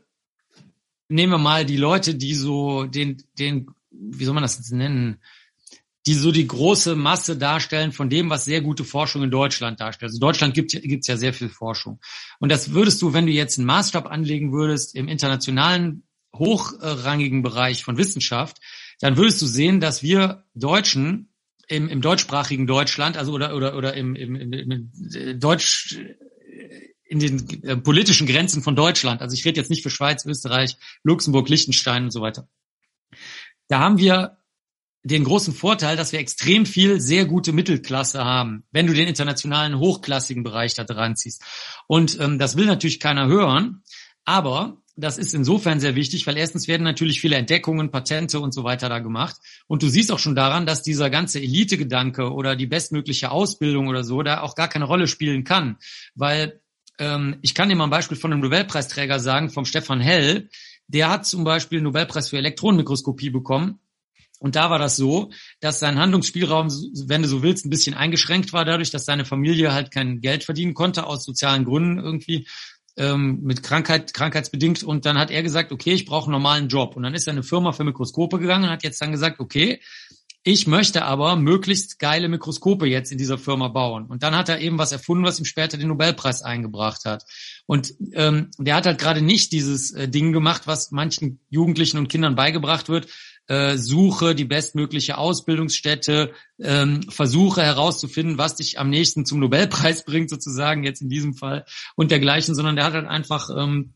nehmen 1.08 1.34
wir 1.34 1.38
mal 1.38 1.66
die 1.66 1.78
Leute, 1.78 2.16
die 2.16 2.36
so 2.36 2.86
den, 2.86 3.24
den, 3.39 3.68
wie 3.91 4.26
soll 4.26 4.34
man 4.34 4.43
das 4.43 4.58
jetzt 4.58 4.72
nennen, 4.72 5.22
die 6.08 6.14
so 6.14 6.32
die 6.32 6.47
große 6.47 6.95
Masse 6.95 7.36
darstellen 7.36 7.91
von 7.91 8.10
dem, 8.10 8.30
was 8.30 8.45
sehr 8.45 8.62
gute 8.62 8.84
Forschung 8.84 9.24
in 9.24 9.32
Deutschland 9.32 9.80
darstellt. 9.80 10.12
Also 10.12 10.20
Deutschland 10.20 10.53
gibt 10.53 10.74
es 10.74 11.08
ja 11.08 11.18
sehr 11.18 11.34
viel 11.34 11.49
Forschung. 11.49 11.99
Und 12.39 12.51
das 12.51 12.74
würdest 12.74 13.01
du, 13.01 13.14
wenn 13.14 13.26
du 13.26 13.32
jetzt 13.32 13.58
einen 13.58 13.66
Maßstab 13.66 14.06
anlegen 14.10 14.51
würdest 14.51 14.95
im 14.95 15.08
internationalen 15.08 16.03
hochrangigen 16.36 17.41
Bereich 17.41 17.84
von 17.84 17.97
Wissenschaft, 17.97 18.58
dann 18.99 19.18
würdest 19.18 19.41
du 19.41 19.45
sehen, 19.45 19.80
dass 19.80 20.03
wir 20.03 20.45
Deutschen 20.53 21.30
im, 21.68 21.89
im 21.89 22.01
deutschsprachigen 22.01 22.68
Deutschland, 22.68 23.18
also 23.18 23.32
oder 23.32 23.56
oder 23.56 23.76
oder 23.76 23.95
im, 23.95 24.16
im, 24.16 24.36
im, 24.36 24.53
im 24.53 25.39
Deutsch 25.39 25.97
in 27.08 27.20
den 27.20 27.64
äh, 27.64 27.78
politischen 27.78 28.28
Grenzen 28.28 28.62
von 28.62 28.76
Deutschland. 28.76 29.22
Also 29.22 29.34
ich 29.34 29.45
rede 29.45 29.60
jetzt 29.60 29.70
nicht 29.70 29.84
für 29.84 29.89
Schweiz, 29.89 30.26
Österreich, 30.26 30.78
Luxemburg, 31.03 31.49
Liechtenstein 31.49 32.03
und 32.03 32.12
so 32.12 32.22
weiter. 32.22 32.47
Da 33.68 33.80
haben 33.80 33.97
wir 33.97 34.38
den 35.06 35.24
großen 35.24 35.53
Vorteil, 35.53 35.95
dass 35.95 36.12
wir 36.12 36.20
extrem 36.20 36.66
viel 36.66 36.99
sehr 36.99 37.26
gute 37.26 37.53
Mittelklasse 37.53 38.26
haben, 38.26 38.64
wenn 38.72 38.88
du 38.88 38.93
den 38.93 39.08
internationalen 39.08 39.78
hochklassigen 39.78 40.43
Bereich 40.43 40.74
da 40.74 40.84
dran 40.84 41.16
ziehst. 41.16 41.43
Und 41.86 42.20
ähm, 42.20 42.39
das 42.39 42.58
will 42.58 42.66
natürlich 42.66 42.99
keiner 42.99 43.28
hören, 43.28 43.84
aber 44.26 44.82
das 44.97 45.20
ist 45.20 45.36
insofern 45.36 45.80
sehr 45.80 45.95
wichtig, 45.95 46.26
weil 46.26 46.38
erstens 46.38 46.68
werden 46.68 46.84
natürlich 46.84 47.22
viele 47.22 47.36
Entdeckungen, 47.36 47.91
Patente 47.91 48.39
und 48.39 48.53
so 48.53 48.64
weiter 48.64 48.89
da 48.89 48.99
gemacht. 48.99 49.36
Und 49.68 49.84
du 49.84 49.89
siehst 49.89 50.12
auch 50.12 50.20
schon 50.20 50.36
daran, 50.36 50.66
dass 50.66 50.82
dieser 50.82 51.12
ganze 51.12 51.39
Elite-Gedanke 51.39 52.32
oder 52.32 52.56
die 52.56 52.66
bestmögliche 52.66 53.30
Ausbildung 53.30 53.88
oder 53.88 54.03
so 54.03 54.24
da 54.24 54.41
auch 54.41 54.56
gar 54.56 54.70
keine 54.70 54.86
Rolle 54.86 55.08
spielen 55.08 55.43
kann. 55.43 55.78
Weil 56.16 56.62
ähm, 56.97 57.38
ich 57.41 57.53
kann 57.53 57.70
dir 57.70 57.76
mal 57.76 57.84
ein 57.84 57.89
Beispiel 57.91 58.18
von 58.18 58.32
einem 58.32 58.41
Nobelpreisträger 58.41 59.20
sagen, 59.20 59.51
vom 59.51 59.66
Stefan 59.66 59.99
Hell. 59.99 60.49
Der 60.88 61.10
hat 61.10 61.28
zum 61.28 61.43
Beispiel 61.43 61.80
einen 61.80 61.86
Nobelpreis 61.86 62.30
für 62.30 62.38
Elektronenmikroskopie 62.38 63.30
bekommen 63.30 63.80
und 64.40 64.56
da 64.56 64.70
war 64.70 64.80
das 64.80 64.96
so, 64.96 65.32
dass 65.60 65.80
sein 65.80 66.00
Handlungsspielraum, 66.00 66.68
wenn 67.08 67.22
du 67.22 67.28
so 67.28 67.42
willst, 67.42 67.66
ein 67.66 67.70
bisschen 67.70 67.96
eingeschränkt 67.96 68.54
war, 68.54 68.66
dadurch, 68.66 68.92
dass 68.92 69.06
seine 69.06 69.26
Familie 69.26 69.74
halt 69.74 69.92
kein 69.92 70.20
Geld 70.20 70.44
verdienen 70.44 70.74
konnte, 70.74 71.08
aus 71.08 71.24
sozialen 71.24 71.66
Gründen 71.66 72.00
irgendwie, 72.00 72.48
ähm, 72.98 73.40
mit 73.44 73.64
Krankheit, 73.64 74.14
krankheitsbedingt. 74.14 74.84
Und 74.84 75.06
dann 75.06 75.18
hat 75.18 75.32
er 75.32 75.44
gesagt, 75.44 75.72
okay, 75.72 75.94
ich 75.94 76.06
brauche 76.06 76.26
einen 76.26 76.34
normalen 76.34 76.68
Job. 76.68 76.96
Und 76.96 77.04
dann 77.04 77.14
ist 77.14 77.28
er 77.28 77.32
in 77.32 77.38
eine 77.38 77.44
Firma 77.44 77.72
für 77.72 77.84
Mikroskope 77.84 78.40
gegangen 78.40 78.66
und 78.66 78.70
hat 78.70 78.84
jetzt 78.84 79.02
dann 79.02 79.12
gesagt, 79.12 79.40
okay, 79.40 79.82
ich 80.48 80.68
möchte 80.68 81.04
aber 81.04 81.36
möglichst 81.38 81.98
geile 81.98 82.30
Mikroskope 82.30 82.86
jetzt 82.86 83.12
in 83.12 83.18
dieser 83.18 83.40
Firma 83.40 83.68
bauen. 83.68 84.06
Und 84.06 84.22
dann 84.22 84.36
hat 84.36 84.48
er 84.48 84.60
eben 84.60 84.78
was 84.78 84.92
erfunden, 84.92 85.24
was 85.24 85.40
ihm 85.40 85.46
später 85.46 85.76
den 85.76 85.88
Nobelpreis 85.88 86.44
eingebracht 86.44 87.06
hat. 87.06 87.26
Und 87.66 87.96
ähm, 88.14 88.52
der 88.60 88.76
hat 88.76 88.86
halt 88.86 89.00
gerade 89.00 89.24
nicht 89.24 89.52
dieses 89.54 89.92
äh, 89.92 90.08
Ding 90.08 90.34
gemacht, 90.34 90.68
was 90.68 90.92
manchen 90.92 91.40
Jugendlichen 91.50 91.98
und 91.98 92.10
Kindern 92.10 92.36
beigebracht 92.36 92.90
wird, 92.90 93.08
äh, 93.48 93.78
suche 93.78 94.36
die 94.36 94.46
bestmögliche 94.46 95.18
Ausbildungsstätte, 95.18 96.34
ähm, 96.60 97.04
versuche 97.10 97.62
herauszufinden, 97.62 98.38
was 98.38 98.56
dich 98.56 98.80
am 98.80 98.89
nächsten 98.89 99.26
zum 99.26 99.39
Nobelpreis 99.39 100.04
bringt, 100.06 100.30
sozusagen 100.30 100.84
jetzt 100.84 101.02
in 101.02 101.10
diesem 101.10 101.36
Fall 101.36 101.66
und 101.96 102.12
dergleichen, 102.12 102.56
sondern 102.56 102.76
der 102.76 102.86
hat 102.86 102.93
halt 102.93 103.08
einfach 103.08 103.50
ähm, 103.56 103.93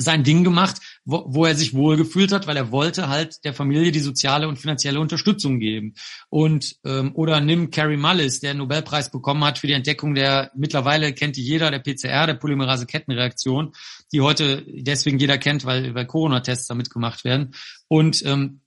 sein 0.00 0.22
Ding 0.22 0.44
gemacht, 0.44 0.76
wo, 1.04 1.24
wo 1.26 1.44
er 1.44 1.56
sich 1.56 1.74
wohlgefühlt 1.74 2.30
hat, 2.30 2.46
weil 2.46 2.56
er 2.56 2.70
wollte 2.70 3.08
halt 3.08 3.44
der 3.44 3.52
Familie 3.52 3.90
die 3.90 3.98
soziale 3.98 4.48
und 4.48 4.58
finanzielle 4.58 5.00
Unterstützung 5.00 5.58
geben. 5.58 5.94
Und 6.30 6.76
ähm, 6.84 7.10
oder 7.14 7.40
nimm 7.40 7.70
Carrie 7.70 7.96
Mullis, 7.96 8.38
der 8.38 8.50
einen 8.50 8.60
Nobelpreis 8.60 9.10
bekommen 9.10 9.44
hat 9.44 9.58
für 9.58 9.66
die 9.66 9.72
Entdeckung 9.72 10.14
der 10.14 10.52
mittlerweile 10.54 11.12
kennt 11.12 11.36
die 11.36 11.42
jeder 11.42 11.70
der 11.70 11.80
PCR, 11.80 12.26
der 12.26 12.34
Polymerase-Kettenreaktion, 12.34 13.72
die 14.12 14.20
heute 14.20 14.64
deswegen 14.68 15.18
jeder 15.18 15.36
kennt, 15.36 15.64
weil 15.64 15.94
weil 15.94 16.06
Corona-Tests 16.06 16.68
damit 16.68 16.90
gemacht 16.90 17.24
werden. 17.24 17.54
Und 17.88 18.24
ähm, 18.24 18.60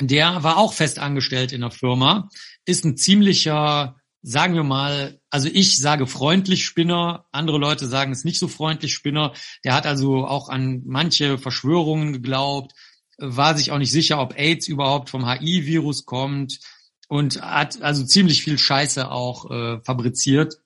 der 0.00 0.42
war 0.42 0.56
auch 0.56 0.72
fest 0.72 0.98
angestellt 0.98 1.52
in 1.52 1.60
der 1.60 1.70
Firma, 1.70 2.28
ist 2.64 2.84
ein 2.84 2.96
ziemlicher, 2.96 3.96
sagen 4.22 4.54
wir 4.54 4.64
mal, 4.64 5.20
also 5.30 5.48
ich 5.52 5.78
sage 5.78 6.06
freundlich 6.06 6.64
Spinner, 6.64 7.26
andere 7.32 7.58
Leute 7.58 7.86
sagen 7.86 8.12
es 8.12 8.24
nicht 8.24 8.38
so 8.38 8.48
freundlich 8.48 8.94
Spinner. 8.94 9.32
Der 9.64 9.74
hat 9.74 9.86
also 9.86 10.26
auch 10.26 10.48
an 10.48 10.82
manche 10.86 11.38
Verschwörungen 11.38 12.12
geglaubt, 12.12 12.72
war 13.18 13.56
sich 13.56 13.70
auch 13.70 13.78
nicht 13.78 13.92
sicher, 13.92 14.20
ob 14.20 14.38
AIDS 14.38 14.66
überhaupt 14.68 15.10
vom 15.10 15.28
HI-Virus 15.28 16.06
kommt 16.06 16.60
und 17.08 17.42
hat 17.42 17.82
also 17.82 18.04
ziemlich 18.04 18.42
viel 18.42 18.58
Scheiße 18.58 19.10
auch 19.10 19.50
äh, 19.50 19.80
fabriziert 19.84 20.58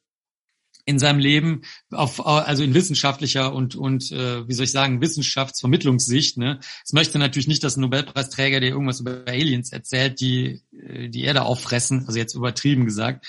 in 0.87 0.99
seinem 0.99 1.19
Leben, 1.19 1.63
auf, 1.91 2.27
also 2.27 2.63
in 2.63 2.75
wissenschaftlicher 2.75 3.55
und, 3.55 3.75
und 3.75 4.13
äh, 4.13 4.47
wie 4.47 4.53
soll 4.53 4.65
ich 4.65 4.71
sagen, 4.71 5.01
Wissenschaftsvermittlungssicht. 5.01 6.37
Ne? 6.37 6.61
Es 6.85 6.93
möchte 6.93 7.19
natürlich 7.19 7.49
nicht, 7.49 7.65
dass 7.65 7.77
ein 7.77 7.81
Nobelpreisträger, 7.81 8.61
der 8.61 8.71
irgendwas 8.71 9.01
über 9.01 9.25
Aliens 9.27 9.73
erzählt, 9.73 10.21
die 10.21 10.63
äh, 10.73 11.09
die 11.09 11.25
Erde 11.25 11.43
auffressen, 11.43 12.05
also 12.07 12.19
jetzt 12.19 12.35
übertrieben 12.35 12.85
gesagt. 12.85 13.27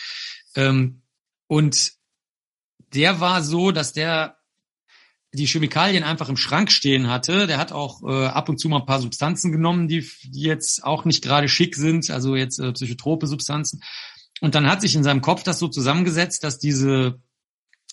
Ähm, 0.56 1.02
und 1.48 1.94
der 2.94 3.20
war 3.20 3.42
so, 3.42 3.72
dass 3.72 3.94
der 3.94 4.38
die 5.36 5.48
Chemikalien 5.48 6.04
einfach 6.04 6.30
im 6.30 6.38
Schrank 6.38 6.72
stehen 6.72 7.10
hatte. 7.10 7.46
Der 7.46 7.58
hat 7.58 7.72
auch 7.72 8.02
äh, 8.04 8.26
ab 8.28 8.50
und 8.50 8.58
zu 8.60 8.70
mal 8.70 8.80
ein 8.80 8.86
paar 8.86 9.02
Substanzen 9.02 9.52
genommen, 9.52 9.88
die, 9.88 10.10
die 10.24 10.42
jetzt 10.42 10.84
auch 10.84 11.06
nicht 11.06 11.24
gerade 11.24 11.50
schick 11.50 11.76
sind, 11.76 12.10
also 12.10 12.36
jetzt 12.36 12.60
äh, 12.60 12.72
psychotrope 12.72 13.28
Substanzen. 13.28 13.82
Und 14.42 14.56
dann 14.56 14.68
hat 14.68 14.82
sich 14.82 14.96
in 14.96 15.04
seinem 15.04 15.22
Kopf 15.22 15.44
das 15.44 15.60
so 15.60 15.68
zusammengesetzt, 15.68 16.44
dass 16.44 16.58
diese 16.58 17.20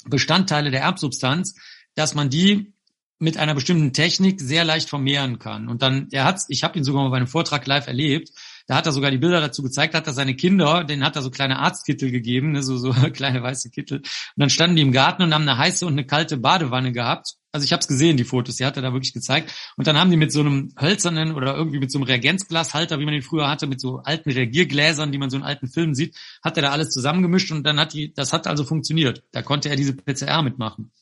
Bestandteile 0.06 0.70
der 0.70 0.82
Erbsubstanz, 0.82 1.54
dass 1.94 2.14
man 2.14 2.30
die 2.30 2.72
mit 3.18 3.36
einer 3.36 3.54
bestimmten 3.54 3.92
Technik 3.92 4.40
sehr 4.40 4.64
leicht 4.64 4.88
vermehren 4.88 5.38
kann. 5.38 5.68
Und 5.68 5.80
dann, 5.80 6.08
er 6.10 6.24
hat, 6.24 6.40
ich 6.48 6.64
habe 6.64 6.76
ihn 6.76 6.82
sogar 6.82 7.04
mal 7.04 7.10
bei 7.10 7.18
einem 7.18 7.28
Vortrag 7.28 7.64
live 7.66 7.86
erlebt, 7.86 8.30
da 8.66 8.74
hat 8.74 8.86
er 8.86 8.92
sogar 8.92 9.12
die 9.12 9.18
Bilder 9.18 9.40
dazu 9.40 9.62
gezeigt, 9.62 9.94
hat 9.94 10.08
er 10.08 10.12
seine 10.12 10.34
Kinder, 10.34 10.82
denen 10.82 11.04
hat 11.04 11.14
er 11.14 11.22
so 11.22 11.30
kleine 11.30 11.60
Arztkittel 11.60 12.10
gegeben, 12.10 12.50
ne, 12.50 12.64
so, 12.64 12.76
so 12.76 12.92
kleine 13.12 13.40
weiße 13.40 13.70
Kittel. 13.70 13.98
Und 13.98 14.06
dann 14.36 14.50
standen 14.50 14.74
die 14.76 14.82
im 14.82 14.90
Garten 14.90 15.22
und 15.22 15.32
haben 15.32 15.48
eine 15.48 15.56
heiße 15.56 15.86
und 15.86 15.92
eine 15.92 16.04
kalte 16.04 16.36
Badewanne 16.36 16.90
gehabt. 16.90 17.36
Also 17.52 17.66
ich 17.66 17.72
habe 17.72 17.80
es 17.80 17.86
gesehen, 17.86 18.16
die 18.16 18.24
Fotos, 18.24 18.56
die 18.56 18.64
hat 18.64 18.76
er 18.76 18.82
da 18.82 18.94
wirklich 18.94 19.12
gezeigt. 19.12 19.52
Und 19.76 19.86
dann 19.86 19.98
haben 19.98 20.10
die 20.10 20.16
mit 20.16 20.32
so 20.32 20.40
einem 20.40 20.74
hölzernen 20.80 21.34
oder 21.34 21.54
irgendwie 21.54 21.78
mit 21.78 21.92
so 21.92 21.98
einem 21.98 22.06
Reagenzglashalter, 22.06 22.98
wie 22.98 23.04
man 23.04 23.12
den 23.12 23.22
früher 23.22 23.48
hatte, 23.48 23.66
mit 23.66 23.78
so 23.78 23.98
alten 23.98 24.30
Reagiergläsern, 24.30 25.12
die 25.12 25.18
man 25.18 25.28
so 25.28 25.36
in 25.36 25.42
alten 25.42 25.68
Filmen 25.68 25.94
sieht, 25.94 26.16
hat 26.42 26.56
er 26.56 26.62
da 26.62 26.70
alles 26.70 26.88
zusammengemischt 26.90 27.52
und 27.52 27.64
dann 27.64 27.78
hat 27.78 27.92
die, 27.92 28.14
das 28.14 28.32
hat 28.32 28.46
also 28.46 28.64
funktioniert. 28.64 29.22
Da 29.32 29.42
konnte 29.42 29.68
er 29.68 29.76
diese 29.76 29.92
PCR 29.92 30.40
mitmachen. 30.40 30.92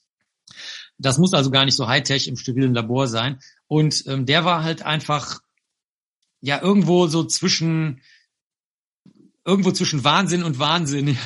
Das 0.99 1.19
muss 1.19 1.33
also 1.33 1.53
gar 1.53 1.65
nicht 1.65 1.77
so 1.77 1.87
Hightech 1.87 2.27
im 2.27 2.37
sterilen 2.37 2.75
Labor 2.75 3.07
sein. 3.07 3.39
Und 3.69 4.05
ähm, 4.09 4.27
der 4.27 4.45
war 4.45 4.65
halt 4.65 4.83
einfach 4.83 5.41
ja 6.41 6.61
irgendwo 6.61 7.07
so 7.07 7.25
zwischen 7.25 8.01
irgendwo 9.45 9.71
zwischen 9.71 10.03
Wahnsinn 10.05 10.43
und 10.43 10.59
Wahnsinn. 10.59 11.17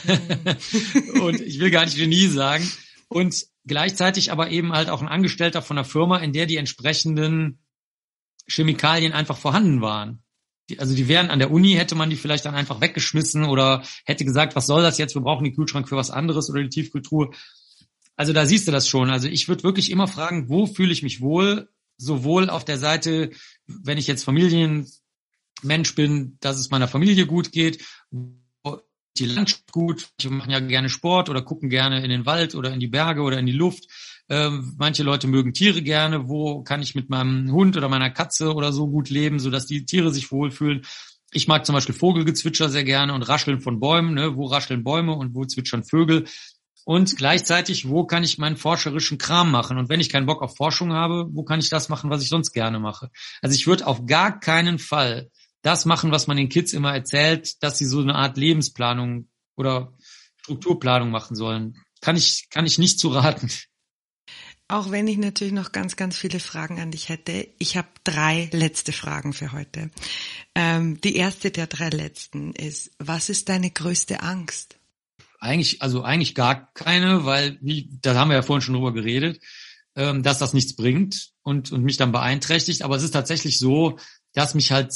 und 1.20 1.41
ich 1.41 1.59
will 1.59 1.70
gar 1.70 1.87
nicht 1.87 1.97
Genie 1.97 2.27
sagen. 2.27 2.70
Und 3.14 3.46
gleichzeitig 3.64 4.32
aber 4.32 4.50
eben 4.50 4.72
halt 4.72 4.90
auch 4.90 5.00
ein 5.00 5.06
Angestellter 5.06 5.62
von 5.62 5.78
einer 5.78 5.84
Firma, 5.84 6.18
in 6.18 6.32
der 6.32 6.46
die 6.46 6.56
entsprechenden 6.56 7.60
Chemikalien 8.48 9.12
einfach 9.12 9.38
vorhanden 9.38 9.80
waren. 9.82 10.24
Die, 10.68 10.80
also 10.80 10.96
die 10.96 11.06
wären 11.06 11.30
an 11.30 11.38
der 11.38 11.52
Uni, 11.52 11.74
hätte 11.74 11.94
man 11.94 12.10
die 12.10 12.16
vielleicht 12.16 12.44
dann 12.44 12.56
einfach 12.56 12.80
weggeschmissen 12.80 13.44
oder 13.44 13.84
hätte 14.04 14.24
gesagt, 14.24 14.56
was 14.56 14.66
soll 14.66 14.82
das 14.82 14.98
jetzt, 14.98 15.14
wir 15.14 15.22
brauchen 15.22 15.44
den 15.44 15.54
Kühlschrank 15.54 15.88
für 15.88 15.96
was 15.96 16.10
anderes 16.10 16.50
oder 16.50 16.60
die 16.60 16.70
Tiefkultur. 16.70 17.32
Also 18.16 18.32
da 18.32 18.46
siehst 18.46 18.66
du 18.66 18.72
das 18.72 18.88
schon. 18.88 19.10
Also 19.10 19.28
ich 19.28 19.46
würde 19.46 19.62
wirklich 19.62 19.92
immer 19.92 20.08
fragen, 20.08 20.48
wo 20.48 20.66
fühle 20.66 20.92
ich 20.92 21.04
mich 21.04 21.20
wohl, 21.20 21.68
sowohl 21.96 22.50
auf 22.50 22.64
der 22.64 22.78
Seite, 22.78 23.30
wenn 23.68 23.96
ich 23.96 24.08
jetzt 24.08 24.24
Familien 24.24 24.90
Mensch 25.62 25.94
bin, 25.94 26.36
dass 26.40 26.58
es 26.58 26.70
meiner 26.70 26.88
Familie 26.88 27.26
gut 27.26 27.52
geht, 27.52 27.84
die 29.16 29.26
Landschaft 29.26 29.70
gut, 29.72 30.08
die 30.20 30.28
machen 30.28 30.50
ja 30.50 30.60
gerne 30.60 30.88
Sport 30.88 31.28
oder 31.28 31.42
gucken 31.42 31.68
gerne 31.68 32.02
in 32.02 32.10
den 32.10 32.26
Wald 32.26 32.54
oder 32.54 32.72
in 32.72 32.80
die 32.80 32.88
Berge 32.88 33.22
oder 33.22 33.38
in 33.38 33.46
die 33.46 33.52
Luft. 33.52 33.84
Ähm, 34.28 34.74
manche 34.78 35.02
Leute 35.02 35.26
mögen 35.26 35.52
Tiere 35.52 35.82
gerne. 35.82 36.28
Wo 36.28 36.62
kann 36.62 36.82
ich 36.82 36.94
mit 36.94 37.10
meinem 37.10 37.52
Hund 37.52 37.76
oder 37.76 37.88
meiner 37.88 38.10
Katze 38.10 38.54
oder 38.54 38.72
so 38.72 38.88
gut 38.88 39.10
leben, 39.10 39.38
sodass 39.38 39.66
die 39.66 39.84
Tiere 39.84 40.12
sich 40.12 40.32
wohlfühlen? 40.32 40.82
Ich 41.32 41.48
mag 41.48 41.66
zum 41.66 41.74
Beispiel 41.74 41.94
Vogelgezwitscher 41.94 42.68
sehr 42.68 42.84
gerne 42.84 43.12
und 43.12 43.22
Rascheln 43.22 43.60
von 43.60 43.80
Bäumen. 43.80 44.14
Ne? 44.14 44.36
Wo 44.36 44.46
rascheln 44.46 44.84
Bäume 44.84 45.14
und 45.14 45.34
wo 45.34 45.44
zwitschern 45.44 45.84
Vögel? 45.84 46.24
und 46.84 47.16
gleichzeitig, 47.16 47.88
wo 47.88 48.04
kann 48.04 48.24
ich 48.24 48.38
meinen 48.38 48.56
forscherischen 48.56 49.18
Kram 49.18 49.50
machen? 49.50 49.78
Und 49.78 49.88
wenn 49.88 50.00
ich 50.00 50.10
keinen 50.10 50.26
Bock 50.26 50.42
auf 50.42 50.56
Forschung 50.56 50.92
habe, 50.92 51.26
wo 51.30 51.42
kann 51.42 51.60
ich 51.60 51.70
das 51.70 51.88
machen, 51.88 52.10
was 52.10 52.22
ich 52.22 52.28
sonst 52.28 52.52
gerne 52.52 52.78
mache? 52.78 53.10
Also 53.40 53.54
ich 53.54 53.66
würde 53.66 53.86
auf 53.86 54.06
gar 54.06 54.38
keinen 54.38 54.78
Fall 54.78 55.30
das 55.64 55.86
machen, 55.86 56.12
was 56.12 56.26
man 56.26 56.36
den 56.36 56.50
Kids 56.50 56.72
immer 56.72 56.94
erzählt, 56.94 57.62
dass 57.62 57.78
sie 57.78 57.86
so 57.86 58.00
eine 58.00 58.14
Art 58.14 58.36
Lebensplanung 58.36 59.28
oder 59.56 59.92
Strukturplanung 60.42 61.10
machen 61.10 61.34
sollen. 61.34 61.82
Kann 62.00 62.16
ich, 62.16 62.48
kann 62.50 62.66
ich 62.66 62.78
nicht 62.78 63.00
zu 63.00 63.08
raten. 63.08 63.50
Auch 64.68 64.90
wenn 64.90 65.08
ich 65.08 65.16
natürlich 65.16 65.54
noch 65.54 65.72
ganz, 65.72 65.96
ganz 65.96 66.16
viele 66.16 66.38
Fragen 66.38 66.80
an 66.80 66.90
dich 66.90 67.08
hätte. 67.08 67.48
Ich 67.58 67.76
habe 67.76 67.88
drei 68.02 68.48
letzte 68.52 68.92
Fragen 68.92 69.32
für 69.32 69.52
heute. 69.52 69.90
Ähm, 70.54 71.00
die 71.00 71.16
erste 71.16 71.50
der 71.50 71.66
drei 71.66 71.88
letzten 71.88 72.52
ist, 72.52 72.90
was 72.98 73.30
ist 73.30 73.48
deine 73.48 73.70
größte 73.70 74.22
Angst? 74.22 74.78
Eigentlich, 75.38 75.80
also 75.82 76.02
eigentlich 76.02 76.34
gar 76.34 76.72
keine, 76.74 77.24
weil, 77.24 77.58
wie, 77.60 77.90
da 78.02 78.14
haben 78.14 78.28
wir 78.28 78.36
ja 78.36 78.42
vorhin 78.42 78.62
schon 78.62 78.74
drüber 78.74 78.92
geredet, 78.92 79.42
ähm, 79.96 80.22
dass 80.22 80.38
das 80.38 80.52
nichts 80.52 80.76
bringt 80.76 81.30
und, 81.42 81.72
und 81.72 81.84
mich 81.84 81.96
dann 81.96 82.12
beeinträchtigt. 82.12 82.82
Aber 82.82 82.96
es 82.96 83.02
ist 83.02 83.12
tatsächlich 83.12 83.58
so, 83.58 83.98
dass 84.32 84.54
mich 84.54 84.72
halt, 84.72 84.92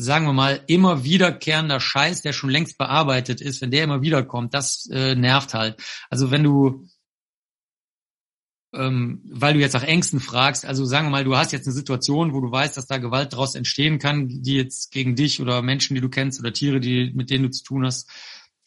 sagen 0.00 0.26
wir 0.26 0.32
mal, 0.32 0.62
immer 0.66 1.04
wiederkehrender 1.04 1.80
Scheiß, 1.80 2.22
der 2.22 2.32
schon 2.32 2.50
längst 2.50 2.78
bearbeitet 2.78 3.40
ist, 3.40 3.60
wenn 3.60 3.70
der 3.70 3.84
immer 3.84 4.02
wiederkommt, 4.02 4.54
das 4.54 4.88
äh, 4.90 5.14
nervt 5.14 5.54
halt. 5.54 5.82
Also 6.08 6.30
wenn 6.30 6.42
du, 6.42 6.86
ähm, 8.72 9.22
weil 9.30 9.54
du 9.54 9.60
jetzt 9.60 9.74
nach 9.74 9.82
Ängsten 9.82 10.20
fragst, 10.20 10.64
also 10.64 10.84
sagen 10.84 11.06
wir 11.06 11.10
mal, 11.10 11.24
du 11.24 11.36
hast 11.36 11.52
jetzt 11.52 11.66
eine 11.66 11.74
Situation, 11.74 12.32
wo 12.32 12.40
du 12.40 12.50
weißt, 12.50 12.76
dass 12.76 12.86
da 12.86 12.98
Gewalt 12.98 13.32
daraus 13.32 13.54
entstehen 13.54 13.98
kann, 13.98 14.28
die 14.28 14.54
jetzt 14.54 14.90
gegen 14.92 15.16
dich 15.16 15.40
oder 15.40 15.60
Menschen, 15.62 15.94
die 15.94 16.00
du 16.00 16.08
kennst 16.08 16.40
oder 16.40 16.52
Tiere, 16.52 16.80
die 16.80 17.12
mit 17.14 17.30
denen 17.30 17.44
du 17.44 17.50
zu 17.50 17.64
tun 17.64 17.84
hast, 17.84 18.08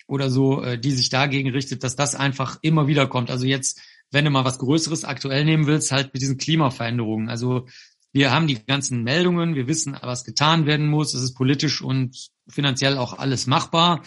oder 0.07 0.29
so, 0.29 0.61
äh, 0.61 0.77
die 0.77 0.91
sich 0.91 1.09
dagegen 1.09 1.49
richtet, 1.49 1.84
dass 1.84 1.95
das 1.95 2.15
einfach 2.15 2.59
immer 2.61 2.88
wieder 2.88 3.07
kommt. 3.07 3.31
Also 3.31 3.45
jetzt, 3.45 3.79
wenn 4.11 4.25
du 4.25 4.31
mal 4.31 4.45
was 4.45 4.59
Größeres 4.59 5.05
aktuell 5.05 5.45
nehmen 5.45 5.65
willst, 5.65 5.91
halt 5.91 6.13
mit 6.13 6.21
diesen 6.21 6.38
Klimaveränderungen. 6.38 7.29
Also 7.29 7.67
wir 8.14 8.32
haben 8.32 8.47
die 8.47 8.64
ganzen 8.64 9.03
Meldungen, 9.03 9.55
wir 9.55 9.68
wissen, 9.68 9.97
was 10.01 10.24
getan 10.24 10.66
werden 10.68 10.88
muss. 10.88 11.16
Es 11.16 11.24
ist 11.24 11.34
politisch 11.34 11.82
und 11.82 12.30
finanziell 12.47 12.97
auch 12.97 13.18
alles 13.18 13.47
machbar. 13.47 14.03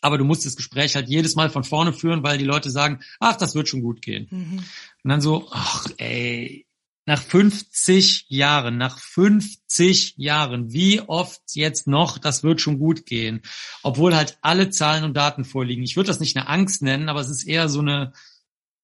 Aber 0.00 0.18
du 0.18 0.24
musst 0.24 0.46
das 0.46 0.56
Gespräch 0.56 0.94
halt 0.94 1.08
jedes 1.08 1.34
Mal 1.34 1.50
von 1.50 1.64
vorne 1.64 1.92
führen, 1.92 2.22
weil 2.22 2.38
die 2.38 2.44
Leute 2.44 2.70
sagen, 2.70 3.00
ach, 3.18 3.36
das 3.36 3.56
wird 3.56 3.68
schon 3.68 3.82
gut 3.82 4.02
gehen. 4.02 4.28
Mhm. 4.30 4.58
Und 5.02 5.10
dann 5.10 5.20
so, 5.20 5.48
ach, 5.50 5.88
ey, 5.96 6.66
nach 7.06 7.20
50 7.20 8.26
Jahren, 8.28 8.78
nach 8.78 8.98
50 8.98 10.14
Jahren, 10.16 10.72
wie 10.72 11.00
oft 11.00 11.40
jetzt 11.54 11.88
noch, 11.88 12.18
das 12.18 12.44
wird 12.44 12.60
schon 12.60 12.78
gut 12.78 13.04
gehen. 13.04 13.42
Obwohl 13.82 14.14
halt 14.14 14.38
alle 14.42 14.70
Zahlen 14.70 15.02
und 15.02 15.14
Daten 15.14 15.44
vorliegen. 15.44 15.82
Ich 15.82 15.96
würde 15.96 16.08
das 16.08 16.20
nicht 16.20 16.36
eine 16.36 16.48
Angst 16.48 16.82
nennen, 16.82 17.08
aber 17.08 17.20
es 17.20 17.30
ist 17.30 17.44
eher 17.44 17.68
so 17.68 17.80
eine, 17.80 18.12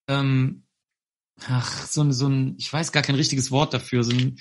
ähm, 0.09 0.65
ach, 1.49 1.87
so, 1.87 2.03
ein, 2.03 2.13
so 2.13 2.29
ein, 2.29 2.55
ich 2.59 2.73
weiß 2.73 2.93
gar 2.93 3.03
kein 3.03 3.15
richtiges 3.15 3.51
Wort 3.51 3.75
dafür. 3.75 4.05
So 4.05 4.13
ein, 4.13 4.39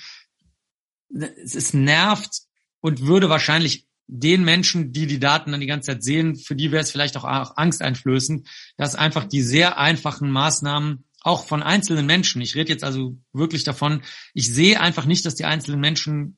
es 1.44 1.54
ist 1.54 1.74
nervt 1.74 2.42
und 2.80 3.06
würde 3.06 3.28
wahrscheinlich 3.28 3.86
den 4.06 4.44
Menschen, 4.44 4.92
die 4.92 5.06
die 5.06 5.20
Daten 5.20 5.52
dann 5.52 5.60
die 5.60 5.66
ganze 5.66 5.92
Zeit 5.92 6.02
sehen, 6.02 6.36
für 6.36 6.54
die 6.54 6.70
wäre 6.70 6.82
es 6.82 6.90
vielleicht 6.90 7.16
auch 7.16 7.24
Angst 7.56 7.80
einflößen, 7.80 8.46
dass 8.76 8.94
einfach 8.94 9.24
die 9.24 9.42
sehr 9.42 9.78
einfachen 9.78 10.30
Maßnahmen 10.30 11.04
auch 11.22 11.46
von 11.46 11.62
einzelnen 11.62 12.04
Menschen. 12.06 12.42
Ich 12.42 12.54
rede 12.54 12.72
jetzt 12.72 12.84
also 12.84 13.16
wirklich 13.32 13.64
davon, 13.64 14.02
ich 14.34 14.52
sehe 14.52 14.80
einfach 14.80 15.06
nicht, 15.06 15.24
dass 15.24 15.36
die 15.36 15.44
einzelnen 15.44 15.80
Menschen 15.80 16.36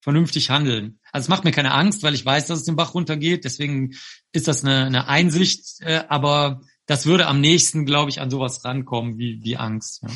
vernünftig 0.00 0.50
handeln. 0.50 1.00
Also 1.12 1.24
es 1.24 1.28
macht 1.28 1.44
mir 1.44 1.50
keine 1.50 1.72
Angst, 1.72 2.02
weil 2.02 2.14
ich 2.14 2.24
weiß, 2.24 2.46
dass 2.46 2.60
es 2.60 2.64
den 2.64 2.76
Bach 2.76 2.94
runtergeht. 2.94 3.44
Deswegen 3.44 3.94
ist 4.32 4.46
das 4.46 4.64
eine, 4.64 4.84
eine 4.84 5.08
Einsicht, 5.08 5.80
äh, 5.80 6.04
aber 6.08 6.60
das 6.88 7.04
würde 7.04 7.26
am 7.26 7.40
nächsten, 7.40 7.84
glaube 7.84 8.10
ich, 8.10 8.20
an 8.20 8.30
sowas 8.30 8.64
rankommen 8.64 9.18
wie, 9.18 9.44
wie 9.44 9.58
Angst. 9.58 10.02
Ja. 10.02 10.08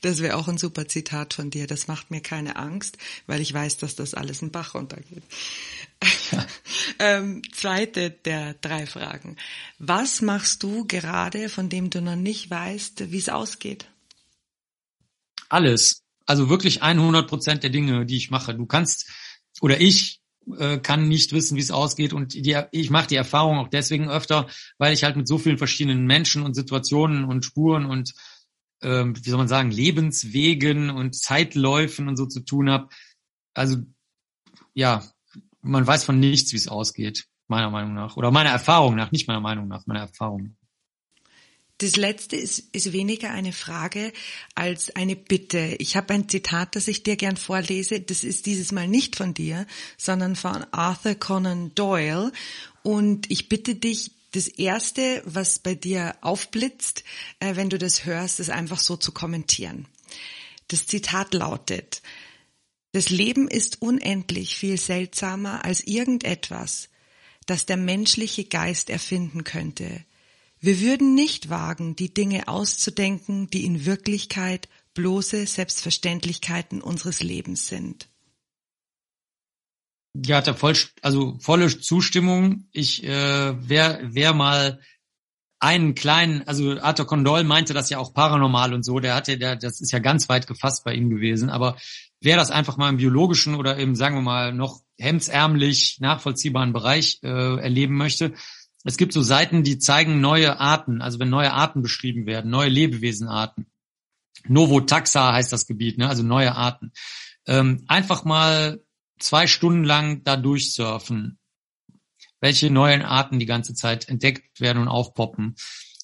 Das 0.00 0.20
wäre 0.20 0.36
auch 0.36 0.48
ein 0.48 0.58
super 0.58 0.88
Zitat 0.88 1.32
von 1.32 1.50
dir. 1.50 1.68
Das 1.68 1.86
macht 1.86 2.10
mir 2.10 2.20
keine 2.20 2.56
Angst, 2.56 2.98
weil 3.28 3.40
ich 3.40 3.54
weiß, 3.54 3.76
dass 3.76 3.94
das 3.94 4.14
alles 4.14 4.42
ein 4.42 4.50
Bach 4.50 4.74
runtergeht. 4.74 5.22
Ja. 6.32 6.46
ähm, 6.98 7.42
zweite 7.52 8.10
der 8.10 8.54
drei 8.54 8.86
Fragen. 8.86 9.36
Was 9.78 10.20
machst 10.20 10.64
du 10.64 10.84
gerade, 10.86 11.48
von 11.48 11.68
dem 11.68 11.88
du 11.88 12.02
noch 12.02 12.16
nicht 12.16 12.50
weißt, 12.50 13.12
wie 13.12 13.18
es 13.18 13.28
ausgeht? 13.28 13.86
Alles. 15.48 16.02
Also 16.26 16.48
wirklich 16.48 16.82
100 16.82 17.28
Prozent 17.28 17.62
der 17.62 17.70
Dinge, 17.70 18.04
die 18.06 18.16
ich 18.16 18.30
mache. 18.30 18.56
Du 18.56 18.66
kannst 18.66 19.08
oder 19.60 19.80
ich 19.80 20.17
äh, 20.56 20.78
kann 20.78 21.08
nicht 21.08 21.32
wissen, 21.32 21.56
wie 21.56 21.60
es 21.60 21.70
ausgeht 21.70 22.12
und 22.12 22.34
die, 22.34 22.60
ich 22.70 22.90
mache 22.90 23.08
die 23.08 23.16
Erfahrung 23.16 23.58
auch 23.58 23.68
deswegen 23.68 24.08
öfter, 24.08 24.48
weil 24.78 24.92
ich 24.92 25.04
halt 25.04 25.16
mit 25.16 25.28
so 25.28 25.38
vielen 25.38 25.58
verschiedenen 25.58 26.06
Menschen 26.06 26.42
und 26.42 26.54
Situationen 26.54 27.24
und 27.24 27.44
Spuren 27.44 27.86
und 27.86 28.14
ähm, 28.82 29.14
wie 29.16 29.28
soll 29.28 29.38
man 29.38 29.48
sagen, 29.48 29.70
Lebenswegen 29.70 30.90
und 30.90 31.16
Zeitläufen 31.16 32.08
und 32.08 32.16
so 32.16 32.26
zu 32.26 32.40
tun 32.40 32.70
habe. 32.70 32.88
Also 33.54 33.78
ja, 34.74 35.02
man 35.60 35.86
weiß 35.86 36.04
von 36.04 36.20
nichts, 36.20 36.52
wie 36.52 36.56
es 36.56 36.68
ausgeht, 36.68 37.26
meiner 37.48 37.70
Meinung 37.70 37.94
nach. 37.94 38.16
Oder 38.16 38.30
meiner 38.30 38.50
Erfahrung 38.50 38.94
nach, 38.94 39.10
nicht 39.10 39.26
meiner 39.26 39.40
Meinung 39.40 39.68
nach, 39.68 39.86
meiner 39.86 40.00
Erfahrung. 40.00 40.56
Das 41.78 41.94
letzte 41.94 42.34
ist, 42.34 42.64
ist 42.72 42.92
weniger 42.92 43.30
eine 43.30 43.52
Frage 43.52 44.12
als 44.56 44.94
eine 44.96 45.14
Bitte. 45.14 45.76
Ich 45.78 45.96
habe 45.96 46.12
ein 46.12 46.28
Zitat, 46.28 46.74
das 46.74 46.88
ich 46.88 47.04
dir 47.04 47.14
gern 47.14 47.36
vorlese. 47.36 48.00
Das 48.00 48.24
ist 48.24 48.46
dieses 48.46 48.72
Mal 48.72 48.88
nicht 48.88 49.14
von 49.14 49.32
dir, 49.32 49.64
sondern 49.96 50.34
von 50.34 50.66
Arthur 50.72 51.14
Conan 51.14 51.72
Doyle. 51.76 52.32
Und 52.82 53.30
ich 53.30 53.48
bitte 53.48 53.76
dich, 53.76 54.10
das 54.32 54.48
erste, 54.48 55.22
was 55.24 55.58
bei 55.58 55.74
dir 55.74 56.16
aufblitzt, 56.20 57.04
äh, 57.40 57.56
wenn 57.56 57.70
du 57.70 57.78
das 57.78 58.04
hörst, 58.04 58.40
ist 58.40 58.50
einfach 58.50 58.78
so 58.78 58.96
zu 58.96 59.12
kommentieren. 59.12 59.86
Das 60.68 60.86
Zitat 60.86 61.32
lautet, 61.32 62.02
das 62.92 63.08
Leben 63.08 63.48
ist 63.48 63.80
unendlich 63.80 64.56
viel 64.56 64.78
seltsamer 64.78 65.64
als 65.64 65.86
irgendetwas, 65.86 66.88
das 67.46 67.64
der 67.64 67.76
menschliche 67.76 68.44
Geist 68.44 68.90
erfinden 68.90 69.44
könnte. 69.44 70.04
Wir 70.60 70.80
würden 70.80 71.14
nicht 71.14 71.50
wagen, 71.50 71.94
die 71.96 72.12
Dinge 72.12 72.48
auszudenken, 72.48 73.48
die 73.48 73.64
in 73.64 73.84
Wirklichkeit 73.86 74.68
bloße 74.94 75.46
Selbstverständlichkeiten 75.46 76.80
unseres 76.80 77.22
Lebens 77.22 77.68
sind. 77.68 78.08
Ja, 80.14 80.40
er 80.40 80.54
voll, 80.54 80.76
also 81.02 81.38
volle 81.38 81.68
Zustimmung. 81.78 82.66
Ich 82.72 83.04
äh, 83.04 83.68
wer 83.68 84.00
wer 84.02 84.34
mal 84.34 84.80
einen 85.60 85.94
kleinen, 85.94 86.46
also 86.46 86.78
Arthur 86.80 87.06
Condol 87.06 87.44
meinte 87.44 87.74
das 87.74 87.90
ja 87.90 87.98
auch 87.98 88.14
paranormal 88.14 88.72
und 88.74 88.84
so, 88.84 89.00
der 89.00 89.14
hatte, 89.14 89.38
der, 89.38 89.56
das 89.56 89.80
ist 89.80 89.90
ja 89.92 89.98
ganz 89.98 90.28
weit 90.28 90.46
gefasst 90.46 90.84
bei 90.84 90.94
ihm 90.94 91.10
gewesen, 91.10 91.50
aber 91.50 91.76
wer 92.20 92.36
das 92.36 92.50
einfach 92.50 92.76
mal 92.76 92.88
im 92.88 92.98
biologischen 92.98 93.54
oder 93.56 93.76
im, 93.76 93.96
sagen 93.96 94.14
wir 94.14 94.22
mal, 94.22 94.52
noch 94.52 94.82
hemdsärmlich 94.98 95.98
nachvollziehbaren 96.00 96.72
Bereich 96.72 97.20
äh, 97.22 97.28
erleben 97.60 97.96
möchte, 97.96 98.34
es 98.84 98.96
gibt 98.96 99.12
so 99.12 99.22
Seiten, 99.22 99.64
die 99.64 99.78
zeigen 99.78 100.20
neue 100.20 100.58
Arten, 100.60 101.02
also 101.02 101.18
wenn 101.18 101.30
neue 101.30 101.52
Arten 101.52 101.82
beschrieben 101.82 102.26
werden, 102.26 102.50
neue 102.50 102.68
Lebewesenarten. 102.68 103.66
Novotaxa 104.46 105.32
heißt 105.32 105.52
das 105.52 105.66
Gebiet, 105.66 105.98
ne? 105.98 106.08
also 106.08 106.22
neue 106.22 106.54
Arten. 106.54 106.92
Ähm, 107.46 107.84
einfach 107.88 108.24
mal 108.24 108.80
zwei 109.18 109.46
Stunden 109.46 109.84
lang 109.84 110.22
da 110.22 110.36
durchsurfen, 110.36 111.38
welche 112.40 112.70
neuen 112.70 113.02
Arten 113.02 113.38
die 113.38 113.46
ganze 113.46 113.74
Zeit 113.74 114.08
entdeckt 114.08 114.60
werden 114.60 114.82
und 114.82 114.88
aufpoppen. 114.88 115.56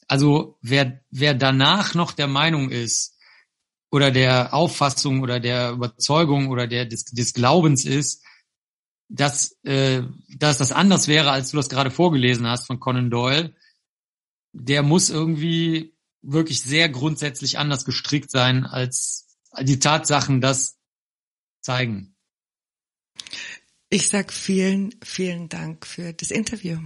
Also 0.09 0.59
wer, 0.61 1.01
wer 1.11 1.35
danach 1.35 1.95
noch 1.95 2.13
der 2.13 2.27
Meinung 2.27 2.71
ist 2.71 3.17
oder 3.91 4.11
der 4.11 4.53
Auffassung 4.53 5.23
oder 5.23 5.39
der 5.39 5.71
Überzeugung 5.71 6.49
oder 6.49 6.67
der 6.67 6.87
des, 6.87 7.05
des 7.05 7.33
Glaubens 7.33 7.85
ist, 7.85 8.24
dass, 9.09 9.59
äh, 9.65 10.03
dass 10.37 10.59
das 10.59 10.73
anders 10.73 11.09
wäre, 11.09 11.31
als 11.31 11.51
du 11.51 11.57
das 11.57 11.69
gerade 11.69 11.91
vorgelesen 11.91 12.47
hast 12.47 12.67
von 12.67 12.81
Conan 12.81 13.11
Doyle, 13.11 13.55
der 14.53 14.83
muss 14.83 15.11
irgendwie 15.11 15.95
wirklich 16.23 16.63
sehr 16.63 16.89
grundsätzlich 16.89 17.59
anders 17.59 17.85
gestrickt 17.85 18.31
sein, 18.31 18.65
als 18.65 19.37
die 19.61 19.79
Tatsachen 19.79 20.41
das 20.41 20.79
zeigen. 21.61 22.17
Ich 23.91 24.09
sag 24.09 24.33
vielen, 24.33 24.95
vielen 25.05 25.49
Dank 25.49 25.87
für 25.87 26.13
das 26.13 26.31
Interview. 26.31 26.79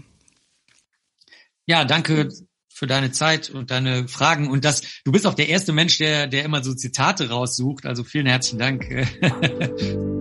Ja, 1.67 1.85
danke 1.85 2.29
für 2.69 2.87
deine 2.87 3.13
Zeit 3.13 3.51
und 3.51 3.71
deine 3.71 4.09
Fragen 4.09 4.49
und 4.49 4.65
das. 4.65 4.83
Du 5.05 5.13
bist 5.13 5.27
auch 5.27 5.35
der 5.35 5.49
erste 5.49 5.73
Mensch, 5.73 5.99
der, 5.99 6.27
der 6.27 6.45
immer 6.45 6.63
so 6.63 6.75
Zitate 6.75 7.29
raussucht. 7.29 7.87
Also 7.87 8.05
vielen 8.05 8.27
herzlichen 8.27 8.59
Dank. 8.59 8.89